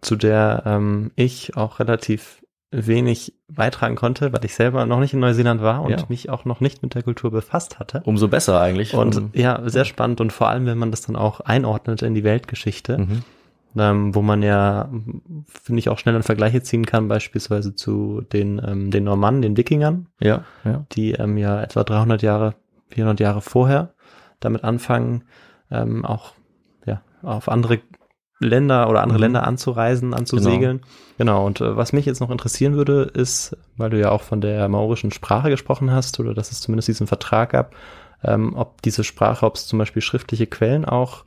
zu 0.01 0.15
der 0.15 0.63
ähm, 0.65 1.11
ich 1.15 1.55
auch 1.57 1.79
relativ 1.79 2.41
wenig 2.71 3.33
beitragen 3.49 3.95
konnte, 3.95 4.31
weil 4.31 4.45
ich 4.45 4.55
selber 4.55 4.85
noch 4.85 4.99
nicht 5.01 5.13
in 5.13 5.19
Neuseeland 5.19 5.61
war 5.61 5.81
und 5.83 5.91
Ja. 5.91 6.05
mich 6.07 6.29
auch 6.29 6.45
noch 6.45 6.61
nicht 6.61 6.81
mit 6.81 6.95
der 6.95 7.03
Kultur 7.03 7.29
befasst 7.29 7.79
hatte. 7.79 8.01
Umso 8.05 8.29
besser 8.29 8.61
eigentlich. 8.61 8.93
Und 8.93 9.17
Um, 9.17 9.29
ja, 9.33 9.61
sehr 9.65 9.83
spannend 9.83 10.21
und 10.21 10.31
vor 10.31 10.47
allem, 10.47 10.65
wenn 10.65 10.77
man 10.77 10.89
das 10.89 11.01
dann 11.01 11.17
auch 11.17 11.41
einordnet 11.41 12.01
in 12.01 12.13
die 12.13 12.23
Weltgeschichte, 12.23 12.97
mhm. 12.99 13.23
ähm, 13.75 14.15
wo 14.15 14.21
man 14.21 14.41
ja, 14.41 14.89
finde 15.47 15.79
ich, 15.79 15.89
auch 15.89 15.99
schnell 15.99 16.13
dann 16.13 16.23
Vergleiche 16.23 16.63
ziehen 16.63 16.85
kann, 16.85 17.09
beispielsweise 17.09 17.75
zu 17.75 18.21
den, 18.31 18.61
ähm, 18.65 18.89
den 18.89 19.03
Normannen, 19.03 19.41
den 19.41 19.57
Wikingern, 19.57 20.07
Ja, 20.21 20.45
ja. 20.63 20.85
die 20.93 21.11
ähm, 21.11 21.37
ja 21.37 21.61
etwa 21.61 21.83
300 21.83 22.21
Jahre, 22.21 22.55
400 22.87 23.19
Jahre 23.19 23.41
vorher 23.41 23.93
damit 24.41 24.63
anfangen, 24.65 25.23
ähm, 25.71 26.03
auch 26.05 26.33
ja, 26.85 27.01
auf 27.23 27.47
andere 27.47 27.79
Länder 28.39 28.89
oder 28.89 29.01
andere 29.03 29.19
Mhm. 29.19 29.23
Länder 29.23 29.47
anzureisen, 29.47 30.13
anzusegeln. 30.13 30.81
Genau. 31.17 31.45
Und 31.45 31.61
äh, 31.61 31.77
was 31.77 31.93
mich 31.93 32.05
jetzt 32.05 32.19
noch 32.19 32.31
interessieren 32.31 32.73
würde, 32.75 33.03
ist, 33.03 33.55
weil 33.77 33.91
du 33.91 33.99
ja 33.99 34.09
auch 34.09 34.23
von 34.23 34.41
der 34.41 34.67
maorischen 34.67 35.11
Sprache 35.11 35.49
gesprochen 35.49 35.91
hast 35.91 36.19
oder 36.19 36.33
dass 36.33 36.51
es 36.51 36.59
zumindest 36.59 36.87
diesen 36.87 37.07
Vertrag 37.07 37.51
gab, 37.51 37.75
ähm, 38.23 38.55
ob 38.55 38.81
diese 38.81 39.03
Sprache, 39.03 39.45
ob 39.45 39.55
es 39.55 39.67
zum 39.67 39.79
Beispiel 39.79 40.01
schriftliche 40.01 40.47
Quellen 40.47 40.85
auch 40.85 41.23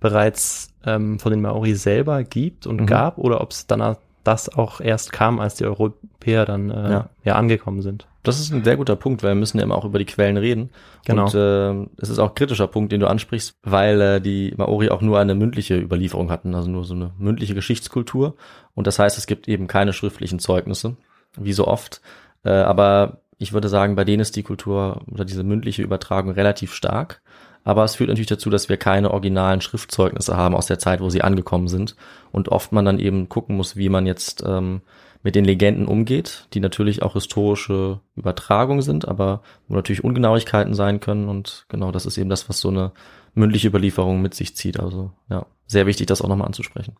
bereits 0.00 0.68
ähm, 0.84 1.18
von 1.18 1.32
den 1.32 1.40
Maori 1.40 1.74
selber 1.74 2.22
gibt 2.22 2.66
und 2.66 2.82
Mhm. 2.82 2.86
gab 2.86 3.18
oder 3.18 3.40
ob 3.40 3.50
es 3.50 3.66
dann 3.66 3.96
das 4.28 4.48
auch 4.48 4.80
erst 4.80 5.12
kam, 5.12 5.40
als 5.40 5.54
die 5.54 5.64
Europäer 5.64 6.44
dann 6.44 6.70
äh, 6.70 6.90
Ja. 6.90 7.08
ja. 7.24 7.34
angekommen 7.36 7.80
sind. 7.82 8.06
Das 8.22 8.38
ist 8.38 8.52
ein 8.52 8.62
sehr 8.62 8.76
guter 8.76 8.94
Punkt, 8.94 9.22
weil 9.22 9.30
wir 9.30 9.40
müssen 9.40 9.56
ja 9.56 9.64
immer 9.64 9.76
auch 9.76 9.86
über 9.86 9.98
die 9.98 10.04
Quellen 10.04 10.36
reden. 10.36 10.68
Genau. 11.06 11.24
Und 11.24 11.34
äh, 11.34 11.88
es 11.96 12.10
ist 12.10 12.18
auch 12.18 12.28
ein 12.28 12.34
kritischer 12.34 12.66
Punkt, 12.66 12.92
den 12.92 13.00
du 13.00 13.08
ansprichst, 13.08 13.56
weil 13.62 14.00
äh, 14.00 14.20
die 14.20 14.52
Maori 14.56 14.90
auch 14.90 15.00
nur 15.00 15.18
eine 15.18 15.34
mündliche 15.34 15.78
Überlieferung 15.78 16.30
hatten, 16.30 16.54
also 16.54 16.68
nur 16.68 16.84
so 16.84 16.94
eine 16.94 17.12
mündliche 17.18 17.54
Geschichtskultur. 17.54 18.34
Und 18.74 18.86
das 18.86 18.98
heißt, 18.98 19.16
es 19.16 19.26
gibt 19.26 19.48
eben 19.48 19.66
keine 19.66 19.94
schriftlichen 19.94 20.38
Zeugnisse, 20.40 20.96
wie 21.38 21.54
so 21.54 21.66
oft. 21.66 22.02
Äh, 22.44 22.50
aber 22.50 23.22
ich 23.38 23.52
würde 23.52 23.68
sagen, 23.68 23.94
bei 23.94 24.04
denen 24.04 24.20
ist 24.20 24.36
die 24.36 24.42
Kultur 24.42 25.00
oder 25.10 25.24
diese 25.24 25.44
mündliche 25.44 25.82
Übertragung 25.82 26.32
relativ 26.32 26.74
stark. 26.74 27.22
Aber 27.64 27.84
es 27.84 27.96
führt 27.96 28.08
natürlich 28.08 28.28
dazu, 28.28 28.50
dass 28.50 28.68
wir 28.68 28.76
keine 28.76 29.10
originalen 29.10 29.60
Schriftzeugnisse 29.60 30.36
haben 30.36 30.54
aus 30.54 30.66
der 30.66 30.78
Zeit, 30.78 31.00
wo 31.00 31.10
sie 31.10 31.22
angekommen 31.22 31.68
sind. 31.68 31.96
Und 32.32 32.48
oft 32.48 32.72
man 32.72 32.84
dann 32.84 32.98
eben 32.98 33.28
gucken 33.28 33.56
muss, 33.56 33.76
wie 33.76 33.88
man 33.88 34.06
jetzt 34.06 34.42
ähm, 34.46 34.80
mit 35.22 35.34
den 35.34 35.44
Legenden 35.44 35.86
umgeht, 35.86 36.46
die 36.54 36.60
natürlich 36.60 37.02
auch 37.02 37.14
historische 37.14 38.00
Übertragungen 38.16 38.82
sind, 38.82 39.06
aber 39.06 39.42
wo 39.66 39.74
natürlich 39.74 40.04
Ungenauigkeiten 40.04 40.74
sein 40.74 41.00
können. 41.00 41.28
Und 41.28 41.66
genau 41.68 41.90
das 41.92 42.06
ist 42.06 42.16
eben 42.16 42.30
das, 42.30 42.48
was 42.48 42.60
so 42.60 42.68
eine 42.68 42.92
mündliche 43.34 43.68
Überlieferung 43.68 44.22
mit 44.22 44.34
sich 44.34 44.56
zieht. 44.56 44.80
Also 44.80 45.12
ja, 45.28 45.46
sehr 45.66 45.86
wichtig, 45.86 46.06
das 46.06 46.22
auch 46.22 46.28
nochmal 46.28 46.46
anzusprechen. 46.46 46.96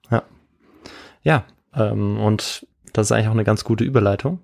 Ja, 1.22 1.44
ähm, 1.74 2.18
und 2.18 2.66
das 2.92 3.06
ist 3.06 3.12
eigentlich 3.12 3.28
auch 3.28 3.32
eine 3.32 3.44
ganz 3.44 3.64
gute 3.64 3.84
Überleitung, 3.84 4.40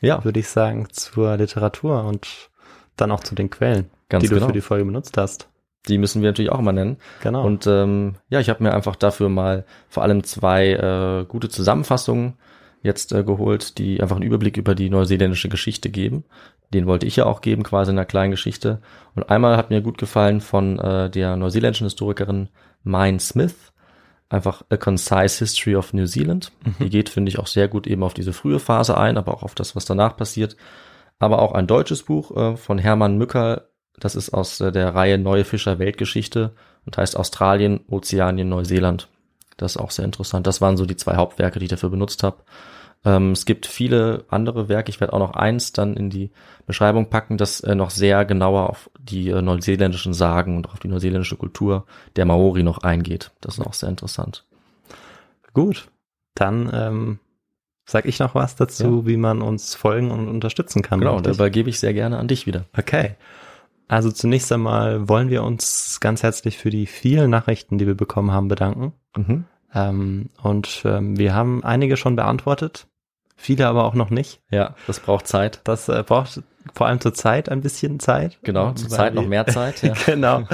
Ja, 0.00 0.24
würde 0.24 0.40
ich 0.40 0.48
sagen, 0.48 0.88
zur 0.90 1.36
Literatur 1.36 2.04
und 2.04 2.50
dann 2.96 3.10
auch 3.10 3.20
zu 3.20 3.34
den 3.34 3.50
Quellen, 3.50 3.90
Ganz 4.08 4.22
die 4.22 4.28
du 4.28 4.34
genau. 4.36 4.46
für 4.46 4.52
die 4.52 4.60
Folge 4.60 4.84
benutzt 4.84 5.16
hast. 5.16 5.48
Die 5.88 5.98
müssen 5.98 6.22
wir 6.22 6.30
natürlich 6.30 6.50
auch 6.50 6.58
immer 6.58 6.72
nennen. 6.72 6.96
Genau. 7.22 7.44
Und 7.44 7.66
ähm, 7.66 8.14
ja, 8.28 8.40
ich 8.40 8.48
habe 8.48 8.62
mir 8.62 8.72
einfach 8.72 8.96
dafür 8.96 9.28
mal 9.28 9.64
vor 9.88 10.02
allem 10.02 10.24
zwei 10.24 10.70
äh, 10.70 11.24
gute 11.26 11.48
Zusammenfassungen 11.48 12.34
jetzt 12.82 13.12
äh, 13.12 13.24
geholt, 13.24 13.78
die 13.78 14.00
einfach 14.00 14.16
einen 14.16 14.24
Überblick 14.24 14.56
über 14.56 14.74
die 14.74 14.90
neuseeländische 14.90 15.48
Geschichte 15.48 15.90
geben. 15.90 16.24
Den 16.72 16.86
wollte 16.86 17.06
ich 17.06 17.16
ja 17.16 17.26
auch 17.26 17.40
geben, 17.40 17.62
quasi 17.62 17.90
in 17.90 17.98
einer 17.98 18.06
kleinen 18.06 18.30
Geschichte. 18.30 18.80
Und 19.14 19.28
einmal 19.30 19.56
hat 19.56 19.70
mir 19.70 19.80
gut 19.80 19.98
gefallen 19.98 20.40
von 20.40 20.78
äh, 20.78 21.10
der 21.10 21.36
neuseeländischen 21.36 21.86
Historikerin 21.86 22.48
Mine 22.82 23.20
Smith, 23.20 23.72
einfach 24.28 24.62
A 24.70 24.76
Concise 24.76 25.38
History 25.38 25.76
of 25.76 25.92
New 25.92 26.06
Zealand. 26.06 26.52
Die 26.80 26.90
geht, 26.90 27.08
finde 27.08 27.30
ich, 27.30 27.38
auch 27.38 27.46
sehr 27.46 27.68
gut 27.68 27.86
eben 27.86 28.02
auf 28.02 28.14
diese 28.14 28.32
frühe 28.32 28.58
Phase 28.58 28.96
ein, 28.98 29.16
aber 29.16 29.34
auch 29.34 29.42
auf 29.42 29.54
das, 29.54 29.76
was 29.76 29.84
danach 29.84 30.16
passiert. 30.16 30.56
Aber 31.18 31.40
auch 31.40 31.52
ein 31.52 31.66
deutsches 31.66 32.02
Buch 32.02 32.36
äh, 32.36 32.56
von 32.56 32.78
Hermann 32.78 33.16
Mücker, 33.18 33.68
Das 33.98 34.14
ist 34.14 34.30
aus 34.34 34.60
äh, 34.60 34.72
der 34.72 34.94
Reihe 34.94 35.18
Neue 35.18 35.44
Fischer 35.44 35.78
Weltgeschichte 35.78 36.52
und 36.86 36.96
heißt 36.96 37.16
Australien, 37.16 37.80
Ozeanien, 37.88 38.48
Neuseeland. 38.48 39.08
Das 39.56 39.72
ist 39.72 39.80
auch 39.80 39.90
sehr 39.90 40.04
interessant. 40.04 40.46
Das 40.46 40.60
waren 40.60 40.76
so 40.76 40.84
die 40.86 40.96
zwei 40.96 41.16
Hauptwerke, 41.16 41.58
die 41.58 41.66
ich 41.66 41.70
dafür 41.70 41.90
benutzt 41.90 42.22
habe. 42.22 42.38
Ähm, 43.04 43.32
es 43.32 43.44
gibt 43.44 43.66
viele 43.66 44.24
andere 44.28 44.68
Werke. 44.68 44.90
Ich 44.90 45.00
werde 45.00 45.12
auch 45.12 45.18
noch 45.18 45.34
eins 45.34 45.72
dann 45.72 45.96
in 45.96 46.10
die 46.10 46.30
Beschreibung 46.66 47.10
packen, 47.10 47.36
das 47.36 47.60
äh, 47.60 47.74
noch 47.74 47.90
sehr 47.90 48.24
genauer 48.24 48.68
auf 48.70 48.90
die 48.98 49.28
äh, 49.28 49.42
neuseeländischen 49.42 50.14
Sagen 50.14 50.56
und 50.56 50.70
auf 50.70 50.80
die 50.80 50.88
neuseeländische 50.88 51.36
Kultur 51.36 51.84
der 52.16 52.24
Maori 52.24 52.62
noch 52.62 52.78
eingeht. 52.78 53.30
Das 53.40 53.58
ist 53.58 53.66
auch 53.66 53.74
sehr 53.74 53.90
interessant. 53.90 54.44
Gut, 55.52 55.88
dann 56.34 56.70
ähm, 56.72 57.18
sag 57.86 58.06
ich 58.06 58.18
noch 58.18 58.34
was 58.34 58.56
dazu, 58.56 59.00
Ja. 59.02 59.06
wie 59.06 59.16
man 59.16 59.42
uns 59.42 59.74
folgen 59.74 60.10
und 60.10 60.26
unterstützen 60.26 60.82
kann. 60.82 60.98
Genau, 61.00 61.16
richtig? 61.16 61.36
dabei 61.36 61.50
gebe 61.50 61.70
ich 61.70 61.78
sehr 61.78 61.94
gerne 61.94 62.18
an 62.18 62.26
dich 62.26 62.46
wieder. 62.46 62.64
Okay. 62.76 63.14
Also 63.88 64.10
zunächst 64.10 64.50
einmal 64.52 65.08
wollen 65.08 65.28
wir 65.28 65.42
uns 65.42 65.98
ganz 66.00 66.22
herzlich 66.22 66.58
für 66.58 66.70
die 66.70 66.86
vielen 66.86 67.30
Nachrichten, 67.30 67.78
die 67.78 67.86
wir 67.86 67.94
bekommen 67.94 68.30
haben, 68.32 68.48
bedanken. 68.48 68.92
Mhm. 69.16 69.44
Ähm, 69.74 70.30
und 70.42 70.82
ähm, 70.84 71.18
wir 71.18 71.34
haben 71.34 71.62
einige 71.64 71.96
schon 71.96 72.16
beantwortet, 72.16 72.86
viele 73.36 73.66
aber 73.66 73.84
auch 73.84 73.94
noch 73.94 74.10
nicht. 74.10 74.40
Ja, 74.50 74.74
das 74.86 75.00
braucht 75.00 75.26
Zeit. 75.26 75.60
Das 75.64 75.88
äh, 75.88 76.02
braucht 76.06 76.42
vor 76.72 76.86
allem 76.86 77.00
zur 77.00 77.12
Zeit 77.14 77.48
ein 77.48 77.60
bisschen 77.60 78.00
Zeit. 78.00 78.38
Genau, 78.42 78.72
zur 78.72 78.88
Zeit 78.88 79.14
noch 79.14 79.26
mehr 79.26 79.46
Zeit. 79.46 79.82
Ja. 79.82 79.92
genau. 80.06 80.44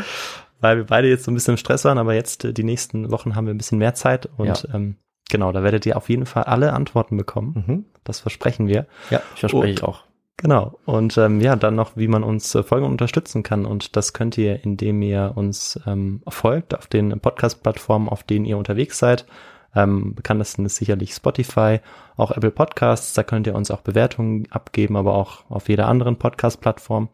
Weil 0.60 0.78
wir 0.78 0.84
beide 0.86 1.08
jetzt 1.08 1.24
so 1.24 1.30
ein 1.30 1.34
bisschen 1.34 1.54
im 1.54 1.58
Stress 1.58 1.84
waren, 1.84 1.98
aber 1.98 2.14
jetzt 2.14 2.44
äh, 2.44 2.52
die 2.52 2.64
nächsten 2.64 3.10
Wochen 3.10 3.36
haben 3.36 3.46
wir 3.46 3.54
ein 3.54 3.58
bisschen 3.58 3.78
mehr 3.78 3.94
Zeit 3.94 4.28
und 4.36 4.46
Ja. 4.64 4.74
ähm, 4.74 4.96
genau, 5.30 5.52
da 5.52 5.62
werdet 5.62 5.86
ihr 5.86 5.96
auf 5.96 6.08
jeden 6.08 6.26
Fall 6.26 6.44
alle 6.44 6.72
Antworten 6.72 7.16
bekommen. 7.16 7.64
Mhm. 7.66 7.84
Das 8.04 8.18
versprechen 8.20 8.66
wir. 8.66 8.86
Ja, 9.10 9.20
ich 9.34 9.40
verspreche 9.40 9.62
Und- 9.64 9.68
ich 9.70 9.82
auch. 9.84 10.02
Genau. 10.40 10.78
Und 10.86 11.18
ähm, 11.18 11.40
ja, 11.42 11.54
dann 11.54 11.74
noch, 11.74 11.96
wie 11.96 12.08
man 12.08 12.24
uns 12.24 12.54
äh, 12.54 12.62
folgen 12.62 12.86
und 12.86 12.92
unterstützen 12.92 13.42
kann. 13.42 13.66
Und 13.66 13.94
das 13.96 14.14
könnt 14.14 14.38
ihr, 14.38 14.64
indem 14.64 15.02
ihr 15.02 15.32
uns 15.34 15.78
ähm, 15.86 16.22
folgt 16.28 16.74
auf 16.74 16.86
den 16.86 17.20
Podcast-Plattformen, 17.20 18.08
auf 18.08 18.22
denen 18.22 18.46
ihr 18.46 18.56
unterwegs 18.56 18.98
seid. 18.98 19.26
Ähm, 19.76 20.14
bekanntesten 20.14 20.64
ist 20.64 20.76
sicherlich 20.76 21.12
Spotify, 21.12 21.80
auch 22.16 22.30
Apple 22.30 22.50
Podcasts. 22.50 23.12
Da 23.12 23.22
könnt 23.22 23.46
ihr 23.46 23.54
uns 23.54 23.70
auch 23.70 23.82
Bewertungen 23.82 24.46
abgeben, 24.50 24.96
aber 24.96 25.12
auch 25.12 25.44
auf 25.50 25.68
jeder 25.68 25.86
anderen 25.88 26.16
Podcast-Plattform. 26.16 27.10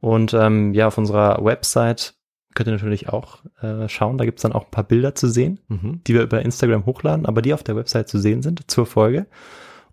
Und 0.00 0.34
ähm, 0.34 0.74
ja, 0.74 0.88
auf 0.88 0.98
unserer 0.98 1.44
Website 1.44 2.14
könnt 2.54 2.68
ihr 2.68 2.72
natürlich 2.72 3.08
auch 3.08 3.38
äh, 3.62 3.88
schauen. 3.88 4.18
Da 4.18 4.24
gibt's 4.24 4.42
dann 4.42 4.52
auch 4.52 4.64
ein 4.64 4.70
paar 4.72 4.84
Bilder 4.84 5.14
zu 5.14 5.28
sehen 5.28 5.60
Mhm. 5.68 6.00
die 6.08 6.14
wir 6.14 6.22
über 6.22 6.42
Instagram 6.42 6.86
hochladen, 6.86 7.24
aber 7.24 7.40
die 7.40 7.54
auf 7.54 7.62
der 7.62 7.76
Website 7.76 8.08
zu 8.08 8.18
sehen 8.18 8.42
sind 8.42 8.68
zur 8.68 8.84
Folge. 8.84 9.26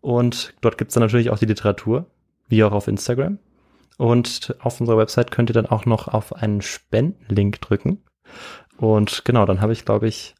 Und 0.01 0.55
dort 0.61 0.79
gibt's 0.79 0.95
dann 0.95 1.03
natürlich 1.03 1.29
auch 1.29 1.37
die 1.37 1.45
Literatur, 1.45 2.07
wie 2.47 2.63
auch 2.63 2.71
auf 2.71 2.87
Instagram. 2.87 3.39
Und 3.97 4.55
auf 4.59 4.79
unserer 4.81 4.97
Website 4.97 5.31
könnt 5.31 5.49
ihr 5.49 5.53
dann 5.53 5.67
auch 5.67 5.85
noch 5.85 6.07
auf 6.07 6.33
einen 6.33 6.61
Spendenlink 6.61 7.61
drücken. 7.61 8.03
Und 8.77 9.23
genau, 9.23 9.45
dann 9.45 9.61
habe 9.61 9.71
ich, 9.73 9.85
glaube 9.85 10.07
ich, 10.07 10.35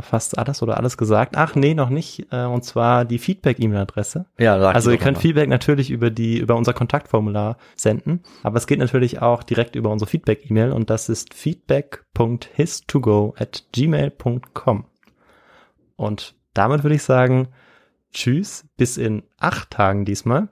fast 0.00 0.38
alles 0.38 0.62
oder 0.62 0.78
alles 0.78 0.96
gesagt. 0.96 1.36
Ach 1.36 1.54
nee, 1.54 1.74
noch 1.74 1.90
nicht. 1.90 2.32
Äh, 2.32 2.46
Und 2.46 2.64
zwar 2.64 3.04
die 3.04 3.18
Feedback-E-Mail-Adresse. 3.18 4.24
Ja, 4.38 4.58
sag 4.58 4.74
Also 4.74 4.90
ihr 4.90 4.96
könnt 4.96 5.18
mal. 5.18 5.20
Feedback 5.20 5.50
natürlich 5.50 5.90
über 5.90 6.10
die 6.10 6.38
über 6.38 6.56
unser 6.56 6.72
Kontaktformular 6.72 7.58
senden, 7.76 8.22
aber 8.42 8.56
es 8.56 8.66
geht 8.66 8.78
natürlich 8.78 9.20
auch 9.20 9.42
direkt 9.42 9.76
über 9.76 9.90
unsere 9.90 10.10
Feedback-E-Mail 10.10 10.72
und 10.72 10.88
das 10.88 11.10
ist 11.10 11.34
feedback.histogo 11.34 13.34
at 13.36 13.66
gmail.com. 13.72 14.86
Und 15.96 16.34
damit 16.54 16.84
würde 16.84 16.96
ich 16.96 17.02
sagen, 17.02 17.48
tschüss, 18.14 18.66
bis 18.78 18.96
in 18.96 19.24
acht 19.38 19.68
Tagen 19.70 20.06
diesmal, 20.06 20.48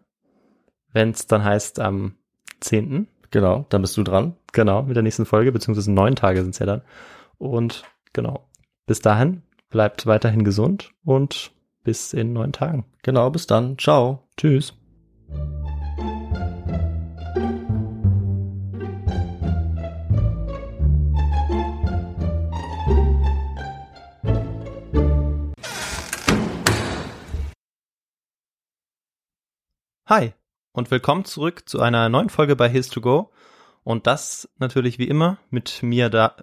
wenn 0.93 1.11
es 1.11 1.26
dann 1.26 1.45
heißt 1.45 1.80
am 1.80 2.16
10. 2.61 3.09
Genau, 3.30 3.66
dann 3.68 3.82
bist 3.82 3.97
du 3.97 4.03
dran. 4.03 4.36
Genau, 4.53 4.82
mit 4.82 4.97
der 4.97 5.03
nächsten 5.03 5.26
Folge, 5.26 5.53
beziehungsweise 5.53 5.93
neun 5.93 6.16
Tage 6.16 6.43
sind 6.43 6.51
es 6.51 6.59
ja 6.59 6.66
dann. 6.66 6.82
Und 7.38 7.84
genau, 8.12 8.49
bis 8.86 9.01
dahin, 9.01 9.43
bleibt 9.70 10.07
weiterhin 10.07 10.45
gesund 10.45 10.93
und 11.05 11.53
bis 11.84 12.12
in 12.12 12.32
neun 12.32 12.53
Tagen. 12.53 12.84
Genau, 13.03 13.30
bis 13.30 13.47
dann. 13.47 13.78
Ciao. 13.78 14.28
Tschüss. 14.36 14.74
Hi 30.07 30.34
und 30.72 30.90
willkommen 30.90 31.24
zurück 31.24 31.68
zu 31.68 31.80
einer 31.80 32.08
neuen 32.08 32.30
Folge 32.30 32.56
bei 32.56 32.68
His 32.68 32.88
to 32.88 33.00
Go. 33.00 33.30
Und 33.82 34.06
das 34.06 34.48
natürlich 34.58 34.98
wie 34.98 35.08
immer 35.08 35.38
mit 35.50 35.82
mir 35.82 36.10
da. 36.10 36.36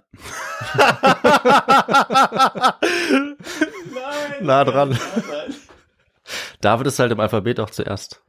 Nein, 3.14 3.36
Nah 4.46 4.64
dran. 4.64 4.98
David 6.60 6.88
ist 6.88 6.98
halt 6.98 7.12
im 7.12 7.20
Alphabet 7.20 7.60
auch 7.60 7.70
zuerst. 7.70 8.22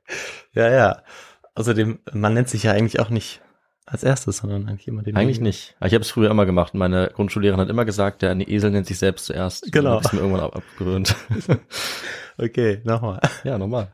Ja, 0.53 0.69
ja. 0.69 1.01
Außerdem, 1.55 1.99
man 2.13 2.33
nennt 2.33 2.49
sich 2.49 2.63
ja 2.63 2.71
eigentlich 2.71 2.99
auch 2.99 3.09
nicht 3.09 3.41
als 3.85 4.03
erstes, 4.03 4.37
sondern 4.37 4.69
eigentlich 4.69 4.87
immer 4.87 5.01
den. 5.01 5.15
Eigentlich 5.15 5.41
nicht. 5.41 5.75
Aber 5.79 5.87
Ich 5.87 5.93
habe 5.95 6.03
es 6.03 6.11
früher 6.11 6.29
immer 6.29 6.45
gemacht. 6.45 6.75
Meine 6.75 7.09
Grundschullehrerin 7.13 7.59
hat 7.59 7.69
immer 7.69 7.85
gesagt, 7.85 8.21
der 8.21 8.35
Esel 8.47 8.69
nennt 8.69 8.85
sich 8.85 8.99
selbst 8.99 9.25
zuerst. 9.25 9.71
Genau. 9.71 9.99
Ich's 9.99 10.13
mir 10.13 10.19
irgendwann 10.19 10.41
ab 10.45 10.55
abgewöhnt. 10.55 11.15
Okay, 12.41 12.79
nochmal. 12.85 13.19
ja, 13.43 13.57
normal. 13.57 13.93